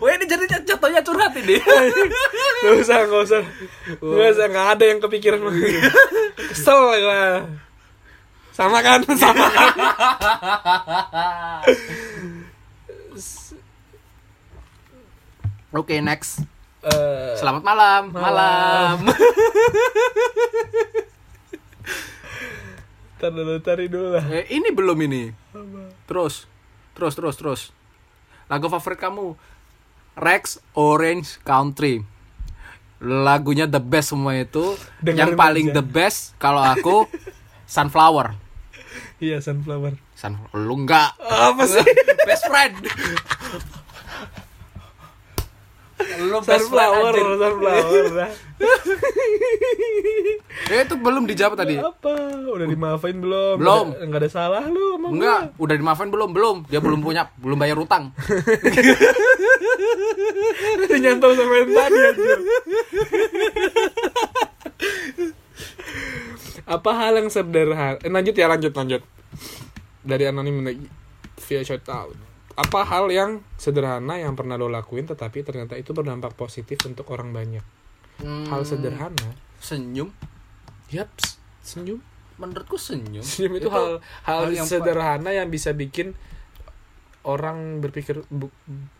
Wah 0.00 0.10
ini 0.16 0.24
jadi 0.24 0.44
jatuhnya 0.64 1.04
curhat 1.04 1.36
ini. 1.36 1.60
Nggak 1.60 2.76
usah 2.80 2.96
nggak 3.04 3.22
usah. 3.28 3.42
Nggak 4.00 4.28
usah 4.36 4.46
nggak 4.48 4.68
ada 4.78 4.84
yang 4.88 5.00
kepikiran. 5.04 5.40
Kesel 6.48 6.80
gua. 6.80 7.44
Sama 8.56 8.80
kan? 8.80 9.04
Sama 9.04 9.46
kan? 9.52 9.68
Oke 15.72 16.00
next 16.00 16.51
Eh, 16.82 17.38
selamat 17.38 17.62
malam. 17.62 18.10
malam, 18.10 19.06
Ntar 23.22 23.78
dulu, 23.86 24.18
lah. 24.18 24.26
Eh, 24.34 24.50
ini 24.50 24.74
belum 24.74 24.98
ini. 25.06 25.30
Terus 26.10 26.50
terus 26.98 27.14
terus 27.14 27.38
terus. 27.38 27.60
Lagu 28.50 28.66
favorit 28.66 28.98
kamu? 28.98 29.38
Rex 30.18 30.58
Orange 30.74 31.38
Country. 31.46 32.02
Lagunya 32.98 33.70
the 33.70 33.78
best 33.78 34.10
semua 34.10 34.34
itu. 34.34 34.74
Dengerin 34.98 35.22
yang 35.22 35.32
paling 35.38 35.70
aja. 35.70 35.78
the 35.78 35.84
best 35.86 36.34
kalau 36.42 36.66
aku 36.66 37.06
Sunflower. 37.78 38.34
Iya 39.22 39.38
sunflower. 39.38 39.94
Sun 40.18 40.34
lu 40.50 40.82
enggak. 40.82 41.14
Apa 41.22 41.62
sih? 41.62 41.86
best 42.26 42.42
friend 42.50 42.74
lu 46.22 46.38
best 46.40 46.66
Sunflower, 46.66 47.12
sunflower. 47.14 48.04
dah. 48.12 48.30
eh 50.72 50.86
itu 50.86 50.94
belum 50.94 51.26
dijawab 51.26 51.58
tadi 51.58 51.74
Apa? 51.76 52.14
Udah 52.46 52.66
dimaafin 52.66 53.18
belum? 53.18 53.58
Belum. 53.58 53.86
Nggak 53.90 53.98
ada, 53.98 54.06
nggak 54.06 54.20
ada 54.22 54.30
salah 54.30 54.62
lu 54.66 54.94
sama 54.94 55.06
enggak 55.10 55.40
udah 55.58 55.74
dimaafin 55.74 56.08
belum 56.08 56.30
belum 56.30 56.56
dia 56.70 56.78
belum 56.78 57.00
punya 57.02 57.22
belum 57.38 57.58
bayar 57.58 57.76
utang. 57.76 58.12
Nyantol 61.02 61.32
sama 61.34 61.54
yang 61.58 61.70
tadi 61.72 61.98
anjir. 61.98 62.38
Apa 66.62 66.90
hal 66.94 67.12
yang 67.18 67.28
sederhana? 67.28 67.98
Eh, 68.00 68.08
lanjut 68.08 68.32
ya, 68.32 68.46
lanjut, 68.46 68.72
lanjut. 68.72 69.02
Dari 70.02 70.24
anonim 70.30 70.62
lagi 70.62 70.86
via 71.42 71.60
shout 71.66 71.84
out. 71.90 72.14
Apa 72.54 72.82
hal 72.82 73.08
yang 73.08 73.30
sederhana 73.54 74.16
yang 74.16 74.32
pernah 74.32 74.54
lo 74.54 74.66
lakuin 74.66 75.04
tetapi 75.04 75.40
ternyata 75.40 75.74
itu 75.74 75.90
berdampak 75.90 76.32
positif 76.32 76.76
untuk 76.82 77.08
orang 77.08 77.30
banyak? 77.30 77.64
Hal 78.20 78.60
Hmm, 78.60 78.68
sederhana. 78.68 79.28
senyum 79.56 80.10
Yaps, 80.88 81.38
senyum. 81.60 82.02
menurutku 82.34 82.74
senyum 82.74 83.22
Senyum 83.22 83.52
itu, 83.56 83.68
hal 83.68 84.02
hal, 84.22 84.40
hal 84.42 84.50
yang 84.52 84.66
sederhana 84.66 85.30
yang 85.30 85.46
bisa 85.46 85.70
bikin 85.70 86.12
orang 87.22 87.78
berpikir 87.78 88.26
bu- 88.26 88.50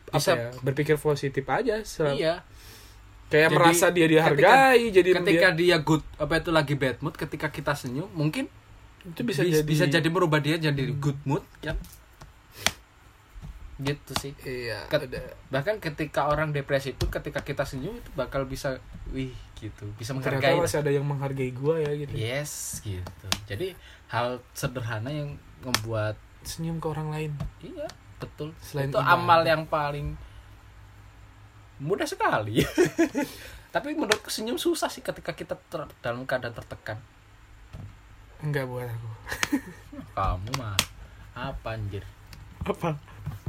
apa 0.09 0.17
Bisa- 0.17 0.39
ya, 0.39 0.49
berpikir 0.61 0.97
positif 0.97 1.43
aja. 1.45 1.83
Sel- 1.83 2.15
iya 2.15 2.47
Kayak 3.27 3.49
Jadi, 3.49 3.57
merasa 3.57 3.87
dia 3.89 4.07
dihargai, 4.07 4.93
jadi 4.93 5.11
ketika 5.17 5.49
dia, 5.51 5.75
dia 5.75 5.77
good 5.81 6.05
apa 6.17 6.39
itu 6.39 6.51
lagi 6.51 6.77
bad 6.77 7.01
mood 7.01 7.17
ketika 7.17 7.49
kita 7.49 7.73
senyum 7.73 8.05
mungkin 8.13 8.45
itu 9.03 9.21
bisa 9.23 9.41
bisa 9.41 9.57
jadi 9.59 9.65
bisa 9.65 9.85
jadi 9.91 10.05
merubah 10.07 10.37
dia 10.37 10.61
jadi 10.61 10.93
good 10.95 11.17
mood 11.25 11.41
ya 11.59 11.73
gitu 13.83 14.13
sih. 14.19 14.33
Iya 14.43 14.87
Ket- 14.87 15.11
ada. 15.11 15.21
bahkan 15.51 15.77
ketika 15.79 16.27
orang 16.27 16.51
depresi 16.51 16.95
pun 16.95 17.11
ketika 17.11 17.43
kita 17.43 17.67
senyum 17.67 17.99
itu 17.99 18.11
bakal 18.15 18.47
bisa 18.47 18.79
wih 19.11 19.35
gitu. 19.59 19.87
Bisa 19.99 20.15
menghargai. 20.15 20.55
ternyata 20.55 20.65
masih 20.65 20.79
ada 20.83 20.91
yang 20.91 21.07
menghargai 21.07 21.53
gua 21.53 21.79
ya 21.79 21.93
gitu. 21.95 22.15
Yes 22.15 22.81
gitu. 22.81 23.27
Jadi 23.47 23.75
hal 24.09 24.41
sederhana 24.55 25.11
yang 25.11 25.35
membuat 25.61 26.15
senyum 26.43 26.79
ke 26.79 26.87
orang 26.91 27.11
lain. 27.11 27.33
Iya 27.61 27.87
betul. 28.19 28.55
Selain 28.63 28.91
itu 28.91 28.99
ibadah. 28.99 29.15
amal 29.15 29.41
yang 29.43 29.63
paling 29.67 30.15
mudah 31.79 32.07
sekali. 32.07 32.63
Tapi 33.75 33.97
menurutku 33.97 34.29
senyum 34.29 34.61
susah 34.61 34.93
sih 34.93 35.01
ketika 35.01 35.33
kita 35.33 35.57
ter- 35.57 35.91
dalam 36.05 36.29
keadaan 36.29 36.53
tertekan. 36.53 37.01
Enggak 38.45 38.69
buat 38.69 38.85
aku. 38.85 39.11
Kamu 40.19 40.51
mah 40.61 40.77
apa 41.33 41.69
anjir? 41.73 42.05
Apa 42.63 42.95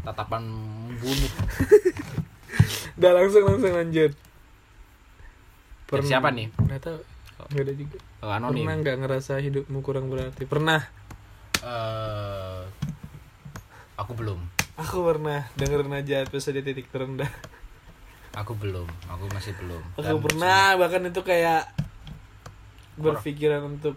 tatapan 0.04 0.44
membunuh 0.44 1.32
udah 3.00 3.12
langsung 3.16 3.44
langsung 3.48 3.74
lanjut. 3.74 4.12
Dari 5.90 6.06
siapa 6.06 6.30
nih? 6.34 6.50
nggak 6.54 6.82
tahu. 6.82 7.00
Nggak 7.54 7.64
ada 7.64 7.74
juga. 7.74 7.98
Oh, 8.22 8.32
anonim. 8.32 8.66
Pernah 8.66 8.76
nggak 8.82 8.98
ngerasa 9.06 9.34
hidupmu 9.40 9.80
kurang 9.86 10.10
berarti? 10.10 10.44
Pernah? 10.46 10.82
Eh, 11.64 12.62
aku 13.96 14.12
belum. 14.18 14.40
Aku 14.80 15.06
pernah. 15.06 15.46
Dengerin 15.54 15.94
aja 15.94 16.26
episode 16.26 16.60
titik 16.60 16.90
terendah. 16.90 17.30
Aku 18.42 18.58
belum. 18.58 18.90
Aku 19.14 19.30
masih 19.30 19.54
belum. 19.62 19.84
Aku 19.94 20.18
Dan 20.18 20.26
pernah. 20.26 20.74
bahkan 20.74 21.06
itu 21.06 21.22
kayak 21.22 21.70
berpikiran 22.98 23.78
untuk 23.78 23.94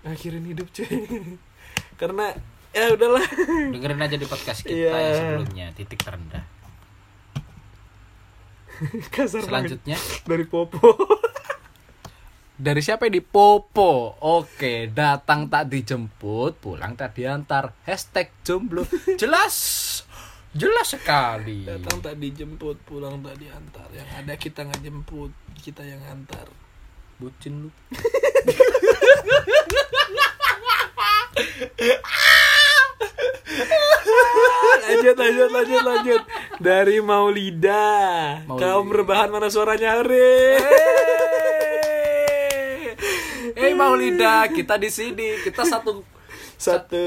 akhirin 0.00 0.48
hidup 0.48 0.72
cuy. 0.72 0.88
Karena 2.00 2.32
ya 2.70 2.94
udahlah. 2.94 3.24
Dengerin 3.70 4.00
aja 4.00 4.14
di 4.14 4.24
podcast 4.24 4.62
kita 4.62 4.74
Iya. 4.74 4.94
yang 4.94 5.14
sebelumnya 5.16 5.66
titik 5.74 6.00
terendah. 6.00 6.44
Kasar 9.12 9.42
banget. 9.42 9.48
selanjutnya? 9.76 9.96
Dari 10.24 10.44
popo. 10.44 10.80
Dari 12.60 12.80
siapa 12.84 13.08
ini? 13.08 13.20
Popo. 13.20 14.20
Oke 14.20 14.84
datang 14.86 15.48
tak 15.48 15.68
dijemput 15.68 16.60
pulang 16.60 16.92
tak 16.92 17.16
diantar. 17.16 17.72
Hashtag 17.84 18.32
jomblo. 18.44 18.84
Jelas. 19.20 19.56
Jelas 20.50 20.92
sekali. 20.92 21.64
Datang 21.64 22.02
tak 22.02 22.18
dijemput 22.18 22.82
pulang 22.84 23.22
tak 23.22 23.38
diantar. 23.38 23.88
Yang 23.92 24.08
ada 24.12 24.34
kita 24.36 24.60
nggak 24.64 24.82
jemput 24.82 25.32
kita 25.56 25.80
yang 25.80 26.02
antar. 26.04 26.48
Bucin 27.16 27.64
lu 27.64 27.70
lanjut 34.90 35.16
lanjut 35.16 35.48
lanjut 35.50 35.82
lanjut. 35.82 36.22
Dari 36.60 36.98
Maulida. 37.00 37.86
Maulida. 38.44 38.60
kaum 38.60 38.88
rebahan 38.92 39.32
mana 39.32 39.48
suaranya 39.48 40.00
Hore 40.00 40.60
Eh 43.60 43.74
Maulida, 43.76 44.46
kita 44.48 44.78
di 44.80 44.88
sini, 44.88 45.36
kita 45.42 45.66
satu 45.66 46.00
satu 46.60 47.04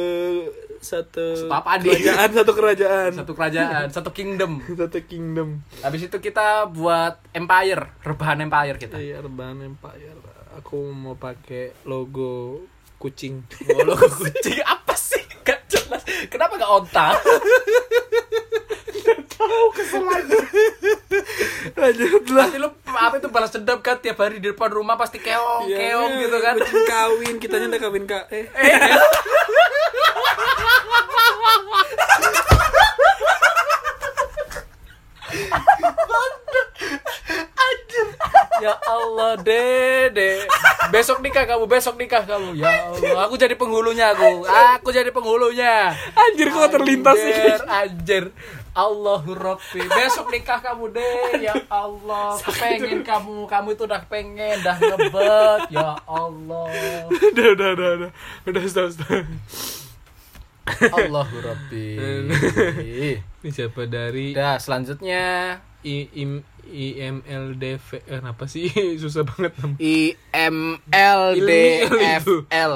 satu 0.83 1.25
Satu 1.47 1.53
apa 1.53 1.79
kerajaan 1.79 2.29
satu 2.35 2.51
kerajaan. 2.51 3.11
Satu 3.15 3.31
kerajaan, 3.33 3.87
satu 3.89 4.09
kingdom. 4.11 4.59
satu 4.67 4.99
kingdom. 5.07 5.63
Habis 5.79 6.11
itu 6.11 6.17
kita 6.19 6.67
buat 6.67 7.23
empire, 7.31 8.03
rebahan 8.03 8.43
empire 8.43 8.77
kita. 8.77 8.99
iya 8.99 9.23
rebahan 9.23 9.63
empire. 9.63 10.19
Aku 10.59 10.91
mau 10.93 11.17
pakai 11.17 11.73
logo 11.89 12.67
kucing 13.03 13.43
Oh, 13.67 13.83
logo 13.83 14.07
kucing 14.17 14.63
apa 14.63 14.95
sih? 14.95 15.19
Gak 15.43 15.67
jelas. 15.67 16.01
Kenapa 16.31 16.55
gak 16.55 16.71
onta? 16.71 17.07
lanjut 21.75 22.23
lah 22.31 22.47
Pasti 22.47 22.57
lu 22.57 22.69
apa 22.87 23.15
itu 23.17 23.27
balas 23.27 23.51
dendam 23.51 23.81
kan 23.81 23.99
tiap 23.99 24.17
hari 24.17 24.39
di 24.39 24.47
depan 24.47 24.71
rumah 24.71 24.95
pasti 24.95 25.19
keong, 25.19 25.67
Iya, 25.67 25.91
keong 25.91 26.11
gitu 26.17 26.37
kan. 26.39 26.55
kucing 26.55 26.85
kawin 26.87 27.35
kitanya 27.37 27.67
udah 27.67 27.81
kawin 27.81 28.05
kak 28.05 28.25
eh 28.31 28.45
Ya 38.61 38.73
Allah, 38.85 39.33
Dede. 39.41 40.45
Besok 40.93 41.25
nikah 41.25 41.47
kamu, 41.49 41.65
besok 41.65 41.95
nikah 41.97 42.21
kamu. 42.21 42.53
Ya 42.53 42.69
Allah, 42.69 43.25
aku 43.25 43.39
jadi 43.39 43.57
penghulunya 43.57 44.13
aku. 44.13 44.45
Aku 44.45 44.89
jadi 44.93 45.09
penghulunya. 45.09 45.95
anjir 46.13 46.53
kok 46.53 46.69
terlintas 46.69 47.17
sih 47.17 47.33
Anjir, 47.33 47.61
anjir. 47.65 48.23
Allahu 48.73 49.37
Rabbi. 49.37 49.85
Besok 49.85 50.33
nikah 50.33 50.57
kamu 50.61 50.93
deh. 50.93 51.45
Ya 51.45 51.53
Allah, 51.69 52.37
pengen 52.57 53.05
kamu. 53.05 53.45
Kamu 53.45 53.67
itu 53.77 53.83
udah 53.85 54.01
pengen, 54.09 54.61
dah 54.61 54.77
ngebet. 54.77 55.69
Ya 55.73 55.93
Allah. 56.09 56.69
udah 57.09 57.47
udah 57.53 57.69
udah 57.73 57.89
udah 57.97 58.11
udah 58.49 58.61
stop 58.65 58.89
stop 58.93 59.25
Allahu 60.95 61.35
Rabbi. 61.43 61.87
ini 63.43 63.49
siapa 63.51 63.83
dari 63.85 64.31
Udah, 64.31 64.57
selanjutnya 64.57 65.59
I, 65.83 66.07
im, 66.15 66.39
IMLDV 66.67 67.87
eh, 68.07 68.21
apa 68.23 68.45
sih? 68.47 68.71
Susah 69.01 69.27
banget 69.27 69.53
nam- 69.59 69.79
I 69.79 70.15
M 70.31 70.79
L 70.91 71.21
D 71.35 71.51
F 72.19 72.25
L. 72.47 72.75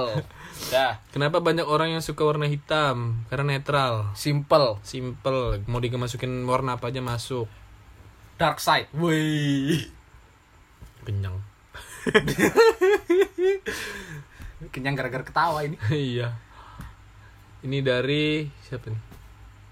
Dah, 0.68 1.00
kenapa 1.14 1.40
banyak 1.40 1.64
orang 1.64 1.96
yang 1.96 2.04
suka 2.04 2.26
warna 2.26 2.50
hitam? 2.50 3.24
Karena 3.32 3.56
netral. 3.56 4.12
Simple. 4.18 4.82
simple. 4.84 5.64
Mau 5.70 5.80
dimasukin 5.80 6.44
warna 6.50 6.76
apa 6.76 6.90
aja 6.90 7.00
masuk. 7.00 7.48
Dark 8.36 8.60
side. 8.60 8.90
Wih. 8.98 9.88
kenyang. 11.08 11.40
Kenyang 14.74 14.96
gara-gara 14.98 15.24
ketawa 15.24 15.64
ini. 15.64 15.78
iya. 15.94 16.36
Ini 17.64 17.78
dari 17.86 18.50
siapa 18.66 18.90
nih? 18.90 19.02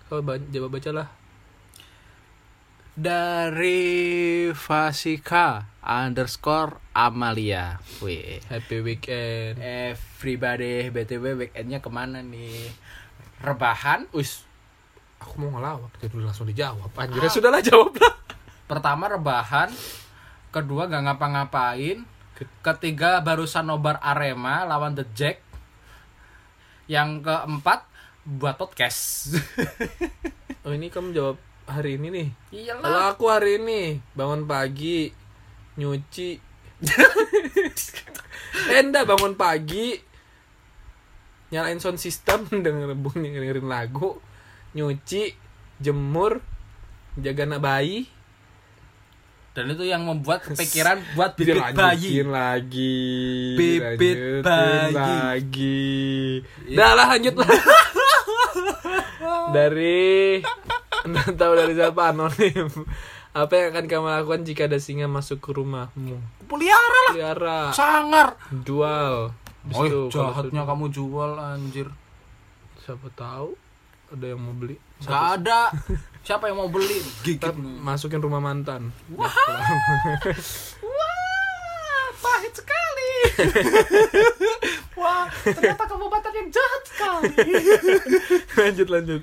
Kau 0.06 0.22
ba 0.22 0.38
coba 0.38 0.70
baca 0.70 0.90
lah 0.94 1.08
Dari 2.96 4.48
Fasika 4.56 5.68
underscore 5.84 6.80
Amalia. 6.96 7.76
Wih. 8.00 8.40
happy 8.48 8.80
weekend 8.80 9.60
Everybody, 9.60 10.88
BTW 10.96 11.44
weekendnya 11.44 11.84
ke 11.84 11.92
mana 11.92 12.24
nih? 12.24 12.72
Rebahan. 13.44 14.08
Wis, 14.16 14.48
aku 15.20 15.44
mau 15.44 15.60
ngelawak 15.60 15.92
jadi 16.00 16.24
langsung 16.24 16.48
dijawab 16.48 16.88
anjir 16.96 17.20
ya 17.20 17.28
sudahlah 17.28 17.60
jawab 17.60 18.00
lah 18.00 18.16
Pertama 18.64 19.12
rebahan. 19.12 19.76
Kedua 20.56 20.88
gak 20.88 21.04
ngapa-ngapain. 21.04 22.00
Ketiga 22.64 23.20
barusan 23.20 23.68
nobar 23.68 24.00
Arema 24.00 24.64
lawan 24.64 24.96
The 24.96 25.04
Jack. 25.12 25.44
Yang 26.88 27.28
keempat 27.28 27.92
buat 28.24 28.56
podcast. 28.56 29.36
oh 30.64 30.72
ini 30.72 30.88
kamu 30.88 31.12
jawab 31.12 31.38
hari 31.66 31.98
ini 31.98 32.08
nih 32.10 32.28
Iyalah. 32.54 32.82
kalau 32.82 33.02
aku 33.12 33.26
hari 33.28 33.58
ini 33.58 33.82
bangun 34.14 34.46
pagi 34.46 35.10
nyuci 35.76 36.30
eh 38.72 38.80
enggak 38.80 39.06
bangun 39.06 39.34
pagi 39.34 39.98
nyalain 41.50 41.78
sound 41.78 41.98
system 41.98 42.46
dengerin 42.64 43.02
dengerin 43.02 43.66
lagu 43.66 44.18
nyuci 44.72 45.34
jemur 45.78 46.40
jaga 47.16 47.44
anak 47.46 47.62
bayi 47.62 48.00
Dan 49.56 49.72
itu 49.72 49.88
yang 49.88 50.04
membuat 50.04 50.44
kepikiran 50.44 51.00
buat 51.16 51.40
bibit 51.40 51.56
bayi. 51.72 52.20
lagi 52.28 53.00
Bibit 53.56 54.44
bayi. 54.44 54.92
lagi 54.92 55.88
dah 56.70 56.92
lah 56.92 57.08
lanjut 57.16 57.36
lah 57.40 57.48
dari 59.56 60.44
tahu 61.36 61.54
dari 61.54 61.74
siapa 61.74 62.02
anonim 62.10 62.70
apa 63.32 63.52
yang 63.54 63.68
akan 63.70 63.86
kamu 63.86 64.08
lakukan 64.14 64.42
jika 64.42 64.66
ada 64.66 64.78
singa 64.78 65.06
masuk 65.06 65.40
ke 65.40 65.52
rumahmu 65.52 66.18
Pelihara 66.46 66.80
lah. 66.80 67.12
pelihara 67.12 67.60
Sangar. 67.72 68.30
jual 68.52 69.32
Oh, 69.68 69.82
itu 69.82 70.08
jahatnya 70.10 70.62
sudah- 70.62 70.70
kamu 70.70 70.86
jual 70.90 71.32
anjir. 71.36 71.90
siapa 72.78 73.10
tahu 73.12 73.58
ada 74.08 74.26
yang 74.26 74.40
mau 74.40 74.54
beli 74.54 74.78
Gak 74.98 75.12
ada. 75.36 75.68
Siapa 76.22 76.48
yang 76.48 76.56
mau 76.56 76.72
beli? 76.72 77.04
Gigit. 77.20 77.52
Masukin 77.84 78.18
rumah 78.18 78.40
mantan 78.40 78.96
Wah, 79.12 79.28
pahit 82.16 82.54
sekali. 82.54 83.12
Wah, 84.96 85.28
ternyata 85.44 85.84
kamu 85.84 86.06
mantan 86.08 86.34
yang 86.34 86.50
jahat 86.50 86.82
sekali. 86.86 87.36
lanjut 88.56 88.88
lanjut 88.88 89.22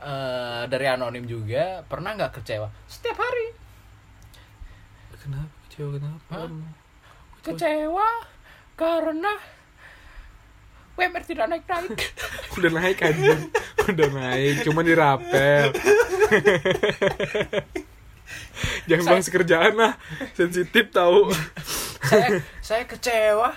Eh, 0.00 0.62
dari 0.72 0.86
anonim 0.88 1.28
juga 1.28 1.84
pernah 1.84 2.16
nggak 2.16 2.40
kecewa? 2.40 2.72
Setiap 2.88 3.20
hari. 3.20 3.52
Kenapa 5.20 5.52
kecewa? 5.68 5.90
Kenapa? 6.00 6.32
Hah? 6.32 6.48
kecewa 7.40 8.08
karena 8.76 9.32
WMR 10.92 11.24
tidak 11.24 11.48
naik 11.48 11.64
naik 11.64 12.12
udah 12.60 12.68
naik 12.76 13.00
aja 13.00 13.32
udah 13.88 14.08
naik 14.12 14.54
cuma 14.64 14.84
dirapel. 14.84 15.72
Jangan 18.88 19.04
Saya- 19.04 19.12
bahas 19.16 19.28
kerjaan 19.32 19.72
lah. 19.76 19.92
Sensitif 20.36 20.92
tahu. 20.92 21.32
Saya 22.04 22.44
saya 22.60 22.84
kecewa 22.84 23.56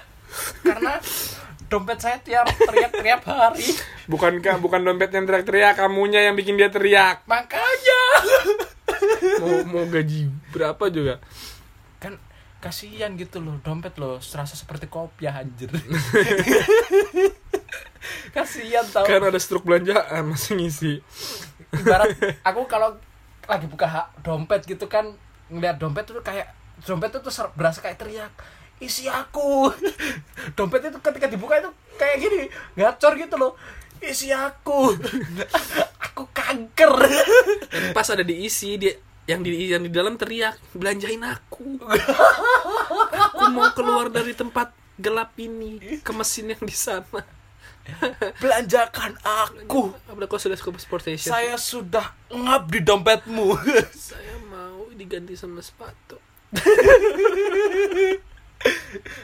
karena 0.64 1.00
dompet 1.74 1.98
saya 1.98 2.22
tiap 2.22 2.46
teriak 2.54 2.94
tiap 3.02 3.22
hari. 3.26 3.66
Bukan 4.06 4.46
kak 4.46 4.62
bukan 4.62 4.86
dompet 4.86 5.10
yang 5.10 5.26
teriak-teriak 5.26 5.82
kamunya 5.82 6.30
yang 6.30 6.38
bikin 6.38 6.54
dia 6.54 6.70
teriak? 6.70 7.26
Makanya. 7.26 8.02
Mau 9.42 9.66
mau 9.66 9.86
gaji 9.90 10.30
berapa 10.54 10.86
juga? 10.94 11.18
Kan 11.98 12.22
kasihan 12.62 13.18
gitu 13.18 13.42
loh 13.42 13.58
dompet 13.66 13.98
loh 13.98 14.22
serasa 14.22 14.54
seperti 14.54 14.86
kopiah 14.86 15.42
anjir. 15.42 15.74
Kasihan 18.38 18.86
tau. 18.94 19.10
Kan 19.10 19.26
ada 19.26 19.40
struk 19.42 19.66
belanjaan 19.66 20.30
masih 20.30 20.62
ngisi. 20.62 21.02
Ibarat 21.74 22.14
aku 22.46 22.70
kalau 22.70 22.94
lagi 23.50 23.66
buka 23.66 24.14
dompet 24.22 24.62
gitu 24.70 24.86
kan 24.86 25.10
ngeliat 25.50 25.82
dompet 25.82 26.06
tuh 26.06 26.22
kayak 26.22 26.54
dompet 26.86 27.10
itu 27.10 27.20
tuh 27.20 27.34
ser- 27.34 27.54
berasa 27.58 27.82
kayak 27.82 27.98
teriak 27.98 28.32
isi 28.84 29.08
aku. 29.08 29.72
Dompet 30.56 30.92
itu 30.92 31.00
ketika 31.00 31.28
dibuka 31.32 31.58
itu 31.58 31.72
kayak 31.96 32.18
gini 32.20 32.42
ngacor 32.76 33.16
gitu 33.16 33.36
loh. 33.40 33.56
Isi 34.04 34.36
aku. 34.36 34.92
Aku 36.12 36.28
kanker. 36.36 36.94
Dan 37.74 37.96
pas 37.96 38.06
ada 38.12 38.22
diisi 38.22 38.76
dia 38.78 38.94
yang 39.24 39.40
di 39.40 39.72
yang 39.72 39.82
di 39.82 39.90
dalam 39.90 40.20
teriak 40.20 40.60
belanjain 40.76 41.24
aku. 41.24 41.80
Aku 43.10 43.44
mau 43.50 43.72
keluar 43.72 44.12
dari 44.12 44.36
tempat 44.36 44.76
gelap 45.00 45.32
ini 45.40 46.04
ke 46.04 46.12
mesin 46.12 46.54
yang 46.54 46.62
di 46.62 46.76
sana. 46.76 47.24
Belanjakan 48.44 49.16
aku. 49.24 49.96
Sudah 50.38 50.60
saya 51.18 51.56
sudah 51.56 52.06
ngap 52.30 52.64
di 52.70 52.80
dompetmu. 52.84 53.58
Saya 53.96 54.36
mau 54.52 54.92
diganti 54.94 55.34
sama 55.34 55.64
sepatu 55.64 56.20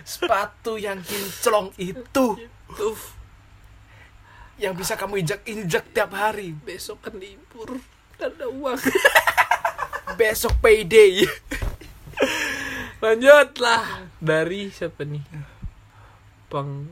sepatu 0.03 0.75
yang 0.75 0.99
kinclong 1.03 1.73
itu. 1.77 2.37
Tuh 2.75 2.97
yang 4.59 4.75
bisa 4.75 4.99
kamu 4.99 5.23
injak-injak 5.23 5.87
tiap 5.95 6.11
hari. 6.11 6.51
Besok 6.51 6.99
kan 7.07 7.15
libur 7.15 7.79
ada 8.19 8.47
uang. 8.51 8.75
Besok 10.19 10.59
payday. 10.59 11.23
Lanjutlah. 12.99 14.11
Dari 14.19 14.67
siapa 14.67 15.07
nih? 15.07 15.23
Peng 16.51 16.91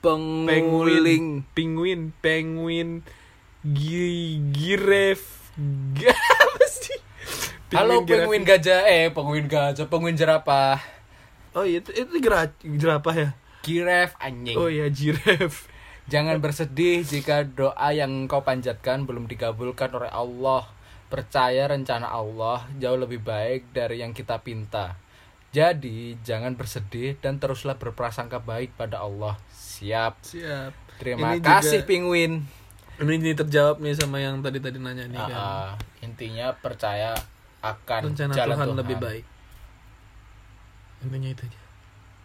penguling 0.00 1.44
penguin 1.52 2.16
penguin 2.24 3.04
gi 3.60 4.40
giref. 4.56 5.52
Apa 6.40 6.64
sih? 6.72 6.98
Halo 7.76 8.00
penguin 8.08 8.48
gajah. 8.48 8.88
Eh 8.88 9.12
penguin 9.12 9.44
gajah 9.44 9.84
penguin 9.84 10.16
jerapah 10.16 10.97
oh 11.58 11.66
iya 11.66 11.82
itu 11.82 11.90
itu 11.90 12.12
jerapah 12.78 13.14
ya? 13.14 13.30
Giraffe 13.60 14.14
anjing. 14.22 14.54
Oh 14.54 14.70
iya 14.70 14.86
giraffe 14.88 15.66
jangan 16.08 16.40
bersedih 16.40 17.04
jika 17.04 17.44
doa 17.44 17.92
yang 17.92 18.24
kau 18.24 18.40
panjatkan 18.40 19.04
belum 19.04 19.26
dikabulkan 19.26 19.90
oleh 19.92 20.08
Allah. 20.08 20.64
Percaya 21.08 21.66
rencana 21.66 22.04
Allah 22.06 22.68
jauh 22.76 22.96
lebih 22.96 23.20
baik 23.20 23.72
dari 23.72 24.04
yang 24.04 24.12
kita 24.12 24.40
pinta. 24.40 24.94
Jadi 25.48 26.20
jangan 26.20 26.52
bersedih 26.52 27.16
dan 27.18 27.40
teruslah 27.40 27.80
berprasangka 27.80 28.38
baik 28.38 28.76
pada 28.76 29.00
Allah. 29.00 29.40
Siap. 29.48 30.20
Siap. 30.20 30.72
Terima 31.00 31.32
Ini 31.32 31.40
kasih 31.40 31.80
juga- 31.80 31.88
penguin 31.88 32.44
ini, 32.98 33.14
ini 33.14 33.32
terjawab 33.32 33.78
nih 33.78 33.94
sama 33.94 34.18
yang 34.18 34.42
tadi 34.42 34.58
tadi 34.58 34.76
nanya 34.82 35.06
nih 35.06 35.22
kan? 35.22 35.30
Ah, 35.30 35.38
ah. 35.38 35.70
intinya 36.02 36.50
percaya 36.58 37.14
akan 37.62 38.10
rencana 38.10 38.32
jalan 38.34 38.54
Tuhan, 38.58 38.66
Tuhan. 38.66 38.78
lebih 38.82 38.96
baik 38.98 39.24
intinya 41.04 41.30
itu 41.30 41.42
aja 41.46 41.60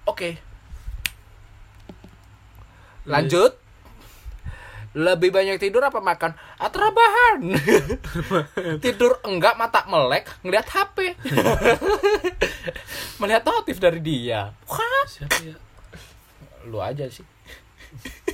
Oke. 0.04 0.36
Lanjut. 3.08 3.56
Lebih 4.92 5.32
banyak 5.32 5.56
tidur 5.64 5.80
apa 5.80 6.04
makan? 6.04 6.36
Atau 6.60 6.84
rebahan? 6.84 7.40
tidur 8.84 9.16
enggak 9.24 9.56
mata 9.56 9.88
melek 9.88 10.28
ngelihat 10.44 10.68
HP. 10.68 11.16
Melihat 13.24 13.48
notif 13.48 13.80
dari 13.80 14.04
dia. 14.04 14.52
Wah, 14.68 15.08
siapa 15.08 15.40
ya 15.40 15.56
lu 16.68 16.80
aja 16.80 17.08
sih. 17.12 17.26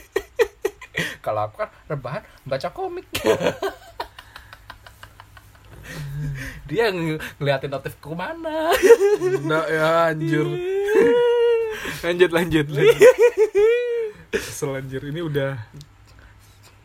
Kalau 1.26 1.50
aku 1.50 1.66
kan 1.66 1.70
rebahan 1.90 2.24
baca 2.46 2.70
komik. 2.74 3.06
dia 6.66 6.90
ng- 6.90 7.18
ngeliatin 7.38 7.70
notif 7.70 7.98
ke 7.98 8.10
mana. 8.12 8.70
Nggak 9.20 9.66
ya 9.68 9.90
anjir 10.10 10.48
lanjut 12.04 12.30
lanjut 12.30 12.66
lanjut 12.68 13.14
Kesel 14.30 14.76
anjir 14.76 15.02
ini 15.04 15.20
udah 15.20 15.58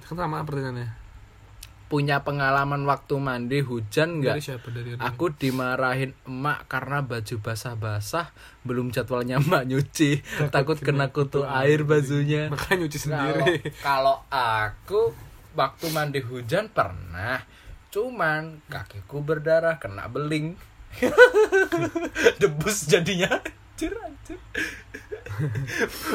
kan 0.05 0.17
sama 0.17 0.43
pertanyaannya 0.43 1.03
Punya 1.85 2.21
pengalaman 2.21 2.83
waktu 2.85 3.15
mandi 3.17 3.61
hujan 3.61 4.19
enggak? 4.19 4.35
dari 4.35 4.43
siapa 4.43 4.67
dari 4.69 4.89
Anonim? 4.93 5.05
Aku 5.05 5.31
dimarahin 5.31 6.11
emak 6.25 6.67
karena 6.67 6.99
baju 7.01 7.35
basah-basah 7.39 8.35
belum 8.63 8.91
jadwalnya 8.91 9.39
emak 9.39 9.63
nyuci. 9.65 10.19
Takut 10.49 10.75
kena 10.77 11.09
kutu 11.09 11.45
air 11.45 11.85
bajunya. 11.85 12.49
makanya 12.49 12.83
nyuci 12.83 12.99
sendiri 12.99 13.71
kalau 13.79 14.25
aku 14.27 15.13
waktu 15.53 15.87
mandi 15.89 16.19
hujan 16.21 16.67
pernah. 16.67 17.45
Cuman 17.95 18.59
kakiku 18.67 19.23
berdarah 19.23 19.79
kena 19.79 20.11
beling. 20.11 20.59
Debus 22.41 22.87
jadinya. 22.87 23.39
Anjir, 23.75 23.95
anjir. 23.97 24.39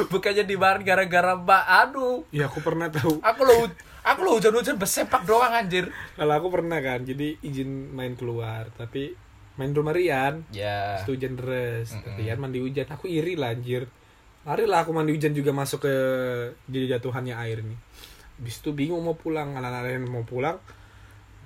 Bukannya 0.06 0.44
dimarahin 0.44 0.80
gara-gara 0.82 1.32
mbak 1.34 1.64
aduh. 1.66 2.24
ya 2.30 2.46
aku 2.46 2.60
pernah 2.60 2.88
tahu 2.88 3.20
Aku 3.20 3.40
lo 3.42 3.68
aku 4.00 4.20
lo 4.22 4.30
hujan-hujan 4.34 4.76
bersepak 4.76 5.24
doang 5.24 5.52
anjir. 5.52 5.92
kalau 6.14 6.32
aku 6.34 6.48
pernah 6.50 6.80
kan 6.80 7.00
jadi 7.02 7.36
izin 7.38 7.68
main 7.90 8.12
keluar 8.14 8.72
tapi 8.72 9.12
main 9.56 9.70
rumah 9.70 9.92
Rian 9.92 10.48
Ya. 10.48 11.00
itu 11.00 11.12
hujan 11.12 11.36
deras 11.36 11.92
Mm-mm. 11.92 12.16
Rian 12.16 12.40
mandi 12.40 12.58
hujan 12.58 12.88
aku 12.88 13.04
iri 13.06 13.36
lah 13.36 13.52
anjir 13.52 13.92
lari 14.40 14.64
lah 14.64 14.88
aku 14.88 14.96
mandi 14.96 15.12
hujan 15.12 15.36
juga 15.36 15.52
masuk 15.52 15.84
ke 15.84 15.94
jadi 16.66 16.96
jatuhannya 16.96 17.36
air 17.36 17.60
nih 17.60 17.76
Habis 18.40 18.56
itu 18.58 18.72
bingung 18.72 19.04
mau 19.04 19.12
pulang 19.12 19.52
anak-anak 19.52 19.92
yang 19.92 20.08
mau 20.08 20.24
pulang 20.24 20.56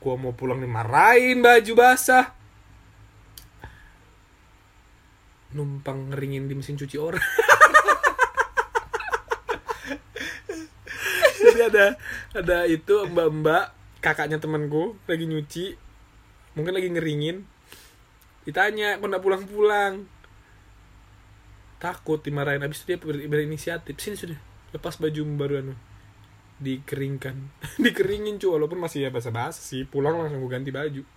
gua 0.04 0.20
mau 0.20 0.36
pulang 0.36 0.60
dimarahin 0.60 1.40
baju 1.40 1.72
basah. 1.72 2.36
Numpang 5.56 6.12
ngeringin 6.12 6.44
di 6.44 6.52
mesin 6.52 6.76
cuci 6.76 7.00
orang. 7.00 7.24
Jadi 11.40 11.60
ada 11.72 11.96
ada 12.36 12.58
itu 12.68 13.08
mbak-mbak 13.08 13.72
kakaknya 14.04 14.36
temanku 14.36 15.00
lagi 15.08 15.24
nyuci 15.24 15.80
mungkin 16.52 16.76
lagi 16.76 16.92
ngeringin. 16.92 17.48
Ditanya 18.44 19.00
kok 19.00 19.08
nggak 19.08 19.24
pulang-pulang? 19.24 20.04
Takut 21.80 22.20
dimarahin. 22.20 22.60
Habis 22.60 22.84
itu 22.84 22.92
dia 22.92 22.98
ber- 23.00 23.24
berinisiatif. 23.24 23.96
Sini 23.96 24.20
sudah 24.20 24.36
lepas 24.76 25.00
baju 25.00 25.20
baru 25.40 25.54
anu 25.64 25.74
dikeringkan. 26.58 27.36
Dikeringin 27.84 28.38
cu 28.38 28.54
walaupun 28.54 28.78
masih 28.78 29.06
ya 29.06 29.10
basa-basi 29.10 29.60
sih. 29.60 29.82
Pulang 29.84 30.16
langsung 30.16 30.38
gue 30.38 30.50
ganti 30.50 30.70
baju. 30.70 31.02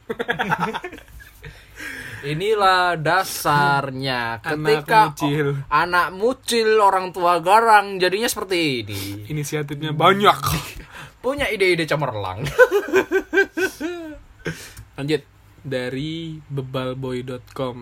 Inilah 2.25 2.97
dasarnya. 2.97 4.41
Anak 4.41 4.49
ketika 4.49 4.99
mucil. 5.13 5.47
o- 5.53 5.57
anak 5.69 6.07
mucil 6.11 6.69
orang 6.81 7.13
tua 7.13 7.37
garang 7.39 8.01
jadinya 8.01 8.25
seperti 8.25 8.81
ini. 8.83 9.01
inisiatifnya 9.29 9.93
banyak. 9.93 10.37
Punya 11.23 11.45
ide-ide 11.47 11.85
cemerlang. 11.85 12.41
lanjut. 14.97 15.21
Dari 15.67 16.39
bebalboy.com 16.47 17.77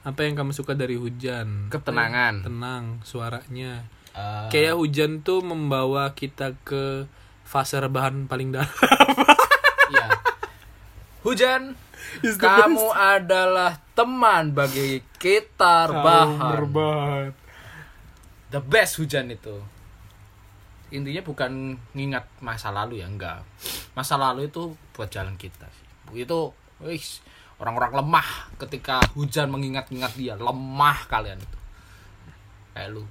apa 0.00 0.20
yang 0.24 0.32
kamu 0.32 0.56
suka 0.56 0.72
dari 0.72 0.96
hujan? 0.96 1.68
Ketenangan. 1.68 2.46
tenang 2.46 2.84
suaranya 3.04 3.84
Eh, 4.10 4.46
kayak 4.50 4.74
hujan 4.74 5.22
tuh 5.22 5.38
membawa 5.38 6.10
kita 6.18 6.58
ke 6.66 7.06
fase 7.46 7.78
rebahan 7.78 8.26
paling 8.26 8.50
dalam 8.54 8.70
ya. 9.94 10.06
Hujan, 11.22 11.76
kamu 12.42 12.86
adalah 12.90 13.78
teman 13.94 14.50
bagi 14.56 15.04
kita 15.20 15.90
rebahan. 15.90 16.56
berbahan 16.58 17.30
The 18.50 18.58
best 18.58 18.98
hujan 18.98 19.30
itu. 19.30 19.62
Intinya 20.90 21.22
bukan 21.22 21.78
ngingat 21.94 22.26
masa 22.42 22.74
lalu 22.74 22.98
ya, 22.98 23.06
enggak. 23.06 23.46
Masa 23.94 24.18
lalu 24.18 24.50
itu 24.50 24.74
buat 24.90 25.06
jalan 25.06 25.38
kita 25.38 25.70
sih. 25.70 25.86
Itu 26.26 26.50
wis 26.82 27.22
orang-orang 27.62 28.02
lemah 28.02 28.28
ketika 28.58 28.98
hujan 29.14 29.54
mengingat-ingat 29.54 30.18
dia, 30.18 30.34
lemah 30.34 31.06
kalian 31.06 31.38
itu. 31.38 31.58
Kayak 32.74 32.90
lu. 32.98 33.04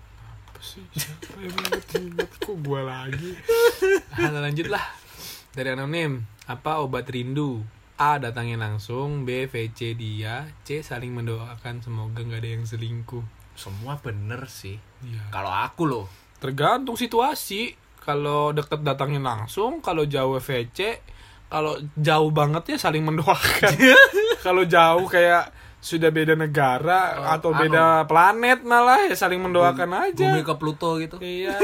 Apa 0.59 0.67
sih? 0.75 0.83
Siapa 0.91 1.39
yang 1.39 1.55
inget-inget 1.55 2.31
kok 2.35 2.57
gua 2.67 2.83
lagi? 2.83 3.31
Halo 4.19 4.43
lanjut 4.43 4.67
lah. 4.67 4.83
Dari 5.55 5.71
anonim. 5.71 6.19
Apa 6.51 6.83
obat 6.83 7.07
rindu? 7.07 7.63
A 7.95 8.19
datangin 8.19 8.59
langsung. 8.59 9.23
B 9.23 9.47
VC 9.47 9.95
dia. 9.95 10.51
C 10.67 10.83
saling 10.83 11.15
mendoakan. 11.15 11.79
Semoga 11.79 12.19
nggak 12.19 12.43
ada 12.43 12.49
yang 12.59 12.67
selingkuh. 12.67 13.23
Semua 13.55 14.03
bener 14.03 14.51
sih. 14.51 14.75
Iya. 14.99 15.31
Kalau 15.31 15.47
aku 15.47 15.87
loh, 15.87 16.11
tergantung 16.43 16.99
situasi. 16.99 17.71
Kalau 18.03 18.51
deket 18.51 18.83
datangin 18.83 19.23
langsung 19.23 19.79
kalau 19.79 20.03
jauh 20.03 20.43
VC 20.43 20.99
kalau 21.47 21.79
jauh 21.95 22.31
banget 22.35 22.75
ya 22.75 22.77
saling 22.77 23.07
mendoakan. 23.07 23.73
Kalau 24.45 24.63
jauh 24.69 25.09
kayak 25.09 25.49
sudah 25.79 26.09
beda 26.09 26.33
negara 26.33 26.99
Oh, 27.15 27.27
atau 27.31 27.49
anu. 27.49 27.59
beda 27.61 27.83
planet 28.03 28.59
malah 28.61 28.99
ya 29.01 29.15
saling 29.15 29.39
mendoakan 29.39 29.89
aja 30.05 30.27
bumi 30.27 30.41
ke 30.41 30.53
Pluto 30.53 30.97
gitu. 30.97 31.15
iya 31.17 31.55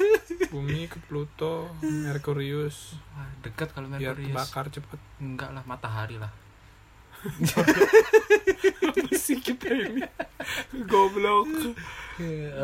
bumi 0.52 0.84
ke 0.84 1.00
Pluto 1.00 1.72
Merkurius 1.80 3.00
Wah, 3.10 3.28
dekat 3.40 3.72
kalau 3.72 3.88
biar 3.90 4.12
Merkurius. 4.12 4.34
bakar 4.34 4.68
cepet 4.68 5.00
Enggak 5.18 5.50
lah, 5.50 5.64
matahari 5.64 6.16
lah. 6.16 6.28
Kita 9.42 9.68
ini 9.74 10.02
goblok. 10.86 11.50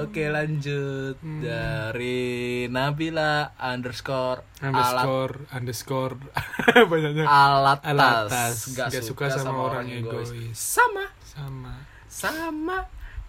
Oke 0.03 0.23
lanjut. 0.31 1.19
Dari 1.23 2.67
Nabila 2.71 3.55
underscore 3.59 4.43
alat 4.63 4.75
underscore. 4.75 5.35
Underscore 5.55 6.15
banyaknya. 6.91 7.25
Alat 7.27 7.81
alat 7.83 8.31
tas 8.31 8.71
tas 8.75 8.91
gak, 8.91 9.03
suka, 9.03 9.31
sama, 9.31 9.71
orang 9.71 9.87
egois. 9.91 10.31
sama. 10.55 11.07
Sama. 11.23 11.75
Sama. 12.11 12.79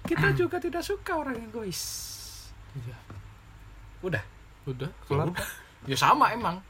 Kita 0.05 0.33
juga 0.33 0.57
tidak 0.57 0.81
suka 0.85 1.17
orang 1.17 1.37
egois. 1.49 1.81
Iya. 2.77 2.97
udah. 4.05 4.23
Udah 4.69 4.89
ya 4.91 5.05
kelar 5.09 5.29
ya 5.89 5.97
sama 5.97 6.29
emang. 6.33 6.61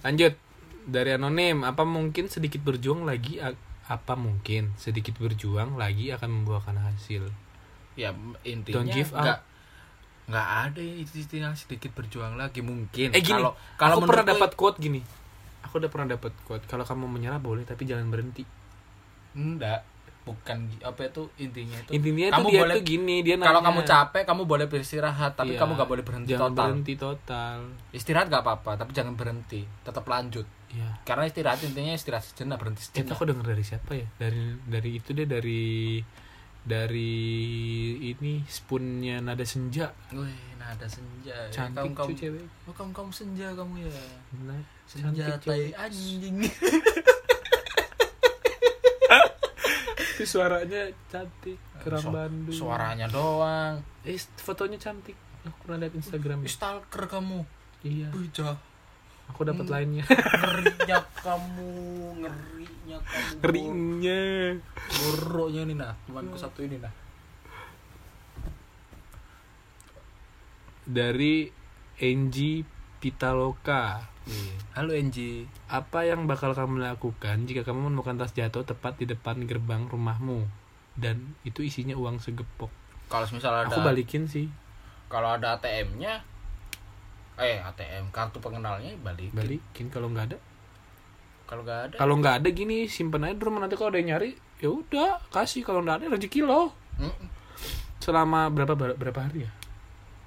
Lanjut 0.00 0.45
dari 0.86 1.10
anonim 1.18 1.66
apa 1.66 1.82
mungkin 1.82 2.30
sedikit 2.30 2.62
berjuang 2.62 3.02
lagi 3.02 3.42
apa 3.86 4.14
mungkin 4.14 4.70
sedikit 4.78 5.18
berjuang 5.18 5.74
lagi 5.74 6.14
akan 6.14 6.30
membuahkan 6.42 6.78
hasil? 6.78 7.26
Ya 7.98 8.14
intinya 8.46 8.82
Don't 8.82 8.90
give 8.94 9.10
up. 9.10 9.22
nggak 9.22 9.38
nggak 10.26 10.48
ada 10.70 10.82
istilah 10.82 11.54
sedikit 11.54 11.90
berjuang 11.94 12.38
lagi 12.38 12.62
mungkin. 12.62 13.10
Eh 13.14 13.22
gini 13.22 13.42
kalau 13.42 13.52
kalau 13.78 13.98
aku 13.98 14.06
pernah 14.10 14.26
dapat 14.26 14.50
quote 14.54 14.78
gini. 14.78 15.02
Aku 15.66 15.82
udah 15.82 15.90
pernah 15.90 16.14
dapat 16.14 16.30
quote 16.46 16.62
kalau 16.70 16.86
kamu 16.86 17.10
menyerah 17.10 17.42
boleh 17.42 17.66
tapi 17.66 17.82
jangan 17.86 18.06
berhenti. 18.10 18.46
Enggak 19.34 19.82
bukan 20.26 20.66
apa 20.82 21.06
itu 21.06 21.22
intinya 21.38 21.78
itu? 21.78 21.90
Intinya 21.94 22.34
kamu 22.34 22.46
dia 22.50 22.60
boleh 22.66 22.74
tuh 22.74 22.82
gini 22.82 23.16
dia 23.22 23.38
kalau 23.38 23.62
nanya, 23.62 23.70
kamu 23.70 23.80
capek 23.86 24.22
kamu 24.26 24.42
boleh 24.42 24.66
beristirahat 24.66 25.32
tapi 25.38 25.54
Iya, 25.54 25.62
kamu 25.62 25.70
nggak 25.78 25.90
boleh 25.94 26.02
berhenti 26.02 26.30
jangan 26.34 26.50
total. 26.50 26.66
berhenti 26.66 26.94
total. 26.98 27.58
Istirahat 27.94 28.26
gak 28.26 28.42
apa-apa 28.42 28.70
tapi 28.74 28.90
jangan 28.90 29.14
berhenti 29.14 29.62
tetap 29.86 30.02
lanjut 30.10 30.46
ya 30.76 30.88
karena 31.08 31.24
istirahat 31.24 31.64
intinya 31.64 31.96
istirahat 31.96 32.28
sejenak 32.28 32.60
berhenti 32.60 32.84
itu 32.84 32.92
sejenak 32.92 33.16
aku 33.16 33.24
denger 33.24 33.46
dari 33.56 33.64
siapa 33.64 33.92
ya? 33.96 34.06
Dari 34.20 34.44
dari 34.68 34.90
itu 35.00 35.10
deh 35.16 35.24
dari 35.24 35.64
dari 36.66 37.14
ini 38.02 38.42
spoonnya 38.42 39.22
nada 39.22 39.46
senja. 39.46 39.94
Wih, 40.10 40.58
nada 40.58 40.90
senja. 40.90 41.46
Ya. 41.46 41.54
cantik 41.54 41.94
kamu, 41.94 41.94
kamu, 41.94 42.08
cuy 42.10 42.16
cewek. 42.18 42.44
Oh, 42.66 42.74
kamu 42.74 42.90
kamu 42.90 43.10
senja 43.14 43.46
kamu 43.54 43.74
ya. 43.86 43.94
Nah, 44.42 44.60
senja 44.90 45.38
tai 45.38 45.70
anjing. 45.78 46.42
Tapi 50.16 50.24
suaranya 50.26 50.90
cantik 51.06 51.60
kerang 51.84 52.02
Su- 52.02 52.10
Bandung 52.10 52.56
suaranya 52.56 53.06
doang. 53.06 53.78
Eh 54.02 54.18
fotonya 54.18 54.80
cantik. 54.82 55.14
Aku 55.46 55.56
pernah 55.62 55.86
lihat 55.86 55.94
Instagram. 55.94 56.42
Stalker 56.50 57.06
kamu. 57.06 57.46
Iya. 57.86 58.10
Bujah. 58.10 58.58
Aku 59.30 59.40
dapat 59.46 59.66
lainnya. 59.68 60.04
Ngerinya 60.42 60.98
kamu 61.20 61.70
ngerinya 62.22 62.98
kamu. 63.02 63.38
Keringnya 63.42 64.22
buruknya 64.88 65.60
ini 65.66 65.74
nah. 65.74 65.92
Temanku 66.06 66.36
satu 66.38 66.64
ini 66.64 66.80
nah. 66.80 66.92
Dari 70.86 71.50
Enji 71.98 72.62
Pitaloka. 73.02 74.14
Halo 74.74 74.90
Enji 74.92 75.46
apa 75.70 76.02
yang 76.02 76.26
bakal 76.26 76.50
kamu 76.50 76.82
lakukan 76.82 77.46
jika 77.46 77.62
kamu 77.62 77.90
menemukan 77.90 78.18
tas 78.18 78.34
jatuh 78.34 78.66
tepat 78.66 78.98
di 78.98 79.06
depan 79.06 79.46
gerbang 79.46 79.86
rumahmu? 79.86 80.46
Dan 80.96 81.36
itu 81.46 81.62
isinya 81.62 81.94
uang 81.94 82.18
segepok. 82.18 82.72
Kalau 83.06 83.26
misalnya 83.30 83.70
ada 83.70 83.76
aku 83.76 83.86
balikin 83.86 84.26
sih. 84.26 84.50
Kalau 85.06 85.38
ada 85.38 85.54
ATM-nya 85.54 86.26
eh 87.36 87.60
ATM 87.60 88.08
kartu 88.08 88.40
pengenalnya 88.40 88.96
balik 89.00 89.32
balikin 89.32 89.88
kalau 89.88 90.08
nggak 90.08 90.32
ada. 90.32 90.38
Kalau 91.46 91.62
nggak 91.62 91.80
ada. 91.86 91.96
Kalau 91.96 92.14
nggak 92.18 92.34
ada 92.42 92.48
gini 92.50 92.88
simpen 92.88 93.22
aja 93.22 93.36
rumah. 93.38 93.62
Nanti 93.62 93.76
kalau 93.76 93.92
ada 93.92 94.00
yang 94.00 94.16
nyari 94.16 94.34
ya 94.58 94.68
udah 94.68 95.20
kasih. 95.30 95.62
Kalau 95.62 95.84
nggak 95.84 96.02
ada 96.02 96.06
rezeki 96.10 96.42
lo. 96.42 96.72
Mm-mm. 96.96 97.28
selama 98.00 98.46
berapa 98.48 98.72
berapa 98.72 99.20
hari 99.20 99.44
ya? 99.44 99.50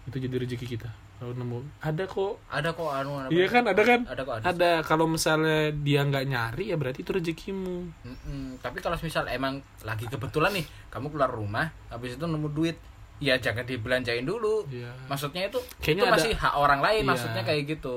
Itu 0.06 0.20
jadi 0.20 0.36
rezeki 0.38 0.68
kita. 0.68 0.90
Kalau 1.20 1.36
nemu. 1.36 1.60
Ada 1.84 2.08
kok. 2.08 2.40
Ada 2.48 2.72
kok 2.72 2.88
anu 2.88 3.20
apa- 3.20 3.32
iya 3.32 3.48
kan? 3.48 3.64
Ada 3.68 3.84
kan? 3.84 4.00
Ada 4.08 4.22
kok 4.24 4.34
ada, 4.40 4.44
ada. 4.52 4.72
Kalau 4.84 5.06
misalnya 5.08 5.74
dia 5.76 6.06
nggak 6.06 6.26
nyari 6.28 6.72
ya 6.72 6.80
berarti 6.80 7.04
itu 7.04 7.12
rezekimu. 7.12 7.78
Mm-mm. 8.08 8.62
tapi 8.62 8.80
kalau 8.80 8.96
misal 8.96 9.28
emang 9.28 9.60
lagi 9.84 10.08
kebetulan 10.08 10.56
nih 10.56 10.66
kamu 10.88 11.12
keluar 11.12 11.32
rumah 11.32 11.68
habis 11.90 12.16
itu 12.16 12.24
nemu 12.24 12.48
duit 12.52 12.78
ya 13.20 13.36
jangan 13.36 13.64
dibelanjain 13.64 14.24
dulu 14.24 14.64
Iya. 14.68 14.88
maksudnya 15.06 15.46
itu 15.46 15.60
Kayaknya 15.78 15.92
itu 15.94 16.06
ada- 16.06 16.16
masih 16.16 16.32
hak 16.34 16.54
orang 16.56 16.80
lain 16.80 17.04
Iya. 17.04 17.10
maksudnya 17.12 17.44
kayak 17.44 17.64
gitu 17.70 17.96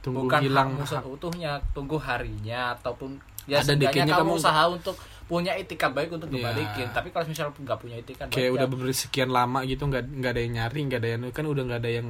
tunggu 0.00 0.24
bukan 0.24 0.40
hilang 0.40 0.70
hak. 0.78 0.86
seutuhnya 0.88 1.52
tunggu 1.70 1.98
harinya 1.98 2.72
ataupun 2.72 3.18
ya 3.44 3.58
Ada 3.58 3.74
kamu, 4.14 4.30
kamu- 4.30 4.38
usaha 4.38 4.62
untuk 4.64 4.96
punya 5.26 5.52
etikat 5.52 5.90
baik 5.90 6.10
untuk 6.10 6.26
Iya. 6.26 6.34
dibalikin 6.40 6.86
tapi 6.90 7.10
kalau 7.10 7.26
misal 7.26 7.50
nggak 7.50 7.78
punya 7.78 7.96
etikat 7.96 8.26
kayak 8.28 8.50
baik, 8.50 8.56
udah 8.56 8.66
ya, 8.66 8.70
sekian 8.92 9.30
lama 9.30 9.62
gitu 9.62 9.82
nggak 9.84 10.02
nggak 10.08 10.32
ada 10.32 10.40
yang 10.40 10.52
nyari 10.56 10.80
nggak 10.84 10.98
ada 10.98 11.08
yang 11.08 11.22
kan 11.30 11.44
udah 11.44 11.62
nggak 11.64 11.80
ada 11.80 11.90
yang 11.92 12.08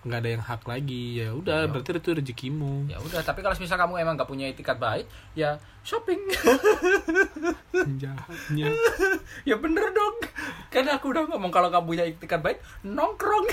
nggak 0.00 0.18
ada 0.18 0.30
yang 0.32 0.40
hak 0.40 0.62
lagi. 0.64 1.04
Ya 1.20 1.28
udah 1.30 1.64
Ya. 1.64 1.68
berarti 1.68 1.90
itu 1.92 2.10
rezekimu. 2.12 2.88
Ya 2.88 2.96
udah 2.98 3.20
tapi 3.20 3.44
kalau 3.44 3.52
misal 3.54 3.76
kamu 3.76 4.00
emang 4.00 4.16
nggak 4.16 4.26
punya 4.26 4.48
etikat 4.48 4.80
baik 4.80 5.04
ya 5.32 5.60
shopping. 5.82 6.20
Jahatnya. 8.00 8.66
Ya 9.48 9.56
bener 9.56 9.92
dong. 9.92 10.16
Kan 10.68 10.84
aku 10.86 11.12
udah 11.12 11.24
ngomong 11.24 11.48
kalau 11.48 11.70
kamu 11.70 11.84
punya 11.86 12.04
etikat 12.04 12.40
baik 12.40 12.58
nongkrong. 12.82 13.46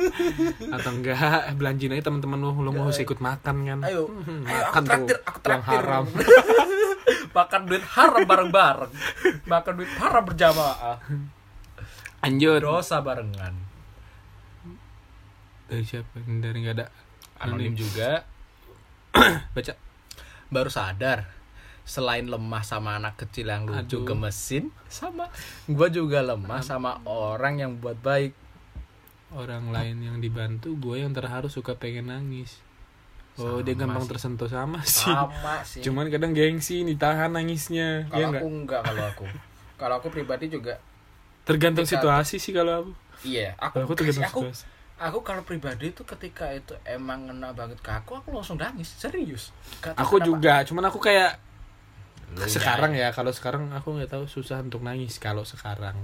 Atau 0.78 0.90
enggak 0.94 1.18
belanjin 1.56 1.94
aja 1.94 2.06
teman-teman 2.06 2.38
lu 2.38 2.52
lu 2.58 2.70
mau 2.70 2.90
ikut 2.90 3.18
makan 3.18 3.56
kan? 3.66 3.78
Ayo. 3.82 4.06
Hmm, 4.06 4.46
ayo 4.46 4.62
makan 4.68 4.82
aku 4.84 5.06
traktir 5.06 5.16
tuh 5.16 5.18
aku 5.26 5.38
yang 5.48 5.62
traktir. 5.62 5.78
haram. 5.82 6.04
Makan 7.28 7.60
duit 7.66 7.84
haram 7.88 8.20
bareng-bareng. 8.24 8.92
Makan 9.46 9.72
duit 9.74 9.92
haram 9.98 10.22
berjamaah. 10.26 10.96
Lanjut. 12.18 12.60
Dosa 12.62 12.98
barengan 12.98 13.67
dari 15.68 15.84
siapa? 15.84 16.18
Dari 16.18 16.56
nggak 16.64 16.76
ada? 16.80 16.86
Anonim 17.38 17.76
juga. 17.76 18.24
Baca. 19.54 19.72
Baru 20.48 20.70
sadar 20.72 21.28
selain 21.88 22.28
lemah 22.28 22.60
sama 22.60 23.00
anak 23.00 23.16
kecil 23.16 23.48
yang 23.48 23.64
lucu 23.64 24.04
Aduh. 24.04 24.04
gemesin 24.04 24.68
sama. 24.92 25.32
gue 25.64 25.88
juga 25.88 26.20
lemah 26.20 26.60
sama 26.60 27.00
orang 27.08 27.64
yang 27.64 27.72
buat 27.80 27.96
baik. 28.00 28.36
Orang 29.32 29.72
lain 29.72 30.00
yang 30.04 30.16
dibantu 30.20 30.72
gue 30.76 31.00
yang 31.04 31.12
terharu 31.12 31.48
suka 31.48 31.76
pengen 31.76 32.12
nangis. 32.12 32.60
Oh 33.38 33.62
dia 33.62 33.72
Sama 33.72 33.94
gampang 33.94 34.04
sih. 34.04 34.10
tersentuh 34.10 34.50
sama 34.50 34.80
sih. 34.84 35.08
Sama 35.08 35.54
sih. 35.64 35.80
Cuman 35.80 36.10
kadang 36.10 36.34
gengsi 36.34 36.82
ditahan 36.82 37.32
nangisnya. 37.32 38.08
Kalau 38.10 38.20
ya 38.20 38.26
aku 38.36 38.46
enggak 38.50 38.52
enggak 38.52 38.80
kalau 38.84 39.04
aku. 39.08 39.24
Kalau 39.78 39.94
aku 40.02 40.08
pribadi 40.10 40.50
juga 40.50 40.74
tergantung 41.46 41.88
situasi 41.88 42.36
sih 42.36 42.52
kalau 42.52 42.84
aku. 42.84 42.92
Iya 43.24 43.54
kalau 43.56 43.84
aku 43.88 43.94
aku 43.94 43.94
tergantung 43.96 44.48
situasi. 44.52 44.64
aku 44.66 44.77
kalau 44.98 45.42
pribadi 45.42 45.88
itu 45.88 46.02
ketika 46.02 46.50
itu 46.50 46.74
emang 46.82 47.26
ngena 47.26 47.54
banget 47.54 47.78
ke 47.78 47.90
aku 47.90 48.18
aku 48.18 48.34
langsung 48.34 48.58
nangis 48.58 48.90
serius. 48.92 49.54
Gak 49.78 49.94
aku 49.94 50.18
kenapa. 50.18 50.26
juga 50.26 50.54
cuman 50.66 50.84
aku 50.86 50.98
kayak 50.98 51.32
Lu 52.28 52.44
sekarang 52.44 52.92
ya. 52.92 53.08
ya 53.08 53.14
kalau 53.14 53.32
sekarang 53.32 53.72
aku 53.72 53.94
nggak 53.94 54.10
tahu 54.10 54.26
susah 54.26 54.60
untuk 54.60 54.82
nangis 54.82 55.16
kalau 55.16 55.42
sekarang. 55.42 55.96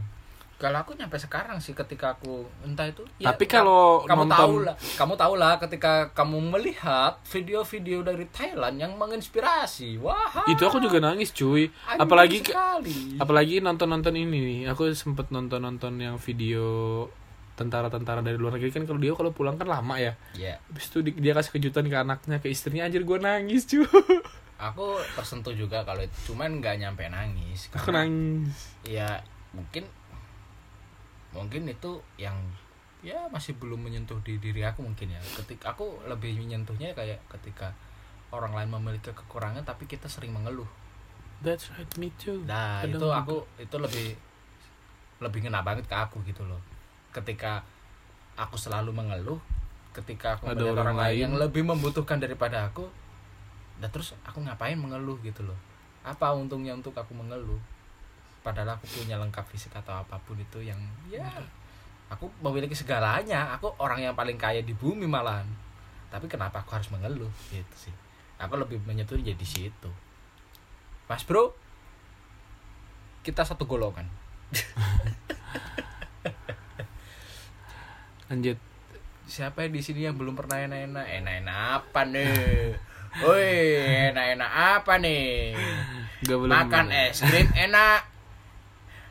Kalau 0.54 0.80
aku 0.80 0.94
nyampe 0.94 1.18
sekarang 1.18 1.58
sih 1.58 1.74
ketika 1.74 2.14
aku 2.14 2.46
entah 2.64 2.86
itu 2.86 3.02
ya, 3.18 3.34
Tapi 3.34 3.44
kalau 3.44 4.06
kamu 4.06 4.24
nonton- 4.24 4.38
tahu 4.38 4.54
lah 4.62 4.74
kamu 4.96 5.14
tahu 5.18 5.34
lah 5.34 5.52
ketika 5.58 5.92
kamu 6.14 6.38
melihat 6.48 7.18
video-video 7.26 8.00
dari 8.00 8.24
Thailand 8.30 8.78
yang 8.78 8.94
menginspirasi. 8.94 9.98
Wah. 9.98 10.46
Itu 10.46 10.64
aku 10.64 10.78
juga 10.78 11.02
nangis 11.02 11.34
cuy. 11.34 11.68
Anjing 11.84 12.00
apalagi 12.00 12.38
sekali. 12.40 13.18
apalagi 13.18 13.58
nonton 13.60 13.90
nonton 13.90 14.14
ini 14.14 14.38
nih 14.38 14.60
aku 14.70 14.88
sempet 14.94 15.28
nonton 15.28 15.58
nonton 15.60 15.98
yang 15.98 16.16
video 16.16 17.10
tentara-tentara 17.54 18.20
dari 18.20 18.34
luar 18.34 18.54
negeri. 18.54 18.70
Kan 18.70 18.84
kalau 18.84 18.98
dia 18.98 19.12
kalau 19.12 19.30
pulang 19.30 19.54
kan 19.54 19.66
lama 19.66 19.94
ya. 19.96 20.12
Ya 20.34 20.58
habis 20.64 20.88
itu 20.88 20.98
di- 21.00 21.14
dia 21.14 21.32
kasih 21.32 21.52
kejutan 21.52 21.86
ke 21.86 21.96
anaknya 21.96 22.38
ke 22.38 22.48
istrinya 22.48 22.82
anjir 22.82 23.02
gue 23.02 23.18
nangis 23.18 23.64
cuy 23.64 23.86
aku 24.56 24.86
tersentuh 25.14 25.52
juga 25.52 25.82
kalau 25.82 26.00
itu. 26.00 26.32
Cuman 26.32 26.58
nggak 26.58 26.78
nyampe 26.78 27.06
nangis 27.06 27.70
aku 27.70 27.90
nangis. 27.90 28.74
ya 28.82 29.22
mungkin 29.50 29.86
mungkin 31.30 31.66
itu 31.66 31.98
yang 32.14 32.38
ya 33.02 33.28
masih 33.28 33.54
belum 33.54 33.82
menyentuh 33.82 34.16
di 34.20 34.38
diri 34.38 34.62
aku 34.62 34.82
mungkin 34.82 35.10
ya. 35.10 35.20
Ketika 35.36 35.72
aku 35.72 36.02
lebih 36.06 36.34
menyentuhnya 36.36 36.94
kayak 36.94 37.22
ketika 37.30 37.74
orang 38.30 38.50
lain 38.50 38.70
memiliki 38.72 39.10
kekurangan 39.10 39.62
tapi 39.62 39.86
kita 39.86 40.06
sering 40.06 40.34
mengeluh. 40.34 40.66
That's 41.38 41.68
right 41.70 41.90
me 41.94 42.08
too. 42.16 42.42
Nah 42.42 42.82
itu 42.82 43.06
aku 43.06 43.44
itu 43.58 43.76
lebih 43.76 44.06
lebih 45.20 45.46
ngena 45.46 45.62
banget 45.62 45.86
ke 45.86 45.94
aku 45.94 46.18
gitu 46.24 46.42
loh 46.42 46.58
ketika 47.14 47.62
aku 48.34 48.58
selalu 48.58 48.90
mengeluh 48.90 49.38
ketika 49.94 50.34
aku 50.34 50.50
Ada 50.50 50.58
melihat 50.58 50.74
orang 50.74 50.82
orang 50.90 50.98
lain 50.98 51.18
yang 51.22 51.34
lebih 51.38 51.62
membutuhkan 51.62 52.18
daripada 52.18 52.66
aku 52.66 52.90
dan 53.78 53.88
terus 53.94 54.18
aku 54.26 54.42
ngapain 54.42 54.74
mengeluh 54.74 55.14
gitu 55.22 55.46
loh? 55.46 55.58
Apa 56.02 56.34
untungnya 56.34 56.74
untuk 56.74 56.92
aku 56.98 57.14
mengeluh? 57.14 57.58
Padahal 58.42 58.74
aku 58.74 58.90
punya 58.90 59.16
lengkap 59.16 59.46
fisik 59.48 59.70
atau 59.72 59.94
apa 59.94 60.18
pun 60.26 60.34
itu 60.36 60.58
yang 60.60 60.78
ya 61.06 61.24
aku 62.10 62.26
memiliki 62.42 62.74
segalanya. 62.74 63.54
Aku 63.54 63.70
orang 63.78 64.02
yang 64.02 64.14
paling 64.18 64.34
kaya 64.34 64.60
di 64.66 64.74
bumi 64.74 65.06
malahan. 65.06 65.46
Tapi 66.10 66.26
kenapa 66.26 66.66
aku 66.66 66.74
harus 66.74 66.90
mengeluh? 66.90 67.30
Gitu 67.54 67.74
sih. 67.88 67.94
Aku 68.42 68.58
lebih 68.58 68.82
menyentuh 68.82 69.14
jadi 69.14 69.46
situ. 69.46 69.90
Mas 71.06 71.22
bro 71.22 71.54
kita 73.24 73.40
satu 73.40 73.64
golongan 73.64 74.04
lanjut 78.26 78.56
siapa 79.24 79.64
di 79.66 79.80
sini 79.80 80.04
yang 80.04 80.14
belum 80.14 80.34
pernah 80.34 80.60
enak-enak 80.60 81.06
enak-enak 81.14 81.56
apa 81.74 82.00
nih 82.04 82.34
Woi, 83.14 83.78
enak-enak 84.10 84.50
apa 84.50 84.98
nih? 84.98 85.54
gak 86.20 86.34
belum 86.34 86.50
Makan 86.50 86.90
es 86.90 87.22
krim 87.22 87.46
enak. 87.54 88.02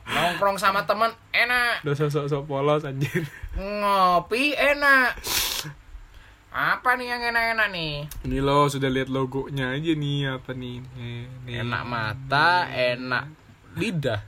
Nongkrong 0.03 0.59
sama 0.59 0.83
temen 0.83 1.07
enak. 1.31 1.79
udah 1.81 1.95
sok 1.95 2.27
sok 2.27 2.43
polos 2.43 2.83
anjir 2.83 3.23
Ngopi 3.55 4.51
enak. 4.53 5.15
Apa 6.51 6.93
nih 6.93 7.07
yang 7.07 7.23
enak-enak 7.23 7.67
nih? 7.71 7.93
ini 8.27 8.37
lo 8.37 8.67
sudah 8.67 8.91
lihat 8.91 9.07
logonya 9.07 9.71
aja 9.71 9.91
nih 9.95 10.19
apa 10.29 10.51
nih 10.51 10.83
Eh, 10.93 11.23
nih. 11.47 11.63
Enak 11.63 11.83
mata, 11.87 12.67
enak 12.67 13.25
lidah. 13.73 14.19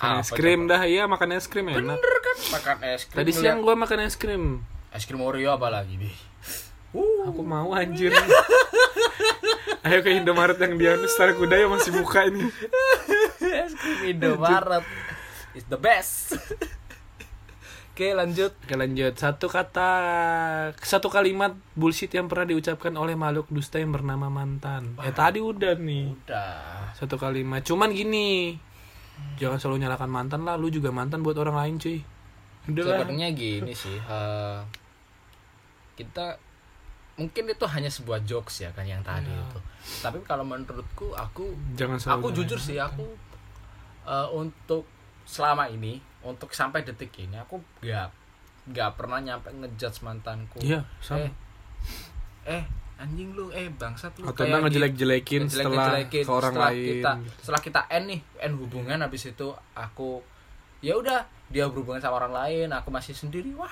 Makan 0.00 0.16
es 0.16 0.28
Apa 0.32 0.36
krim 0.36 0.60
dah 0.64 0.82
iya 0.82 1.04
makan 1.04 1.28
es 1.36 1.44
krim 1.44 1.66
enak 1.68 2.00
Bener 2.00 2.00
kan 2.00 2.36
makan 2.50 2.76
es 2.88 3.02
krim. 3.04 3.16
tadi 3.20 3.30
siang 3.36 3.60
gua 3.60 3.76
makan 3.76 3.98
es 4.00 4.16
krim 4.16 4.64
es 4.90 5.04
krim 5.04 5.20
Oreo 5.20 5.52
apa 5.52 5.68
lagi, 5.68 6.00
Bi? 6.00 6.08
Uh, 6.90 7.28
aku 7.28 7.44
mau 7.44 7.70
anjir 7.70 8.10
ayo 9.86 9.98
ke 10.02 10.10
Indomaret 10.10 10.58
yang 10.58 10.74
di 10.74 10.88
Star 11.06 11.36
Kuda 11.36 11.54
ya 11.54 11.68
masih 11.68 11.92
buka 11.94 12.26
ini 12.26 12.48
es 13.44 13.76
krim 13.76 14.16
Indomaret. 14.16 14.82
It's 15.50 15.66
the 15.66 15.76
best. 15.76 16.38
Oke, 17.90 18.16
lanjut. 18.16 18.56
Oke 18.64 18.80
lanjut 18.80 19.12
Satu 19.12 19.52
kata 19.52 19.90
Satu 20.80 21.12
kalimat 21.12 21.52
bullshit 21.76 22.08
yang 22.08 22.32
pernah 22.32 22.48
diucapkan 22.48 22.96
oleh 22.96 23.12
makhluk 23.12 23.44
dusta 23.52 23.76
yang 23.76 23.92
bernama 23.92 24.32
mantan 24.32 24.96
Eh 25.04 25.12
tadi 25.12 25.44
udah 25.44 25.76
nih 25.76 26.08
Udah. 26.08 26.96
Satu 26.96 27.20
kalimat 27.20 27.60
Cuman 27.60 27.92
gini 27.92 28.56
Jangan 29.40 29.56
selalu 29.56 29.76
nyalakan 29.82 30.10
mantan 30.12 30.40
lah 30.44 30.60
Lu 30.60 30.68
juga 30.68 30.92
mantan 30.92 31.24
buat 31.24 31.36
orang 31.36 31.56
lain 31.56 31.74
cuy. 31.80 31.98
Udah 32.68 32.84
sebenarnya 32.84 33.32
gini 33.32 33.72
sih 33.72 33.96
eh, 33.96 34.60
kita 35.96 36.36
mungkin 37.16 37.52
itu 37.52 37.64
hanya 37.68 37.88
sebuah 37.88 38.24
jokes 38.24 38.64
ya 38.64 38.70
kan 38.72 38.84
yang 38.84 39.04
tadi 39.04 39.28
Iya. 39.28 39.44
itu. 39.44 39.58
Tapi 40.00 40.20
kalau 40.24 40.44
menurutku 40.44 41.12
aku 41.12 41.52
Jangan 41.76 41.96
selalu 42.00 42.20
aku 42.20 42.28
jujur 42.36 42.58
sih 42.60 42.76
aku 42.76 43.04
eh, 44.04 44.28
untuk 44.32 44.84
selama 45.24 45.68
ini 45.68 46.00
untuk 46.20 46.52
sampai 46.52 46.84
detik 46.84 47.12
ini 47.16 47.36
aku 47.36 47.60
gak 47.80 48.12
gak 48.72 48.92
pernah 48.96 49.20
nyampe 49.20 49.48
ngejudge 49.50 50.04
mantanku. 50.04 50.60
Iya 50.60 50.84
sama. 51.00 51.24
Eh 51.24 51.32
eh 52.44 52.64
anjing 53.00 53.32
lu 53.32 53.48
eh 53.56 53.72
bangsat 53.72 54.12
lu 54.20 54.28
Atau 54.28 54.44
kayak 54.44 54.60
ngejelek-jelekin 54.68 55.48
setelah 55.48 55.96
Ngejelek-jelekin 55.96 56.24
ke 56.28 56.30
orang 56.30 56.52
setelah 56.52 56.70
lain 56.70 56.84
kita 56.84 57.12
setelah 57.40 57.60
kita 57.64 57.80
end 57.88 58.04
nih 58.12 58.20
end 58.44 58.54
hubungan 58.60 58.98
habis 59.00 59.22
itu 59.24 59.48
aku 59.72 60.20
ya 60.80 60.96
udah 60.96 61.24
dia 61.50 61.66
berhubungan 61.66 61.98
sama 61.98 62.22
orang 62.22 62.32
lain 62.32 62.68
aku 62.70 62.94
masih 62.94 63.12
sendiri 63.12 63.50
wah. 63.58 63.68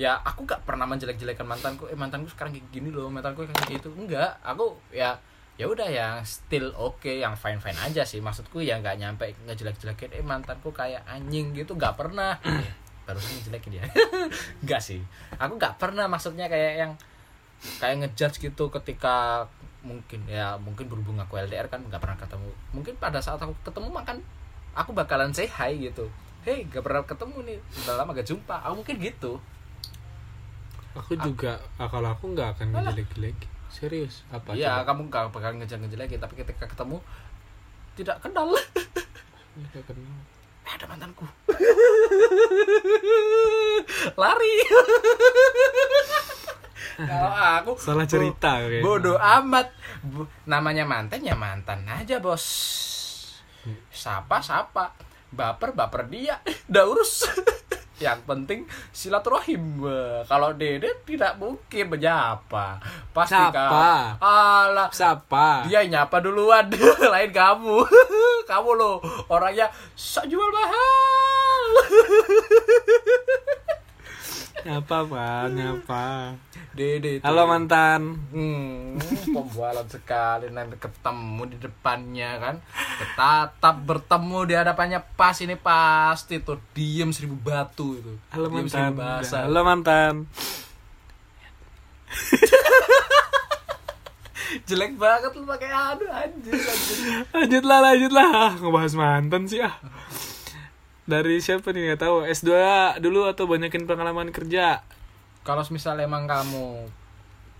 Ya 0.00 0.16
aku 0.24 0.48
gak 0.48 0.64
pernah 0.64 0.88
menjelek-jelekan 0.88 1.44
mantanku 1.44 1.84
eh 1.92 1.94
mantanku 1.94 2.32
sekarang 2.32 2.56
kayak 2.56 2.66
gini 2.72 2.88
loh 2.88 3.12
mantanku 3.12 3.44
kayak 3.44 3.68
gitu. 3.68 3.92
Enggak 3.92 4.40
aku 4.40 4.80
ya 4.90 5.20
ya 5.60 5.68
udah 5.68 5.92
yang 5.92 6.24
still 6.24 6.72
oke 6.72 7.12
yang 7.12 7.36
fine 7.36 7.60
fine 7.60 7.76
aja 7.76 8.02
sih. 8.08 8.24
Maksudku 8.24 8.64
ya 8.64 8.80
nggak 8.80 8.96
nyampe 8.96 9.36
ngejelek-jelekin 9.44 10.16
eh 10.16 10.24
mantanku 10.24 10.72
kayak 10.72 11.04
anjing 11.04 11.52
gitu 11.52 11.76
nggak 11.76 11.94
pernah. 12.00 12.40
Barusan 13.06 13.36
ngejelekin 13.36 13.70
dia. 13.76 13.84
Enggak 14.64 14.80
sih. 14.80 15.04
Aku 15.36 15.60
nggak 15.60 15.76
pernah 15.76 16.08
maksudnya 16.08 16.48
kayak 16.48 16.72
yang 16.88 16.92
kayak 17.80 17.96
ngejudge 18.04 18.40
gitu 18.40 18.68
ketika 18.72 19.46
mungkin 19.80 20.28
ya 20.28 20.60
mungkin 20.60 20.88
berhubung 20.88 21.16
aku 21.16 21.40
LDR 21.40 21.68
kan 21.68 21.80
nggak 21.80 22.00
pernah 22.00 22.18
ketemu 22.20 22.50
mungkin 22.76 22.94
pada 23.00 23.20
saat 23.20 23.40
aku 23.40 23.56
ketemu 23.64 23.88
makan 23.88 24.20
aku 24.76 24.92
bakalan 24.92 25.32
say 25.32 25.48
hi 25.48 25.72
gitu 25.76 26.08
hey 26.44 26.64
gak 26.68 26.84
pernah 26.84 27.04
ketemu 27.04 27.36
nih 27.44 27.58
udah 27.84 27.94
lama 28.00 28.12
gak 28.16 28.28
jumpa 28.28 28.56
aku 28.64 28.74
mungkin 28.84 28.96
gitu 29.00 29.40
Aku 30.90 31.14
juga 31.14 31.54
ah, 31.78 31.86
Kalau 31.86 32.10
aku 32.10 32.34
nggak 32.34 32.58
akan 32.58 32.74
ngejelek-jelek 32.74 33.38
Serius 33.70 34.26
Apa 34.26 34.58
Iya, 34.58 34.82
coba? 34.82 34.90
kamu 34.90 35.02
gak 35.06 35.30
bakal 35.30 35.54
ngejar 35.54 35.78
ngejelekin 35.78 36.18
tapi 36.18 36.34
ketika 36.34 36.66
ketemu 36.66 36.98
tidak 37.94 38.18
kenal. 38.22 38.48
Nggak 39.54 39.82
kenal. 39.86 40.18
Eh, 40.66 40.72
ada 40.72 40.86
mantanku. 40.88 41.22
Lari. 44.20 44.54
Kalau 47.02 47.30
aku 47.30 47.72
Salah 47.76 48.04
cerita 48.04 48.58
kayaknya. 48.58 48.80
Bodoh 48.80 49.16
amat. 49.16 49.72
Bu- 50.00 50.28
namanya 50.44 50.82
mantan 50.82 51.20
ya 51.20 51.32
mantan 51.32 51.84
aja, 51.84 52.18
Bos. 52.18 52.44
Sapa 53.88 54.38
sapa. 54.38 54.92
Baper 55.28 55.72
baper 55.72 56.04
dia. 56.06 56.36
Udah 56.68 56.84
urus. 56.86 57.24
Yang 58.00 58.20
penting 58.24 58.60
silaturahim. 58.90 59.84
Kalau 60.24 60.52
Dede 60.52 61.04
tidak 61.04 61.36
mungkin 61.36 61.84
menyapa. 61.86 62.80
Pasti 63.10 63.36
Sapa. 63.36 63.52
kau- 63.52 64.16
Alah, 64.18 64.88
Siapa? 64.88 65.68
dia 65.68 65.84
nyapa 65.84 66.16
duluan 66.18 66.64
lain 67.12 67.28
kamu 67.30 67.76
kamu 68.42 68.70
loh 68.72 68.98
orangnya 69.28 69.68
sok 69.92 70.26
jual 70.26 70.48
mahal 70.48 71.62
Nyapa 74.60 75.08
pak 75.08 75.44
Nyapa. 75.56 76.36
Dede. 76.76 77.24
Halo 77.24 77.48
mantan. 77.48 78.20
Hmm, 78.30 79.00
pembualan 79.32 79.88
sekali 79.88 80.52
nanti 80.52 80.76
ketemu 80.76 81.42
di 81.50 81.56
depannya 81.58 82.30
kan. 82.38 82.56
Tetap 83.16 83.76
bertemu 83.82 84.38
di 84.46 84.54
hadapannya. 84.54 85.00
Pas 85.16 85.34
ini 85.40 85.56
pasti 85.56 86.38
tuh 86.44 86.60
diem 86.76 87.10
seribu 87.10 87.34
batu 87.40 87.96
itu. 87.98 88.12
Halo 88.30 88.46
diem 88.52 88.68
mantan. 88.68 88.92
bahasa. 88.94 89.48
Halo 89.48 89.60
mantan. 89.64 90.14
Jelek 94.66 94.98
banget 94.98 95.30
lu 95.38 95.46
pakai 95.46 95.70
anu 95.70 96.10
anjir 96.10 96.58
anjir 96.58 96.98
lanjut 97.30 97.62
lah 97.62 97.78
lanjut 97.86 98.10
lah 98.10 98.28
Ah, 98.34 98.50
ngebahas 98.58 98.98
mantan 98.98 99.46
sih 99.46 99.62
ah 99.62 99.78
dari 101.08 101.40
siapa 101.40 101.72
nih? 101.72 101.92
Nggak 101.92 102.00
tahu. 102.04 102.16
S2 102.28 102.50
dulu 103.00 103.28
atau 103.28 103.44
banyakin 103.48 103.84
pengalaman 103.88 104.32
kerja? 104.34 104.84
Kalau 105.46 105.64
misalnya 105.72 106.04
emang 106.04 106.28
kamu 106.28 106.88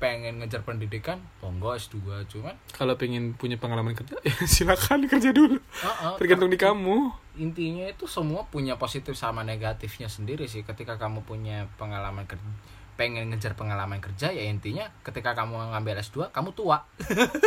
pengen 0.00 0.40
ngejar 0.40 0.64
pendidikan 0.64 1.20
monggo 1.44 1.76
S2 1.76 2.24
cuman 2.24 2.56
kalau 2.72 2.96
pengen 2.96 3.36
punya 3.36 3.60
pengalaman 3.60 3.92
kerja 3.92 4.16
ya 4.24 4.32
silakan 4.48 5.04
kerja 5.04 5.28
dulu. 5.30 5.60
Uh-uh, 5.60 6.16
tergantung 6.16 6.48
di 6.48 6.56
kamu. 6.56 7.12
intinya 7.36 7.84
itu 7.84 8.08
semua 8.08 8.48
punya 8.48 8.80
positif 8.80 9.12
sama 9.12 9.44
negatifnya 9.44 10.08
sendiri 10.08 10.48
sih. 10.48 10.64
Ketika 10.64 10.96
kamu 10.96 11.22
punya 11.28 11.68
pengalaman 11.76 12.24
kerja 12.24 12.48
pengen 13.00 13.32
ngejar 13.32 13.56
pengalaman 13.56 13.96
kerja 13.96 14.28
ya 14.28 14.44
intinya 14.44 14.84
ketika 15.00 15.32
kamu 15.32 15.72
ngambil 15.72 16.00
S2 16.00 16.32
kamu 16.32 16.52
tua. 16.56 16.84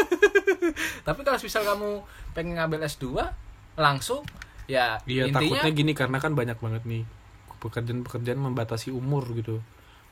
Tapi 1.06 1.20
kalau 1.22 1.38
misal 1.38 1.62
kamu 1.62 1.89
pengen 2.34 2.58
ngambil 2.58 2.86
S2 2.89 3.22
langsung 3.78 4.26
ya 4.68 4.97
Iya 5.03 5.28
intinya 5.30 5.59
takutnya 5.59 5.72
gini 5.76 5.91
karena 5.91 6.18
kan 6.20 6.32
banyak 6.34 6.57
banget 6.59 6.84
nih 6.88 7.03
pekerjaan-pekerjaan 7.59 8.39
membatasi 8.39 8.91
umur 8.91 9.24
gitu. 9.36 9.64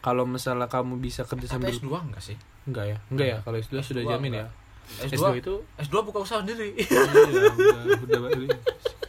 Kalau 0.02 0.24
misalnya 0.26 0.66
kamu 0.66 0.97
bisa 0.97 1.28
kerja 1.28 1.45
tapi 1.45 1.70
sambil 1.70 1.72
S2 1.76 1.88
enggak 2.10 2.24
sih 2.24 2.38
enggak 2.66 2.86
ya? 2.89 2.97
Enggak 3.12 3.28
ya 3.28 3.38
kalau 3.43 3.58
S2 3.60 3.74
sudah 3.84 4.04
S2 4.04 4.12
jamin 4.12 4.32
enggak. 4.34 4.49
ya. 4.49 5.08
S2, 5.08 5.16
S2 5.16 5.26
itu 5.39 5.54
S2 5.78 5.95
buka 6.04 6.18
usaha 6.26 6.39
sendiri 6.41 6.74
iya, 6.80 6.99
udah, 7.54 8.20
udah 8.20 8.20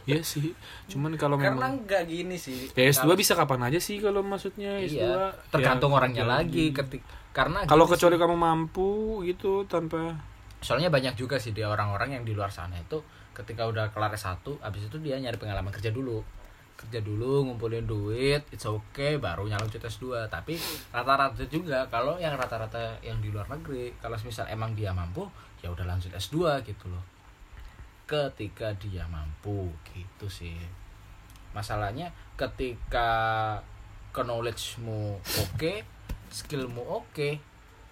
Iya 0.03 0.19
sih. 0.19 0.51
Cuman 0.91 1.15
kalau 1.15 1.39
karena 1.39 1.55
memang 1.55 1.87
enggak 1.87 2.03
gini 2.11 2.35
sih 2.35 2.67
ya 2.75 2.91
S2 2.91 3.07
Kalau- 3.07 3.15
bisa 3.15 3.33
kapan 3.39 3.61
aja 3.71 3.79
sih 3.79 3.97
kalau 4.03 4.19
maksudnya 4.21 4.79
S2. 4.83 4.99
iya, 4.99 5.07
ya, 5.07 5.27
tergantung 5.47 5.95
orangnya 5.95 6.27
kerja 6.27 6.35
lagi 6.43 6.65
ketik 6.75 7.01
karena 7.33 7.65
Kalau 7.65 7.87
kecuali 7.89 8.15
kamu 8.19 8.35
mampu 8.37 9.23
gitu 9.25 9.65
tanpa 9.65 10.13
soalnya 10.63 10.87
banyak 10.87 11.19
juga 11.19 11.35
sih 11.35 11.51
dia 11.51 11.67
orang-orang 11.67 12.15
yang 12.15 12.23
di 12.23 12.31
luar 12.31 12.47
sana 12.47 12.79
itu 12.79 13.03
ketika 13.33 13.65
udah 13.65 13.89
kelar 13.89 14.13
S1 14.13 14.45
habis 14.61 14.85
itu 14.85 14.97
dia 15.01 15.17
nyari 15.17 15.35
pengalaman 15.37 15.73
kerja 15.73 15.89
dulu. 15.89 16.21
Kerja 16.73 17.05
dulu 17.05 17.45
ngumpulin 17.45 17.85
duit 17.85 18.41
it's 18.49 18.65
okay 18.65 19.21
baru 19.21 19.45
lanjut 19.45 19.77
S2 19.77 20.25
tapi 20.29 20.57
rata-rata 20.89 21.45
juga 21.49 21.85
kalau 21.89 22.17
yang 22.17 22.33
rata-rata 22.33 22.97
yang 23.05 23.21
di 23.21 23.29
luar 23.29 23.45
negeri 23.45 23.93
kalau 24.01 24.17
misal 24.25 24.49
emang 24.49 24.73
dia 24.73 24.89
mampu 24.89 25.29
ya 25.61 25.69
udah 25.69 25.85
lanjut 25.85 26.13
S2 26.13 26.65
gitu 26.65 26.89
loh. 26.89 27.03
Ketika 28.09 28.73
dia 28.77 29.05
mampu 29.09 29.69
gitu 29.93 30.25
sih. 30.29 30.57
Masalahnya 31.53 32.09
ketika 32.33 33.61
knowledge-mu 34.13 35.17
oke 35.17 35.73
skillmu 36.33 36.81
oke 36.81 37.37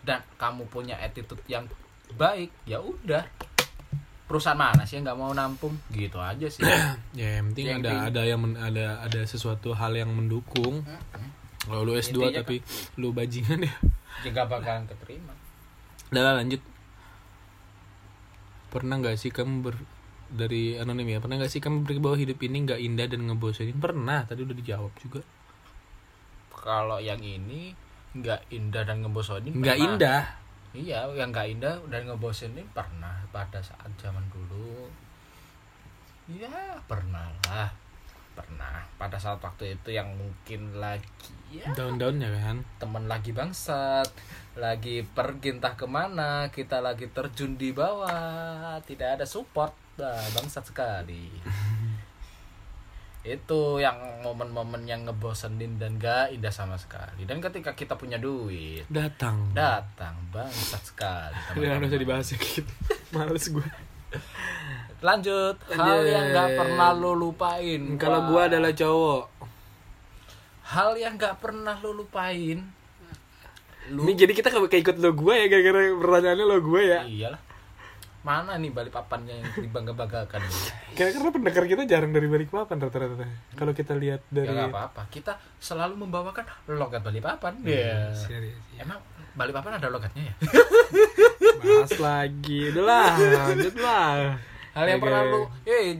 dan 0.01 0.21
kamu 0.37 0.65
punya 0.69 0.97
attitude 0.97 1.41
yang 1.45 1.65
baik 2.17 2.49
ya 2.65 2.81
udah 2.81 3.21
perusahaan 4.31 4.55
mana 4.55 4.81
sih 4.81 4.95
yang 4.95 5.05
nggak 5.05 5.19
mau 5.19 5.29
nampung 5.29 5.75
gitu 5.89 6.17
aja 6.17 6.47
sih 6.47 6.63
ya 7.19 7.37
yang 7.37 7.51
penting 7.51 7.65
Yang 7.67 7.75
ada 7.75 7.83
penting- 7.85 8.07
ada 8.07 8.21
yang 8.23 8.39
men- 8.39 8.57
ada 8.57 8.85
ada 9.01 9.21
sesuatu 9.23 9.69
hal 9.71 9.91
yang 9.93 10.09
mendukung. 10.09 10.87
Kalau 11.61 11.83
lu 11.83 11.93
S2 11.93 12.15
Intinya 12.25 12.41
tapi 12.41 12.57
lu 12.95 13.11
bajingan 13.11 13.61
ya. 13.61 13.75
juga 14.21 14.43
bakalan 14.45 14.87
keterima 14.87 15.29
Udah 16.09 16.33
lanjut. 16.35 16.57
Pernah 18.69 18.95
nggak 18.97 19.15
sih 19.15 19.29
kamu 19.29 19.61
ber 19.61 19.75
dari 20.27 20.73
anonim 20.73 21.05
ya? 21.05 21.19
Pernah 21.19 21.37
nggak 21.37 21.47
sih 21.49 21.59
kamu 21.59 21.83
berpikir 21.83 22.01
bahwa 22.01 22.17
hidup 22.17 22.39
ini 22.39 22.57
nggak 22.63 22.79
indah 22.79 23.05
dan 23.05 23.21
ngebosenin? 23.23 23.77
Pernah, 23.77 24.23
tadi 24.23 24.41
udah 24.41 24.55
dijawab 24.55 24.93
juga. 24.97 25.21
kalau 26.51 26.97
yang 26.97 27.17
ini 27.19 27.73
nggak 28.13 28.49
indah 28.49 28.83
dan 28.83 29.01
ngebosenin 29.01 29.53
Nggak 29.55 29.77
indah. 29.77 30.21
Iya 30.71 31.03
yang 31.11 31.35
nggak 31.35 31.59
indah 31.59 31.75
dan 31.91 32.07
ngebosenin 32.07 32.67
pernah 32.71 33.19
pada 33.35 33.59
saat 33.59 33.91
zaman 33.99 34.23
dulu. 34.31 34.87
Ya 36.31 36.79
pernah 36.87 37.27
lah. 37.47 37.71
Pernah. 38.31 38.87
Pada 38.95 39.19
saat 39.19 39.43
waktu 39.43 39.75
itu 39.75 39.91
yang 39.91 40.07
mungkin 40.15 40.79
lagi 40.79 41.35
ya 41.51 41.67
Daun-daunnya 41.75 42.31
kan. 42.39 42.63
teman 42.79 43.11
lagi 43.11 43.35
bangsat 43.35 44.07
lagi 44.55 45.03
pergi 45.03 45.59
entah 45.59 45.75
ke 45.75 45.83
mana 45.83 46.47
kita 46.47 46.79
lagi 46.79 47.11
terjun 47.11 47.59
di 47.59 47.75
bawah. 47.75 48.79
Tidak 48.87 49.19
ada 49.19 49.27
support. 49.27 49.75
Nah, 49.99 50.23
bangsat 50.31 50.71
sekali 50.71 51.27
itu 53.21 53.77
yang 53.77 53.93
momen-momen 54.21 54.81
yang 54.83 55.05
ngebosenin 55.05 55.77
dan 55.77 55.95
gak 55.95 56.33
indah 56.33 56.49
sama 56.49 56.73
sekali 56.75 57.21
dan 57.23 57.37
ketika 57.37 57.71
kita 57.71 57.93
punya 57.93 58.17
duit 58.17 58.81
Datang. 58.87 59.53
datang 59.53 60.17
bangsat 60.29 60.81
sekali 60.81 61.37
nggak 61.53 61.85
usah 61.85 62.01
dibahas 62.01 62.27
ya 62.27 62.37
gitu. 62.37 62.71
Males 63.13 63.45
gue. 63.45 63.67
lanjut 64.99 65.55
hal 65.69 66.01
yang 66.01 66.25
gak 66.29 66.49
pernah 66.55 66.89
lo 66.91 67.11
lupain 67.11 67.81
Kalau 67.95 68.25
gua 68.27 68.45
adalah 68.47 68.69
cowok. 68.71 69.23
hal 70.67 70.93
yang 70.95 71.13
gak 71.15 71.37
pernah 71.37 71.77
lo 71.77 71.93
lupain 71.93 72.57
lu 73.87 74.01
Ini 74.01 74.13
jadi 74.15 74.33
kita 74.33 74.49
kayak 74.49 74.71
ikut 74.77 74.97
lo 74.97 75.11
gue 75.11 75.33
ya 75.35 75.45
gara-gara 75.47 75.79
pertanyaannya 75.95 76.45
lo 76.47 76.57
gue 76.59 76.81
ya. 76.83 76.99
iyalah 77.03 77.41
mana 78.21 78.53
nih 78.53 78.69
balik 78.69 78.91
papannya 78.91 79.33
yang 79.35 79.49
dibangga-banggakan 79.57 80.45
Kira-kira 80.91 81.29
pendengar 81.29 81.65
kita 81.65 81.81
jarang 81.85 82.09
dari 82.09 82.27
Balikpapan 82.27 82.77
rata-rata. 82.79 83.25
Kalau 83.51 83.71
kita 83.71 83.93
lihat 83.93 84.21
dari 84.27 84.51
ya 84.51 84.67
apa-apa 84.67 85.07
kita 85.07 85.33
selalu 85.57 85.97
membawakan 85.99 86.45
logat 86.69 87.01
Balikpapan 87.01 87.57
Iya, 87.61 87.81
ya 87.81 87.97
serius. 88.13 88.61
emang 88.75 89.01
Balikpapan 89.31 89.77
ada 89.77 89.87
logatnya 89.87 90.21
ya 90.23 90.35
Bahas 91.57 91.93
lagi. 91.95 92.69
Udahlah, 92.69 93.09
lanjut 93.17 93.75
lah. 93.75 94.37
hal 94.71 94.85
yang 94.87 94.97
Oke. 94.97 95.05
pernah 95.05 95.21
lu 95.25 95.41
eh 95.63 95.99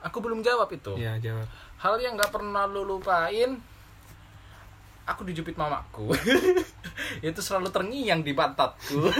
aku 0.00 0.18
belum 0.18 0.40
jawab 0.40 0.68
itu 0.68 0.92
Ya, 0.96 1.14
jawab. 1.16 1.46
hal 1.78 1.94
yang 1.96 2.14
nggak 2.14 2.28
pernah 2.28 2.66
lu 2.66 2.82
lupain 2.84 3.58
aku 5.06 5.26
dijepit 5.26 5.58
mamaku. 5.58 6.14
Itu 7.26 7.40
selalu 7.42 7.74
terngiang 7.74 8.22
di 8.22 8.32
pantatku. 8.32 9.10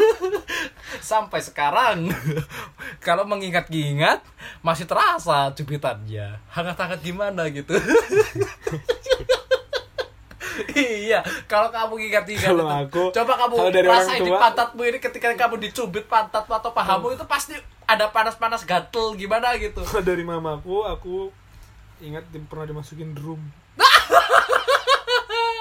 Sampai 1.02 1.42
sekarang. 1.42 2.10
Kalau 3.06 3.26
mengingat-ingat 3.26 4.22
masih 4.62 4.86
terasa 4.86 5.50
jepitannya. 5.54 6.38
Hangat-hangat 6.50 7.02
gimana 7.02 7.50
gitu. 7.50 7.74
Iya 10.72 11.24
kalau 11.48 11.72
kamu 11.72 12.12
ingat-ingat 12.12 12.52
Kalau 12.52 12.68
aku, 12.68 13.08
coba 13.08 13.32
kamu 13.40 13.72
dari 13.72 13.88
rasain 13.88 14.20
di 14.20 14.28
pantatmu 14.28 14.84
ini 14.84 15.00
ketika 15.00 15.32
kamu 15.32 15.56
dicubit 15.64 16.04
pantat 16.04 16.44
atau 16.44 16.76
pahamu 16.76 17.08
itu 17.16 17.24
pasti 17.24 17.56
ada 17.88 18.12
panas-panas 18.12 18.60
gatel 18.68 19.16
gimana 19.16 19.56
gitu. 19.56 19.80
Kalau 19.80 20.04
dari 20.04 20.20
mamaku, 20.28 20.84
aku 20.84 21.32
ingat 22.04 22.28
pernah 22.52 22.68
dimasukin 22.68 23.16
drum. 23.16 23.40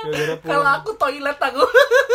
Kalau 0.49 0.67
aku 0.71 0.89
toilet 0.95 1.35
aku 1.35 1.61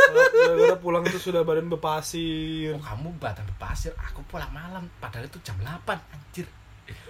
gara-gara 0.07 0.77
pulang 0.77 1.03
itu 1.03 1.19
sudah 1.21 1.43
badan 1.43 1.67
berpasir. 1.67 2.73
Oh, 2.73 2.81
kamu 2.81 3.09
batang 3.17 3.47
pasir, 3.57 3.93
aku 3.97 4.23
pulang 4.25 4.51
malam. 4.51 4.87
Padahal 4.97 5.25
itu 5.25 5.39
jam 5.41 5.57
8, 5.59 5.83
anjir. 6.09 6.47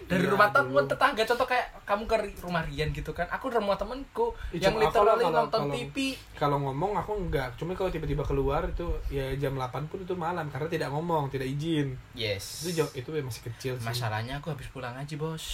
Dari 0.07 0.23
Iya, 0.23 0.31
rumah 0.31 0.49
temen 0.49 0.87
tetangga 0.87 1.27
contoh 1.27 1.45
kayak 1.45 1.67
kamu 1.83 2.07
ke 2.07 2.17
rumah 2.41 2.63
Rian 2.63 2.89
gitu 2.91 3.11
kan. 3.11 3.27
Aku 3.29 3.51
rumah 3.51 3.75
temenku 3.75 4.31
Ih, 4.49 4.63
yang 4.63 4.79
literally 4.79 5.27
nonton 5.27 5.67
kalau- 5.67 5.75
TV. 5.75 6.15
Kalau 6.33 6.57
ngomong 6.63 6.95
aku 6.95 7.13
enggak, 7.19 7.59
cuma 7.59 7.75
kalau 7.75 7.91
tiba-tiba 7.91 8.23
keluar 8.23 8.65
itu 8.65 8.87
ya 9.09 9.35
jam 9.35 9.53
8 9.53 9.85
pun 9.85 9.99
itu 9.99 10.15
malam 10.15 10.47
karena 10.47 10.71
tidak 10.71 10.89
ngomong, 10.89 11.27
tidak 11.29 11.51
izin. 11.51 11.99
Yes. 12.15 12.63
Itu 12.63 12.81
jauh, 12.81 12.91
itu 12.95 13.09
masih 13.13 13.43
kecil 13.45 13.73
sih. 13.77 13.85
Masalahnya 13.85 14.39
aku 14.39 14.49
habis 14.49 14.71
pulang 14.71 14.95
ngaji, 14.95 15.15
Bos. 15.17 15.45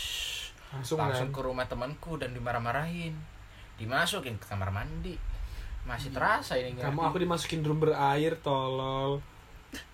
langsung, 0.70 0.96
Langsung 0.96 1.28
kan. 1.28 1.34
ke 1.34 1.40
rumah 1.42 1.66
temanku 1.66 2.16
dan 2.16 2.30
dimarah-marahin. 2.30 3.12
Dimasukin 3.76 4.36
ke 4.36 4.46
kamar 4.48 4.72
mandi. 4.72 5.16
Masih 5.82 6.14
terasa 6.14 6.54
ini? 6.56 6.78
Kamu 6.78 7.02
aku 7.02 7.22
dimasukin 7.22 7.60
drum 7.60 7.82
berair 7.82 8.38
tolol. 8.40 9.18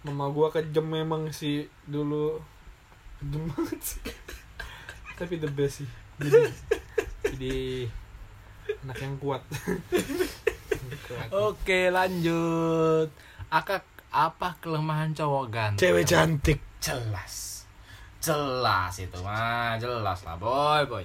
Mama 0.03 0.29
gua 0.31 0.51
kejem 0.51 0.85
memang 0.85 1.31
sih 1.31 1.67
dulu. 1.87 2.39
Kejem 3.23 3.43
banget 3.53 3.81
sih. 3.81 4.01
Tapi 5.19 5.35
the 5.41 5.51
best 5.51 5.83
sih. 5.83 5.89
Jadi, 6.19 6.41
jadi 7.25 7.57
anak 8.85 8.99
yang 9.01 9.15
kuat. 9.23 9.43
Kuat. 11.07 11.29
Oke, 11.51 11.91
lanjut. 11.91 13.11
Akak 13.49 13.87
apa 14.13 14.59
kelemahan 14.61 15.15
cowok 15.15 15.45
ganteng? 15.51 15.81
Cewek 15.81 16.05
cantik. 16.07 16.61
jelas 16.79 17.49
jelas 18.19 18.95
itu 18.99 19.19
mah 19.23 19.79
jelas 19.79 20.27
lah 20.27 20.37
boy 20.39 20.83
boy 20.91 21.05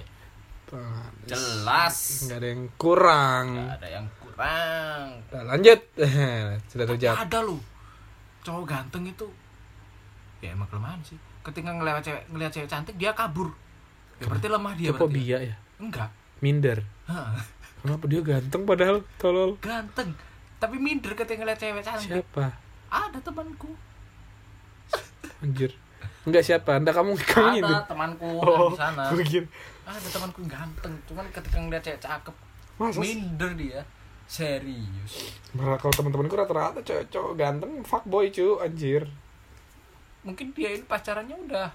jelas. 1.24 1.96
Enggak 2.24 2.38
ada 2.40 2.48
yang 2.48 2.64
kurang. 2.76 3.46
nggak 3.56 3.76
ada 3.78 3.88
yang 3.88 4.06
kurang. 4.18 5.06
Nah, 5.30 5.42
lanjut. 5.48 5.80
Sudah 6.70 6.86
terjawab. 6.88 7.16
ada 7.24 7.38
lu 7.40 7.58
cowok 8.44 8.64
ganteng 8.68 9.04
itu. 9.08 9.28
Ya 10.40 10.52
emang 10.52 10.68
kelemahan 10.68 11.00
sih. 11.00 11.16
Ketika 11.40 11.72
ngeliat 11.72 12.00
cewek 12.00 12.24
ngeliat 12.28 12.52
cewek 12.52 12.68
cantik 12.68 12.96
dia 12.96 13.12
kabur. 13.12 13.52
Ya 14.20 14.28
berarti 14.28 14.46
lemah 14.46 14.72
dia 14.76 14.88
Itu 14.88 14.96
berarti 14.96 15.04
fobia 15.10 15.38
ya. 15.42 15.56
enggak. 15.80 16.10
Minder. 16.38 16.78
Hah, 17.08 17.34
Kenapa 17.80 18.04
dia 18.08 18.20
ganteng 18.20 18.62
padahal? 18.64 19.04
Tolol? 19.16 19.56
ganteng. 19.60 20.12
Tapi 20.56 20.76
minder 20.80 21.12
ketika 21.12 21.40
ngeliat 21.40 21.58
cewek 21.60 21.84
cantik. 21.84 22.20
Siapa? 22.20 22.46
ada 22.88 23.18
temanku. 23.18 23.74
Anjir. 25.42 25.74
Enggak 26.24 26.40
siapa? 26.40 26.80
Anda 26.80 26.94
kamu 26.94 27.20
kamu 27.20 27.60
itu 27.60 27.68
ada 27.68 27.84
temanku 27.84 28.28
oh 28.40 28.72
di 28.72 28.80
sana 28.80 29.02
ada 29.84 30.08
temanku 30.08 30.40
yang 30.44 30.52
ganteng. 30.52 30.94
Cuman 31.04 31.28
ketika 31.28 31.56
ngeliat 31.60 31.84
cewek 31.84 32.00
cakep 32.00 32.34
Masa 32.80 32.98
minder 32.98 33.52
dia. 33.54 33.80
Serius. 34.24 35.36
Malah 35.52 35.76
kalau 35.76 35.92
teman-temanku 35.92 36.34
rata-rata 36.34 36.80
cowok-cowok 36.80 37.32
ganteng 37.36 37.72
fuckboy 37.84 38.32
cu 38.32 38.58
anjir. 38.58 39.04
Mungkin 40.24 40.56
dia 40.56 40.72
ini 40.72 40.84
pacarannya 40.88 41.36
udah 41.44 41.68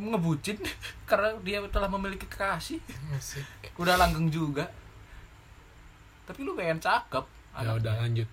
ngebucin 0.00 0.56
karena 1.10 1.34
dia 1.40 1.64
telah 1.72 1.88
memiliki 1.88 2.28
kekasih. 2.28 2.78
Asik. 3.16 3.74
udah 3.80 3.96
langgeng 3.96 4.28
juga. 4.28 4.68
Tapi 6.28 6.46
lu 6.46 6.54
pengen 6.54 6.78
cakep 6.78 7.24
ya 7.50 7.66
anaknya. 7.66 7.80
udah 7.82 7.94
lanjut. 8.06 8.28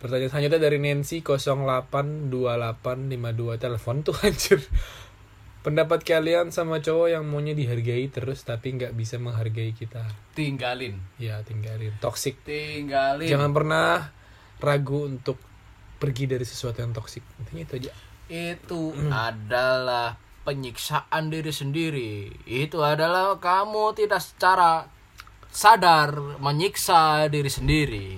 Pertanyaan 0.00 0.32
selanjutnya 0.32 0.60
dari 0.64 0.78
Nancy 0.80 1.20
082852 1.20 3.60
telepon 3.60 3.96
tuh 4.00 4.16
anjir 4.26 4.58
pendapat 5.60 6.00
kalian 6.04 6.48
sama 6.48 6.80
cowok 6.80 7.12
yang 7.12 7.24
maunya 7.28 7.52
dihargai 7.52 8.08
terus 8.08 8.40
tapi 8.44 8.76
nggak 8.80 8.96
bisa 8.96 9.20
menghargai 9.20 9.76
kita? 9.76 10.00
Tinggalin. 10.32 10.96
Ya 11.20 11.44
tinggalin. 11.44 11.92
Toxic. 12.00 12.40
Tinggalin. 12.44 13.28
Jangan 13.28 13.52
pernah 13.52 14.08
ragu 14.60 15.04
untuk 15.08 15.36
pergi 16.00 16.24
dari 16.24 16.44
sesuatu 16.48 16.80
yang 16.80 16.96
toxic. 16.96 17.20
Intinya 17.44 17.62
itu 17.68 17.74
aja. 17.84 17.92
Itu 18.30 18.96
adalah 19.12 20.16
penyiksaan 20.48 21.28
diri 21.28 21.52
sendiri. 21.52 22.12
Itu 22.48 22.80
adalah 22.80 23.36
kamu 23.36 23.92
tidak 24.00 24.24
secara 24.24 24.88
sadar 25.52 26.40
menyiksa 26.40 27.28
diri 27.28 27.50
sendiri. 27.52 28.08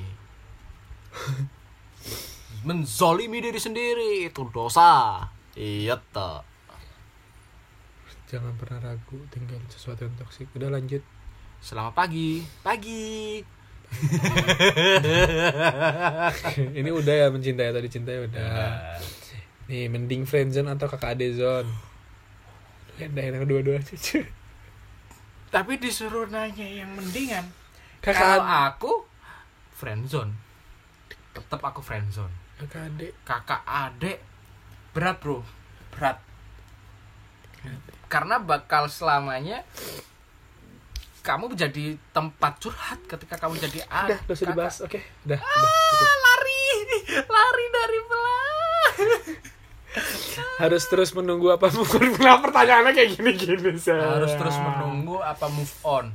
Menzolimi 2.66 3.43
diri 3.43 3.59
sendiri. 3.59 4.30
Itu 4.30 4.47
dosa. 4.55 5.26
Iya 5.59 5.99
toh 6.14 6.51
jangan 8.32 8.56
pernah 8.56 8.80
ragu 8.80 9.20
tinggalin 9.28 9.60
sesuatu 9.68 10.08
yang 10.08 10.16
toxic. 10.16 10.48
Udah 10.56 10.72
lanjut. 10.72 11.04
Selamat 11.60 11.92
pagi. 11.92 12.40
Pagi. 12.64 13.44
Ini 16.80 16.88
udah 16.88 17.12
ya 17.12 17.28
mencintai 17.28 17.76
atau 17.76 17.84
dicintai? 17.84 18.24
Udah. 18.24 18.96
Nih 19.68 19.92
mending 19.92 20.24
friendzone 20.24 20.72
atau 20.72 20.88
kakak 20.88 21.20
ade 21.20 21.36
zone 21.36 21.68
enak 23.02 23.48
cuy 23.48 24.24
tapi 25.52 25.76
disuruh 25.76 26.32
nanya 26.32 26.64
yang 26.64 26.88
mendingan. 26.96 27.44
Kakak 28.00 28.16
kalau 28.16 28.40
aku 28.40 28.92
friendzone. 29.76 30.32
Tetap 31.36 31.60
aku 31.60 31.84
friendzone. 31.84 32.32
Kakak 32.56 32.88
ade 32.88 33.12
kakak 33.28 33.60
adik 33.68 34.16
berat 34.96 35.20
bro. 35.20 35.44
Berat 35.92 36.16
karena 38.12 38.36
bakal 38.36 38.92
selamanya 38.92 39.64
kamu 41.24 41.56
menjadi 41.56 41.96
tempat 42.12 42.60
curhat 42.60 43.00
ketika 43.08 43.40
kamu 43.40 43.56
jadi 43.56 43.80
udah 43.88 44.04
adik 44.04 44.18
gak 44.28 44.36
usah 44.36 44.48
dibahas 44.52 44.76
oke? 44.84 45.00
Udah 45.24 45.38
udah 45.40 45.70
cukup. 45.72 46.04
Ah, 46.04 46.16
lari 46.20 46.64
lari 47.24 47.66
dari 47.72 47.98
belah. 48.04 48.90
Harus 50.62 50.84
terus 50.92 51.10
menunggu 51.16 51.56
apa 51.56 51.72
Nah, 52.24 52.36
pertanyaannya 52.40 52.92
kayak 52.92 53.10
gini 53.16 53.30
gini 53.36 53.76
harus 53.92 54.32
terus 54.36 54.56
menunggu 54.56 55.20
apa 55.20 55.46
move 55.52 55.76
on? 55.84 56.06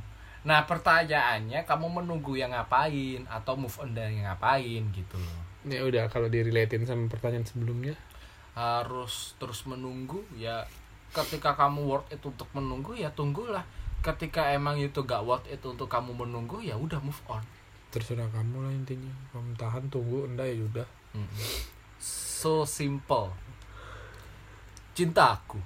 Nah 0.46 0.66
pertanyaannya 0.66 1.62
kamu 1.66 2.02
menunggu 2.02 2.38
yang 2.38 2.54
ngapain 2.54 3.22
atau 3.26 3.54
move 3.54 3.74
on 3.78 3.94
dari 3.94 4.18
yang 4.18 4.30
ngapain 4.34 4.82
gitu 4.94 5.16
loh. 5.18 5.40
Ya 5.66 5.82
udah 5.86 6.10
kalau 6.10 6.26
direlatin 6.26 6.86
sama 6.86 7.06
pertanyaan 7.06 7.46
sebelumnya? 7.46 7.94
Harus 8.58 9.38
terus 9.38 9.62
menunggu 9.68 10.26
ya 10.34 10.66
ketika 11.12 11.56
kamu 11.56 11.80
worth 11.88 12.08
it 12.12 12.22
untuk 12.24 12.48
menunggu 12.52 12.94
ya 12.94 13.10
tunggulah. 13.12 13.64
Ketika 13.98 14.54
emang 14.54 14.78
itu 14.78 15.02
gak 15.02 15.26
worth 15.26 15.46
it 15.50 15.58
untuk 15.66 15.90
kamu 15.90 16.14
menunggu 16.14 16.62
ya 16.62 16.78
udah 16.78 17.02
move 17.02 17.18
on. 17.26 17.42
Terserah 17.90 18.30
kamu 18.30 18.62
lah 18.62 18.72
intinya. 18.72 19.10
Kamu 19.34 19.56
tahan 19.58 19.90
tunggu 19.90 20.28
enggak 20.28 20.48
ya 20.54 20.62
udah. 20.62 20.88
So 21.98 22.62
simple. 22.62 23.34
Cintaku 24.94 25.58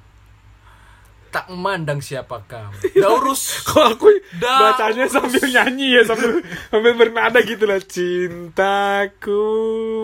tak 1.32 1.49
memandang 1.49 2.05
siapa 2.05 2.45
kamu. 2.45 2.93
Dah 2.93 3.09
urus. 3.16 3.64
Kok 3.64 3.97
aku 3.97 4.12
Dah. 4.36 4.76
bacanya 4.76 5.09
sambil 5.09 5.40
nyanyi 5.40 5.97
ya 5.97 6.05
sambil 6.05 6.45
sambil 6.68 6.93
bernada 6.93 7.40
gitu 7.40 7.64
lah. 7.64 7.80
Cintaku. 7.80 9.40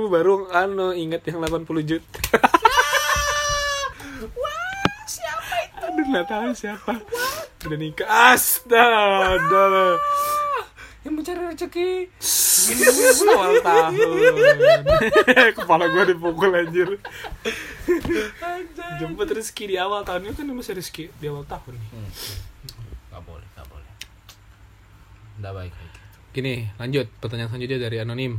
Baru 0.08 0.48
anu 0.48 0.96
inget 0.96 1.28
yang 1.28 1.44
80 1.44 1.68
juta 1.84 2.40
wah 4.40 4.72
aduh 5.98 6.14
nggak 6.14 6.30
tahu 6.30 6.50
siapa. 6.54 6.94
Udah 7.66 7.74
nikah. 7.74 8.06
Astaga. 8.06 9.98
Yang 11.02 11.14
mencari 11.18 11.40
rezeki. 11.50 11.90
Awal 13.26 13.52
tahun. 13.66 13.94
Kepala 15.58 15.90
gue 15.90 16.04
dipukul 16.14 16.54
anjir. 16.54 17.02
Jemput 19.02 19.26
rezeki 19.26 19.74
di 19.74 19.76
awal 19.82 20.06
tahun. 20.06 20.30
Itu 20.30 20.38
kan 20.38 20.46
masih 20.54 20.78
rezeki 20.78 21.10
di 21.18 21.26
awal 21.26 21.42
tahun 21.50 21.74
nih. 21.74 21.90
Hmm. 21.90 22.10
Gak 23.10 23.22
boleh, 23.26 23.48
gak 23.58 23.66
boleh. 23.66 23.92
Nggak 25.42 25.52
baik 25.58 25.72
kayak 25.74 25.90
gitu. 25.90 26.08
Gini, 26.30 26.54
lanjut. 26.78 27.06
Pertanyaan 27.18 27.50
selanjutnya 27.50 27.78
dari 27.82 27.98
anonim. 27.98 28.38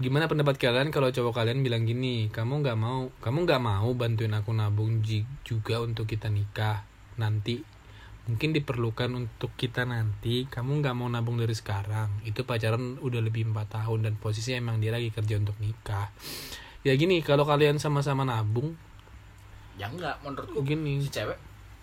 Gimana 0.00 0.24
pendapat 0.24 0.56
kalian 0.56 0.88
kalau 0.88 1.12
cowok 1.12 1.36
kalian 1.36 1.60
bilang 1.60 1.84
gini, 1.84 2.32
kamu 2.32 2.64
nggak 2.64 2.78
mau, 2.80 3.12
kamu 3.20 3.44
nggak 3.44 3.62
mau 3.62 3.92
bantuin 3.92 4.32
aku 4.32 4.56
nabung 4.56 5.04
juga 5.44 5.84
untuk 5.84 6.08
kita 6.08 6.32
nikah 6.32 6.93
nanti? 7.20 7.62
Mungkin 8.24 8.56
diperlukan 8.56 9.12
untuk 9.12 9.52
kita 9.52 9.84
nanti, 9.84 10.48
kamu 10.48 10.80
nggak 10.80 10.96
mau 10.96 11.08
nabung 11.12 11.36
dari 11.36 11.52
sekarang. 11.52 12.24
Itu 12.24 12.48
pacaran 12.48 12.96
udah 12.98 13.20
lebih 13.20 13.52
empat 13.52 13.84
tahun 13.84 14.08
dan 14.08 14.14
posisinya 14.16 14.64
emang 14.64 14.76
dia 14.80 14.96
lagi 14.96 15.12
kerja 15.12 15.36
untuk 15.36 15.60
nikah. 15.60 16.08
Ya 16.84 16.96
gini, 16.96 17.20
kalau 17.20 17.44
kalian 17.44 17.76
sama-sama 17.76 18.24
nabung, 18.24 18.76
Ya 19.74 19.90
enggak, 19.90 20.22
menurutku 20.22 20.62
gini, 20.62 21.02
si 21.02 21.10
cewek 21.10 21.34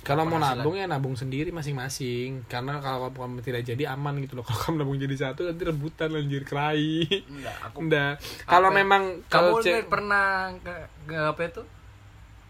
kalau 0.02 0.26
mau 0.26 0.42
nabung 0.42 0.74
ya 0.74 0.90
nabung 0.90 1.14
sendiri 1.14 1.54
masing-masing. 1.54 2.46
Karena 2.50 2.82
kalau 2.82 3.14
kamu 3.14 3.46
tidak 3.46 3.62
jadi 3.62 3.94
aman 3.94 4.18
gitu 4.26 4.34
loh. 4.34 4.46
Kalau 4.50 4.60
kamu 4.74 4.76
nabung 4.82 4.98
jadi 4.98 5.14
satu 5.14 5.46
nanti 5.46 5.62
rebutan 5.62 6.10
lanjut 6.10 6.42
kelahi. 6.42 7.06
enggak, 7.30 7.56
aku 7.70 7.78
Enggak. 7.86 8.14
Kalau 8.50 8.70
memang 8.74 9.22
kamu 9.30 9.62
kalau 9.62 9.86
pernah 9.86 10.50
ke, 10.58 10.74
ke 11.06 11.18
apa 11.18 11.42
itu? 11.46 11.64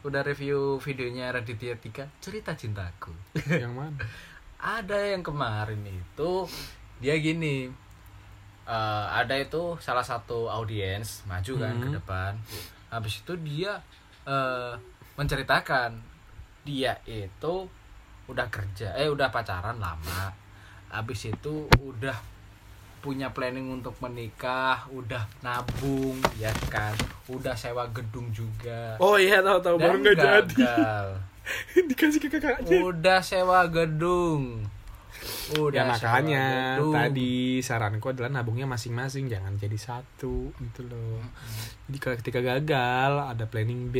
Udah 0.01 0.21
review 0.21 0.77
videonya 0.77 1.29
Raditya 1.29 1.75
Tika 1.75 2.09
cerita 2.17 2.53
cintaku. 2.53 3.13
yang 3.47 3.73
mana? 3.73 3.97
ada 4.61 4.93
yang 5.07 5.21
kemarin 5.21 5.81
itu 5.83 6.45
dia 6.97 7.17
gini 7.17 7.65
eh, 8.63 9.05
ada 9.09 9.33
itu 9.35 9.73
salah 9.77 10.01
satu 10.01 10.45
audiens 10.47 11.25
maju 11.25 11.53
kan 11.55 11.75
ke 11.75 11.87
Hmm. 11.87 11.97
depan 11.97 12.31
habis 12.87 13.21
itu 13.21 13.33
dia 13.39 13.81
eh, 14.23 14.73
menceritakan 15.15 15.97
dia 16.61 16.93
itu 17.03 17.65
udah 18.27 18.47
kerja 18.47 18.93
eh 18.93 19.05
udah 19.05 19.29
pacaran 19.29 19.77
lama 19.77 20.29
habis 20.87 21.25
itu 21.25 21.65
udah 21.75 22.13
punya 23.01 23.33
planning 23.33 23.73
untuk 23.73 23.97
menikah 23.97 24.85
udah 24.93 25.25
nabung 25.41 26.15
ya 26.37 26.53
kan 26.69 26.93
udah 27.27 27.57
sewa 27.57 27.89
gedung 27.89 28.29
juga 28.29 28.95
Oh 29.01 29.17
iya 29.17 29.41
tahu 29.41 29.59
tahu 29.59 29.75
baru 29.81 29.97
nggak 29.99 30.17
jadi. 30.17 30.55
Dikasih 31.89 32.19
ke 32.21 32.29
kakaknya. 32.37 32.79
udah 32.85 33.19
sewa 33.19 33.65
gedung 33.67 34.63
udah 35.51 35.75
ya 35.75 35.83
makanya 35.85 36.45
gedung. 36.79 36.93
tadi 36.95 37.59
saranku 37.59 38.07
adalah 38.09 38.31
nabungnya 38.31 38.65
masing-masing 38.65 39.27
jangan 39.27 39.53
jadi 39.59 39.75
satu 39.77 40.49
gitu 40.55 40.81
loh. 40.87 41.19
Jadi 41.89 41.97
kalau 41.99 42.15
ketika 42.17 42.39
gagal 42.39 43.11
ada 43.27 43.45
planning 43.45 43.91
B. 43.91 43.97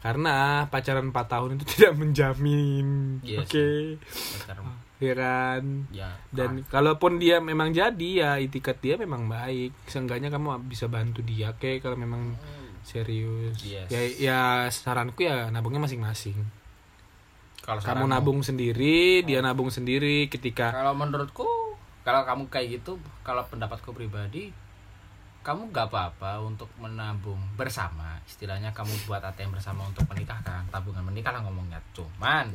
Karena 0.00 0.64
pacaran 0.72 1.12
4 1.12 1.32
tahun 1.32 1.50
itu 1.60 1.64
tidak 1.76 1.92
menjamin. 1.96 3.20
Iya 3.20 3.44
Oke. 3.44 4.00
Sekarang, 4.08 4.72
Kan? 5.00 5.88
ya 5.88 6.12
Dan 6.28 6.60
kalaupun 6.68 7.16
dia 7.16 7.40
memang 7.40 7.72
jadi 7.72 8.10
ya 8.12 8.30
itikat 8.36 8.84
dia 8.84 8.94
memang 9.00 9.26
baik. 9.26 9.72
Seenggaknya 9.88 10.28
kamu 10.28 10.68
bisa 10.68 10.92
bantu 10.92 11.24
dia 11.24 11.56
kayak 11.56 11.80
kalau 11.80 11.96
memang 11.96 12.36
serius. 12.84 13.56
Yes. 13.64 13.88
Ya 13.88 14.00
ya 14.04 14.40
saranku 14.68 15.24
ya 15.24 15.48
nabungnya 15.48 15.80
masing-masing. 15.80 16.36
kalau 17.60 17.80
Kamu 17.80 18.08
nabung 18.08 18.40
sendiri, 18.40 19.20
dia 19.20 19.44
nabung 19.44 19.68
sendiri 19.68 20.32
ketika 20.32 20.72
kalau 20.72 20.96
menurutku 20.96 21.44
kalau 22.00 22.24
kamu 22.24 22.48
kayak 22.48 22.80
gitu 22.80 22.96
kalau 23.20 23.44
pendapatku 23.44 23.92
pribadi 23.92 24.48
kamu 25.40 25.72
gak 25.72 25.88
apa-apa 25.88 26.40
untuk 26.44 26.68
menabung 26.76 27.40
bersama 27.56 28.20
istilahnya 28.28 28.76
kamu 28.76 28.92
buat 29.08 29.24
ATM 29.24 29.56
bersama 29.56 29.88
untuk 29.88 30.04
menikahkan 30.12 30.68
tabungan 30.68 31.00
menikah 31.00 31.32
lah 31.32 31.40
ngomongnya 31.40 31.80
cuman 31.96 32.52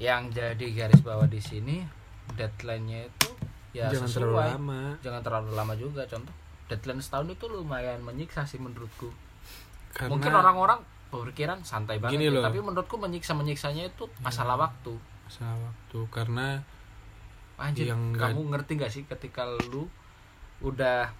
yang 0.00 0.32
jadi 0.32 0.66
garis 0.72 1.04
bawah 1.04 1.28
di 1.28 1.38
sini 1.38 1.84
deadline-nya 2.32 3.04
itu 3.04 3.28
ya 3.70 3.92
jangan 3.92 4.08
sesuai. 4.08 4.16
terlalu 4.16 4.36
lama. 4.56 4.80
jangan 5.04 5.20
terlalu 5.22 5.50
lama 5.52 5.74
juga 5.76 6.02
contoh. 6.08 6.34
Deadline 6.66 7.02
setahun 7.02 7.28
itu 7.28 7.44
lumayan 7.46 8.00
menyiksa 8.00 8.46
sih 8.46 8.56
menurutku. 8.56 9.12
Karena- 9.92 10.10
mungkin 10.10 10.32
orang-orang 10.32 10.80
berpikiran 11.10 11.58
santai 11.66 11.98
banget 11.98 12.16
Gini 12.16 12.30
ya, 12.30 12.34
loh. 12.38 12.42
tapi 12.46 12.58
menurutku 12.62 12.96
menyiksa 12.96 13.34
menyiksanya 13.34 13.90
itu 13.90 14.06
masalah 14.22 14.56
waktu. 14.56 14.94
Masalah 15.26 15.58
waktu 15.58 15.98
karena 16.08 16.62
anjir 17.60 17.90
Yang 17.92 18.16
kamu 18.16 18.40
ngerti 18.54 18.72
gak 18.78 18.92
sih 18.94 19.02
ketika 19.04 19.44
lu 19.68 19.90
udah 20.62 21.10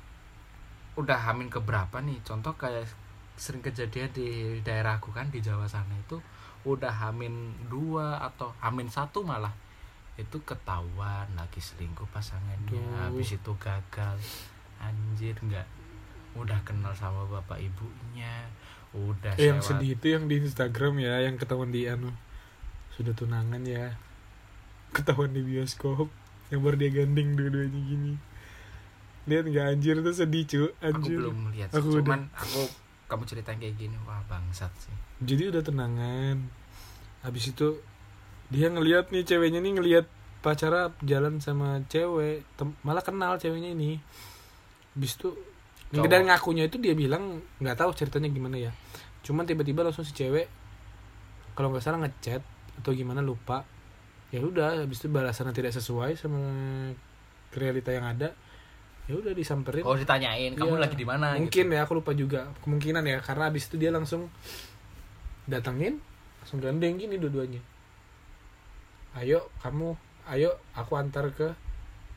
udah 0.96 1.18
hamin 1.28 1.50
keberapa 1.50 2.00
nih? 2.00 2.22
Contoh 2.22 2.54
kayak 2.56 2.86
sering 3.34 3.60
kejadian 3.60 4.08
di 4.14 4.60
daerahku 4.62 5.10
kan 5.10 5.28
di 5.28 5.42
Jawa 5.42 5.66
sana 5.66 5.92
itu 5.98 6.16
udah 6.62 6.92
hamin 6.92 7.32
dua 7.72 8.20
atau 8.20 8.52
hamin 8.60 8.92
satu 8.92 9.24
malah 9.24 9.52
itu 10.20 10.36
ketahuan 10.44 11.24
lagi 11.32 11.56
selingkuh 11.64 12.04
pasangannya. 12.12 12.68
Duh. 12.68 13.00
habis 13.00 13.32
itu 13.32 13.52
gagal. 13.56 14.20
Anjir 14.80 15.36
nggak 15.40 15.64
udah 16.36 16.60
kenal 16.62 16.92
sama 16.92 17.24
bapak 17.26 17.58
ibunya 17.58 18.44
udah 18.92 19.32
Eh, 19.40 19.48
yang 19.48 19.64
sedih 19.64 19.96
itu 19.96 20.06
yang 20.12 20.28
di 20.28 20.38
Instagram 20.42 21.00
ya 21.00 21.24
yang 21.24 21.40
ketahuan 21.40 21.72
di 21.72 21.88
anu 21.88 22.12
sudah 22.92 23.16
tunangan 23.16 23.64
ya. 23.64 23.96
Ketahuan 24.92 25.32
di 25.32 25.40
bioskop 25.40 26.12
yang 26.52 26.60
baru 26.60 26.76
dia 26.76 26.90
gandeng 26.92 27.38
dua-duanya 27.38 27.80
gini. 27.80 28.14
Lihat 29.24 29.44
nggak 29.48 29.66
anjir 29.72 29.96
tuh 30.04 30.12
sedih 30.12 30.44
cu. 30.44 30.62
Aku 30.84 31.00
anjir. 31.00 31.16
belum 31.16 31.38
lihat 31.56 31.68
Aku 31.72 31.88
sih, 31.88 32.00
udah. 32.00 32.04
cuman 32.04 32.20
aku 32.36 32.62
kamu 33.08 33.22
ceritain 33.26 33.58
kayak 33.58 33.74
gini 33.74 33.96
wah 34.04 34.20
bangsat 34.30 34.70
sih 34.78 34.94
jadi 35.20 35.50
udah 35.50 35.62
tunangan 35.62 36.36
habis 37.20 37.44
itu 37.46 37.76
dia 38.48 38.66
ngelihat 38.66 39.12
nih 39.12 39.22
ceweknya 39.22 39.60
nih 39.60 39.72
ngelihat 39.76 40.06
pacara 40.40 40.90
jalan 41.00 41.38
sama 41.38 41.84
cewek 41.86 42.42
Tem- 42.56 42.76
malah 42.80 43.04
kenal 43.04 43.36
ceweknya 43.36 43.70
ini. 43.70 44.00
Habis 44.90 45.14
itu 45.14 45.36
Cowok. 45.92 46.08
dan 46.08 46.26
ngakunya 46.26 46.64
itu 46.64 46.76
dia 46.76 46.96
bilang 46.96 47.38
nggak 47.58 47.76
tahu 47.76 47.92
ceritanya 47.92 48.26
gimana 48.26 48.56
ya. 48.56 48.72
Cuman 49.20 49.44
tiba-tiba 49.44 49.84
langsung 49.84 50.02
si 50.02 50.10
cewek 50.10 50.48
kalau 51.52 51.70
nggak 51.70 51.84
salah 51.84 52.00
ngechat 52.00 52.40
atau 52.80 52.90
gimana 52.90 53.20
lupa. 53.20 53.62
Ya 54.32 54.40
udah 54.40 54.82
habis 54.82 54.98
itu 54.98 55.06
balasannya 55.06 55.52
tidak 55.52 55.76
sesuai 55.76 56.16
sama 56.16 56.40
realita 57.52 57.92
yang 57.92 58.08
ada 58.08 58.32
ya 59.06 59.14
udah 59.14 59.34
disamperin. 59.34 59.82
Oh 59.82 59.94
ditanyain 59.94 60.54
kamu 60.54 60.74
Iya. 60.74 60.82
lagi 60.82 60.94
di 60.94 61.04
mana? 61.04 61.34
Mungkin 61.34 61.66
ya 61.68 61.84
aku 61.84 61.98
lupa 61.98 62.14
juga. 62.14 62.48
Kemungkinan 62.62 63.02
ya 63.04 63.18
karena 63.20 63.46
abis 63.46 63.68
itu 63.68 63.76
dia 63.76 63.90
langsung 63.90 64.30
datangin 65.50 65.98
langsung 66.40 66.62
gandeng 66.62 66.96
gini 66.96 67.18
dua-duanya. 67.20 67.60
Ayo 69.18 69.50
kamu 69.60 69.92
ayo 70.30 70.54
aku 70.72 70.94
antar 70.94 71.34
ke 71.34 71.50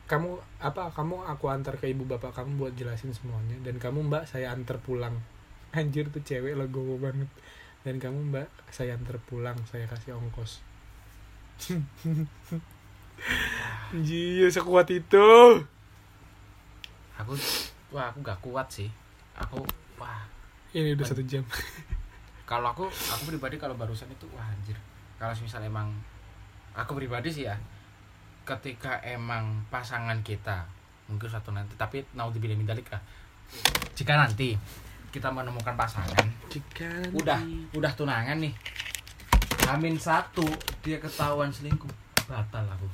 kamu 0.04 0.36
apa 0.60 0.92
kamu 0.92 1.24
aku 1.26 1.48
antar 1.48 1.74
ke 1.80 1.88
ibu 1.90 2.04
bapak 2.04 2.36
kamu 2.36 2.56
buat 2.56 2.72
jelasin 2.78 3.12
semuanya. 3.12 3.58
Dan 3.60 3.82
kamu 3.82 4.06
mbak 4.06 4.24
saya 4.30 4.54
antar 4.54 4.78
pulang. 4.80 5.18
Anjir 5.76 6.08
tuh 6.08 6.22
cewek 6.22 6.54
legowo 6.54 6.96
banget. 7.02 7.28
Dan 7.82 8.00
kamu 8.00 8.32
mbak 8.32 8.48
saya 8.70 8.96
antar 8.96 9.18
pulang 9.26 9.58
saya 9.68 9.84
kasih 9.90 10.16
ongkos. 10.16 10.62
Anjir, 13.94 14.50
sekuat 14.50 14.90
itu. 14.90 15.28
aku 17.14 17.38
wah 17.94 18.10
aku 18.10 18.18
gak 18.26 18.40
kuat 18.42 18.66
sih. 18.66 18.90
Aku 19.38 19.62
wah. 20.02 20.26
Ini 20.74 20.98
udah 20.98 21.06
satu 21.06 21.22
jam. 21.22 21.46
Kalau 22.44 22.72
aku 22.72 22.84
aku 22.88 23.22
pribadi 23.34 23.56
kalau 23.56 23.76
barusan 23.76 24.08
itu 24.12 24.28
wah 24.36 24.44
anjir. 24.44 24.76
Kalau 25.16 25.32
misal 25.40 25.64
emang 25.64 25.88
aku 26.76 26.92
pribadi 26.96 27.30
sih 27.32 27.44
ya 27.48 27.56
ketika 28.44 29.00
emang 29.00 29.64
pasangan 29.72 30.20
kita 30.20 30.68
mungkin 31.08 31.28
satu 31.32 31.52
nanti 31.52 31.80
tapi 31.80 32.04
naudzubillah 32.12 32.56
min 32.56 32.68
dzalik 32.68 32.92
lah 32.92 33.00
jika 33.96 34.20
nanti 34.20 34.52
kita 35.08 35.32
menemukan 35.32 35.72
pasangan 35.78 36.26
Jika 36.52 37.08
udah 37.16 37.40
udah 37.72 37.92
tunangan 37.96 38.36
nih 38.36 38.52
Amin 39.64 39.96
satu 39.96 40.44
dia 40.84 41.00
ketahuan 41.00 41.48
selingkuh. 41.48 41.88
Batal 42.28 42.68
aku. 42.68 42.84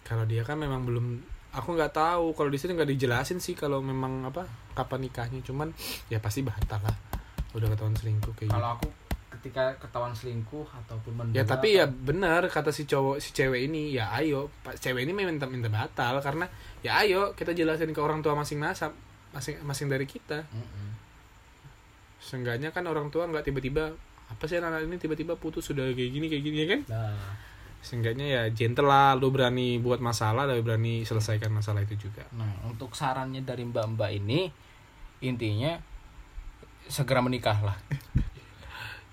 Kalau 0.00 0.24
dia 0.24 0.40
kan 0.40 0.56
memang 0.56 0.80
belum 0.88 1.20
aku 1.52 1.76
nggak 1.76 1.92
tahu. 1.92 2.32
Kalau 2.32 2.48
di 2.48 2.56
sini 2.56 2.72
nggak 2.72 2.88
dijelasin 2.96 3.36
sih 3.36 3.52
kalau 3.52 3.84
memang 3.84 4.24
apa 4.24 4.48
kapan 4.72 5.04
nikahnya. 5.04 5.44
Cuman 5.44 5.76
ya 6.08 6.24
pasti 6.24 6.40
batal 6.40 6.80
lah 6.80 6.96
udah 7.54 7.68
ketahuan 7.70 7.94
selingkuh 7.94 8.32
kayak 8.34 8.50
gitu. 8.50 8.56
kalau 8.58 8.68
aku 8.74 8.88
ketika 9.44 9.76
ketahuan 9.76 10.14
selingkuh 10.16 10.66
ataupun 10.84 11.12
mendua 11.20 11.36
ya 11.36 11.44
tapi 11.44 11.76
ya 11.76 11.84
benar 11.84 12.48
kata 12.48 12.72
si 12.72 12.88
cowok 12.88 13.20
si 13.20 13.36
cewek 13.36 13.68
ini 13.68 13.92
ya 13.92 14.08
ayo. 14.16 14.48
Pak 14.64 14.80
cewek 14.80 15.04
ini 15.04 15.12
minta 15.12 15.44
minta 15.44 15.68
batal 15.68 16.24
karena 16.24 16.48
ya 16.80 17.04
ayo 17.04 17.36
kita 17.36 17.52
jelasin 17.52 17.92
ke 17.92 18.00
orang 18.00 18.24
tua 18.24 18.32
masing-masing 18.32 18.88
masing 19.36 19.60
masing 19.66 19.92
dari 19.92 20.06
kita. 20.08 20.48
Mm-mm. 20.48 20.88
seenggaknya 22.24 22.72
kan 22.72 22.88
orang 22.88 23.12
tua 23.12 23.28
nggak 23.28 23.44
tiba-tiba 23.52 23.92
apa 24.32 24.44
sih 24.48 24.56
anak 24.56 24.88
ini 24.88 24.96
tiba-tiba 24.96 25.36
putus 25.36 25.68
sudah 25.68 25.84
kayak 25.92 26.08
gini 26.08 26.26
kayak 26.32 26.42
gini 26.42 26.56
ya 26.56 26.66
kan? 26.72 26.80
Nah. 26.88 27.18
Seenggaknya 27.84 28.26
ya 28.32 28.42
gentle 28.48 28.88
lah 28.88 29.12
lu 29.12 29.28
berani 29.28 29.76
buat 29.76 30.00
masalah 30.00 30.48
dan 30.48 30.64
berani 30.64 31.04
selesaikan 31.04 31.52
masalah 31.52 31.84
itu 31.84 32.08
juga. 32.08 32.24
Nah, 32.32 32.64
untuk 32.64 32.96
sarannya 32.96 33.44
dari 33.44 33.68
mbak-mbak 33.68 34.08
ini 34.24 34.48
intinya 35.20 35.76
segera 36.86 37.20
menikahlah. 37.20 37.76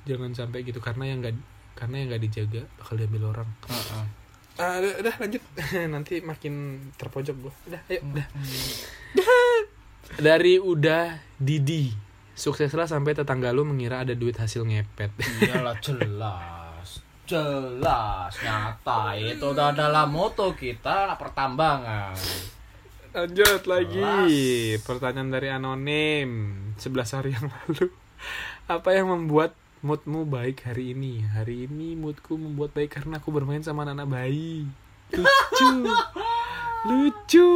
jangan 0.02 0.34
sampai 0.34 0.66
gitu 0.66 0.82
karena 0.82 1.14
yang 1.14 1.22
nggak 1.22 1.38
karena 1.78 1.96
yang 2.02 2.08
nggak 2.10 2.24
dijaga 2.26 2.62
bakal 2.78 2.98
diambil 2.98 3.38
orang 3.38 3.50
Heeh. 3.70 4.06
ah, 4.58 4.76
udah, 4.82 4.94
udah 4.98 5.16
lanjut 5.22 5.44
nanti 5.94 6.14
makin 6.26 6.54
terpojok 6.98 7.36
gua 7.38 7.54
udah 7.70 7.82
ayo 7.86 8.02
udah 8.02 8.26
dari 10.18 10.58
udah 10.58 11.22
Didi 11.38 11.94
sukseslah 12.34 12.90
sampai 12.90 13.14
tetangga 13.14 13.54
lu 13.54 13.62
mengira 13.62 14.02
ada 14.02 14.18
duit 14.18 14.34
hasil 14.36 14.66
ngepet 14.66 15.14
Iyalah 15.46 15.78
jelas. 15.80 17.06
Jelas 17.30 18.34
nyata 18.42 19.16
itu 19.16 19.46
udah 19.46 19.72
adalah 19.72 20.04
moto 20.04 20.52
kita 20.52 21.14
pertambangan. 21.16 22.18
lanjut 23.12 23.64
lagi 23.68 24.02
Kelas. 24.76 24.84
pertanyaan 24.84 25.30
dari 25.30 25.48
anonim 25.48 26.30
11 26.82 27.14
hari 27.14 27.38
yang 27.38 27.46
lalu. 27.46 27.94
Apa 28.66 28.98
yang 28.98 29.14
membuat 29.14 29.54
moodmu 29.86 30.26
baik 30.26 30.66
hari 30.66 30.98
ini? 30.98 31.22
Hari 31.22 31.70
ini 31.70 31.94
moodku 31.94 32.42
membuat 32.42 32.74
baik 32.74 32.98
karena 32.98 33.22
aku 33.22 33.30
bermain 33.30 33.62
sama 33.62 33.86
anak-anak 33.86 34.10
bayi. 34.10 34.66
Lucu. 35.14 35.86
Lucu. 36.90 37.50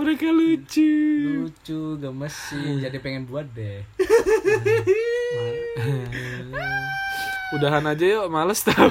Mereka 0.00 0.32
lucu. 0.32 0.96
Lucu, 1.44 2.00
gemes 2.00 2.32
sih. 2.32 2.80
Jadi 2.80 2.96
pengen 3.04 3.28
buat 3.28 3.44
deh. 3.52 3.84
udahan 7.52 7.84
aja 7.84 8.04
yuk 8.08 8.32
males 8.32 8.64
tau. 8.64 8.88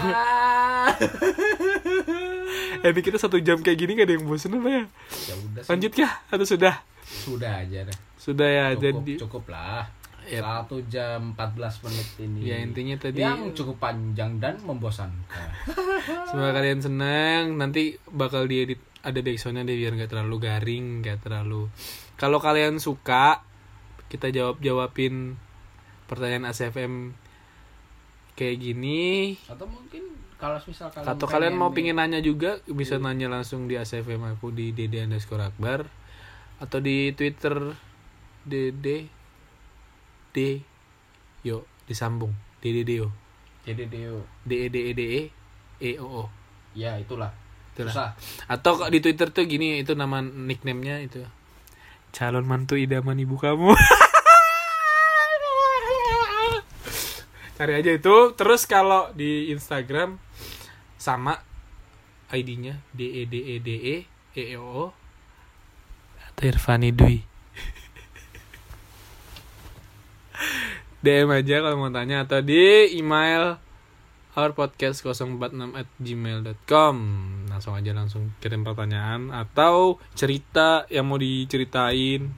Eh, 2.81 2.89
ini 2.89 3.01
kita 3.05 3.17
satu 3.17 3.37
jam 3.41 3.61
kayak 3.61 3.77
gini 3.77 3.93
gak 3.93 4.09
ada 4.09 4.13
yang 4.17 4.25
bosen 4.25 4.57
apa 4.57 4.69
ya? 4.69 4.83
Ya 5.29 5.35
udah 5.37 5.63
lanjut 5.69 5.91
kah 5.97 6.11
atau 6.33 6.45
sudah 6.45 6.81
Sudah 7.11 7.67
aja 7.67 7.83
deh. 7.83 7.97
sudah 8.15 8.47
ya 8.47 8.65
Cukup, 8.71 8.83
jadi 8.83 9.13
cukup 9.19 9.45
lah. 9.51 9.83
Ya. 10.21 10.45
Satu 10.45 10.77
jam 10.85 11.33
14 11.33 11.81
menit 11.89 12.07
ini. 12.21 12.39
ya 12.45 12.57
intinya 12.61 12.95
tadi 13.01 13.25
yang 13.25 13.51
cukup 13.57 13.81
panjang 13.81 14.37
dan 14.37 14.61
membosankan. 14.61 15.49
semoga 16.29 16.61
kalian 16.61 16.79
seneng 16.79 17.57
nanti 17.57 17.97
bakal 18.13 18.45
diedit 18.45 18.77
ada 19.01 19.17
backsoundnya 19.17 19.65
deh 19.65 19.77
biar 19.77 19.97
nggak 19.97 20.11
terlalu 20.13 20.35
garing 20.37 21.01
nggak 21.01 21.25
terlalu 21.25 21.73
kalau 22.21 22.37
kalian 22.37 22.77
suka 22.77 23.41
kita 24.13 24.29
jawab 24.29 24.61
jawabin 24.61 25.41
pertanyaan 26.05 26.53
ACFM 26.53 27.17
kayak 28.37 28.57
gini 28.61 29.33
Atau 29.49 29.65
mungkin 29.65 30.05
kalau 30.37 30.57
misal 30.65 30.89
kalian 30.93 31.07
atau 31.09 31.25
kalian 31.29 31.55
mau 31.57 31.73
pingin 31.73 31.97
nanya 31.97 32.21
juga 32.21 32.61
bisa 32.69 32.97
nanya 32.97 33.29
langsung 33.29 33.65
di 33.65 33.77
ACFM 33.77 34.37
aku 34.37 34.53
di 34.53 34.73
Dede 34.73 35.01
underscore 35.01 35.49
Akbar 35.49 35.85
atau 36.61 36.77
di 36.77 37.09
Twitter 37.17 37.73
Dede 38.45 39.09
D 40.31 40.61
yo 41.41 41.65
disambung 41.89 42.37
jadi 42.61 42.85
Deo. 42.85 43.09
D 44.45 44.53
E 44.53 44.69
D 44.69 44.77
E 44.77 44.91
D 44.93 45.01
E 45.01 45.21
E 45.81 45.91
O 45.97 46.05
O 46.05 46.29
Ya 46.77 46.95
itulah. 47.01 47.33
Itulah. 47.73 47.91
Susah. 47.91 48.09
atau 48.45 48.77
di 48.93 49.01
Twitter 49.01 49.33
tuh 49.33 49.47
gini 49.49 49.81
itu 49.81 49.97
nama 49.97 50.21
nicknamenya 50.21 51.01
itu 51.01 51.25
calon 52.11 52.43
mantu 52.43 52.75
idaman 52.75 53.15
ibu 53.15 53.39
kamu 53.39 53.71
cari 57.55 57.73
aja 57.79 57.95
itu 57.95 58.15
terus 58.35 58.67
kalau 58.67 59.07
di 59.15 59.55
Instagram 59.55 60.19
sama 60.99 61.39
ID-nya 62.35 62.83
D 62.91 63.23
E 63.23 63.23
D 63.23 63.35
E 63.39 63.55
D 63.63 63.69
E 63.71 63.95
E 64.35 64.43
O 64.59 64.67
O 64.67 64.85
Irfani 66.41 66.89
Dwi. 66.89 67.21
DM 71.05 71.29
aja 71.29 71.61
kalau 71.61 71.77
mau 71.77 71.93
tanya 71.93 72.25
atau 72.25 72.41
di 72.41 72.97
email 72.97 73.61
ourpodcast 74.31 75.03
046 75.03 75.75
at 75.75 75.87
gmail.com 75.99 76.95
langsung 77.51 77.75
aja 77.75 77.91
langsung 77.91 78.31
kirim 78.39 78.63
pertanyaan 78.63 79.27
atau 79.29 79.99
cerita 80.15 80.87
yang 80.87 81.11
mau 81.11 81.19
diceritain 81.19 82.31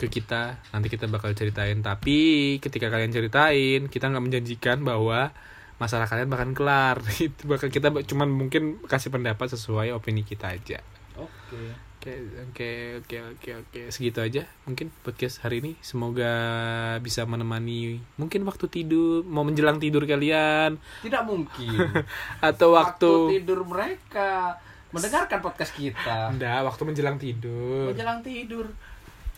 ke 0.00 0.06
kita. 0.10 0.58
Nanti 0.72 0.88
kita 0.90 1.06
bakal 1.06 1.36
ceritain 1.36 1.84
tapi 1.84 2.56
ketika 2.58 2.90
kalian 2.90 3.12
ceritain 3.12 3.86
kita 3.86 4.08
nggak 4.08 4.24
menjanjikan 4.24 4.82
bahwa 4.82 5.30
masalah 5.76 6.08
kalian 6.08 6.32
bakal 6.32 6.48
kelar. 6.56 6.96
Itu 7.22 7.44
bakal 7.44 7.68
kita 7.68 7.92
cuman 7.92 8.32
mungkin 8.32 8.80
kasih 8.88 9.12
pendapat 9.12 9.52
sesuai 9.52 9.92
opini 9.92 10.24
kita 10.24 10.56
aja. 10.56 10.80
Oke. 11.14 11.93
Oke 12.04 12.20
oke 12.44 12.70
oke 13.00 13.16
oke 13.32 13.50
oke 13.58 13.80
segitu 13.88 14.20
aja 14.20 14.44
mungkin 14.62 14.92
podcast 15.00 15.40
hari 15.40 15.64
ini 15.64 15.72
semoga 15.80 16.28
bisa 17.00 17.24
menemani 17.24 17.96
mungkin 18.14 18.44
waktu 18.44 18.68
tidur 18.68 19.24
mau 19.24 19.40
menjelang 19.40 19.80
tidur 19.80 20.04
kalian 20.04 20.76
Tidak 21.00 21.22
mungkin. 21.24 21.80
atau 22.44 22.76
Waktu 22.76 23.08
waktu 23.08 23.40
tidur 23.40 23.64
mereka 23.64 24.60
mendengarkan 24.92 25.40
podcast 25.40 25.72
kita. 25.72 26.28
enggak 26.28 26.60
waktu 26.62 26.82
menjelang 26.84 27.16
tidur 27.16 27.88
Menjelang 27.88 28.20
tidur. 28.20 28.68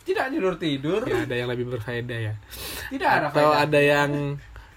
Tidak 0.03 0.27
tidur 0.29 0.55
tidur. 0.57 1.01
ya 1.03 1.23
ada 1.23 1.35
yang 1.35 1.49
lebih 1.49 1.67
berfaedah 1.69 2.19
ya 2.21 2.35
Tidak 2.91 3.07
ada 3.09 3.27
atau 3.31 3.47
faedah. 3.51 3.63
ada 3.63 3.81
yang 3.81 4.11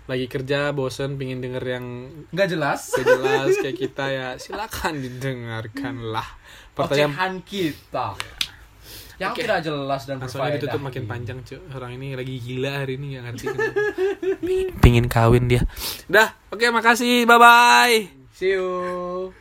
lagi 0.06 0.26
kerja 0.26 0.72
bosen 0.72 1.18
pingin 1.18 1.38
denger 1.38 1.61
yang 1.61 1.86
Nggak 2.30 2.48
jelas. 2.49 2.82
gak 2.91 3.06
jelas 3.07 3.49
kayak 3.61 3.78
kita 3.78 4.06
ya 4.07 4.28
silakan 4.36 4.94
didengarkan 4.98 6.02
lah 6.07 6.39
pertanyaan 6.80 7.11
Ocehan 7.11 7.34
kita. 7.43 8.07
Yang 9.19 9.31
Oke. 9.35 9.41
tidak 9.43 9.60
jelas 9.68 10.01
dan 10.07 10.15
berfaedah. 10.23 10.56
ditutup 10.56 10.80
makin 10.80 11.03
panjang 11.03 11.38
cuy 11.43 11.60
orang 11.76 11.91
ini 11.99 12.15
lagi 12.15 12.39
gila 12.39 12.72
hari 12.72 12.95
ini 12.95 13.06
nggak 13.19 13.23
ngerti 13.27 13.43
kenapa. 13.51 13.73
pingin, 14.39 14.68
pingin 14.84 15.06
kawin 15.11 15.43
dia 15.51 15.61
dah 16.07 16.31
oke 16.56 16.64
makasih 16.72 17.27
bye 17.27 17.35
bye 17.35 18.15
See 18.31 18.56
you. 18.56 19.35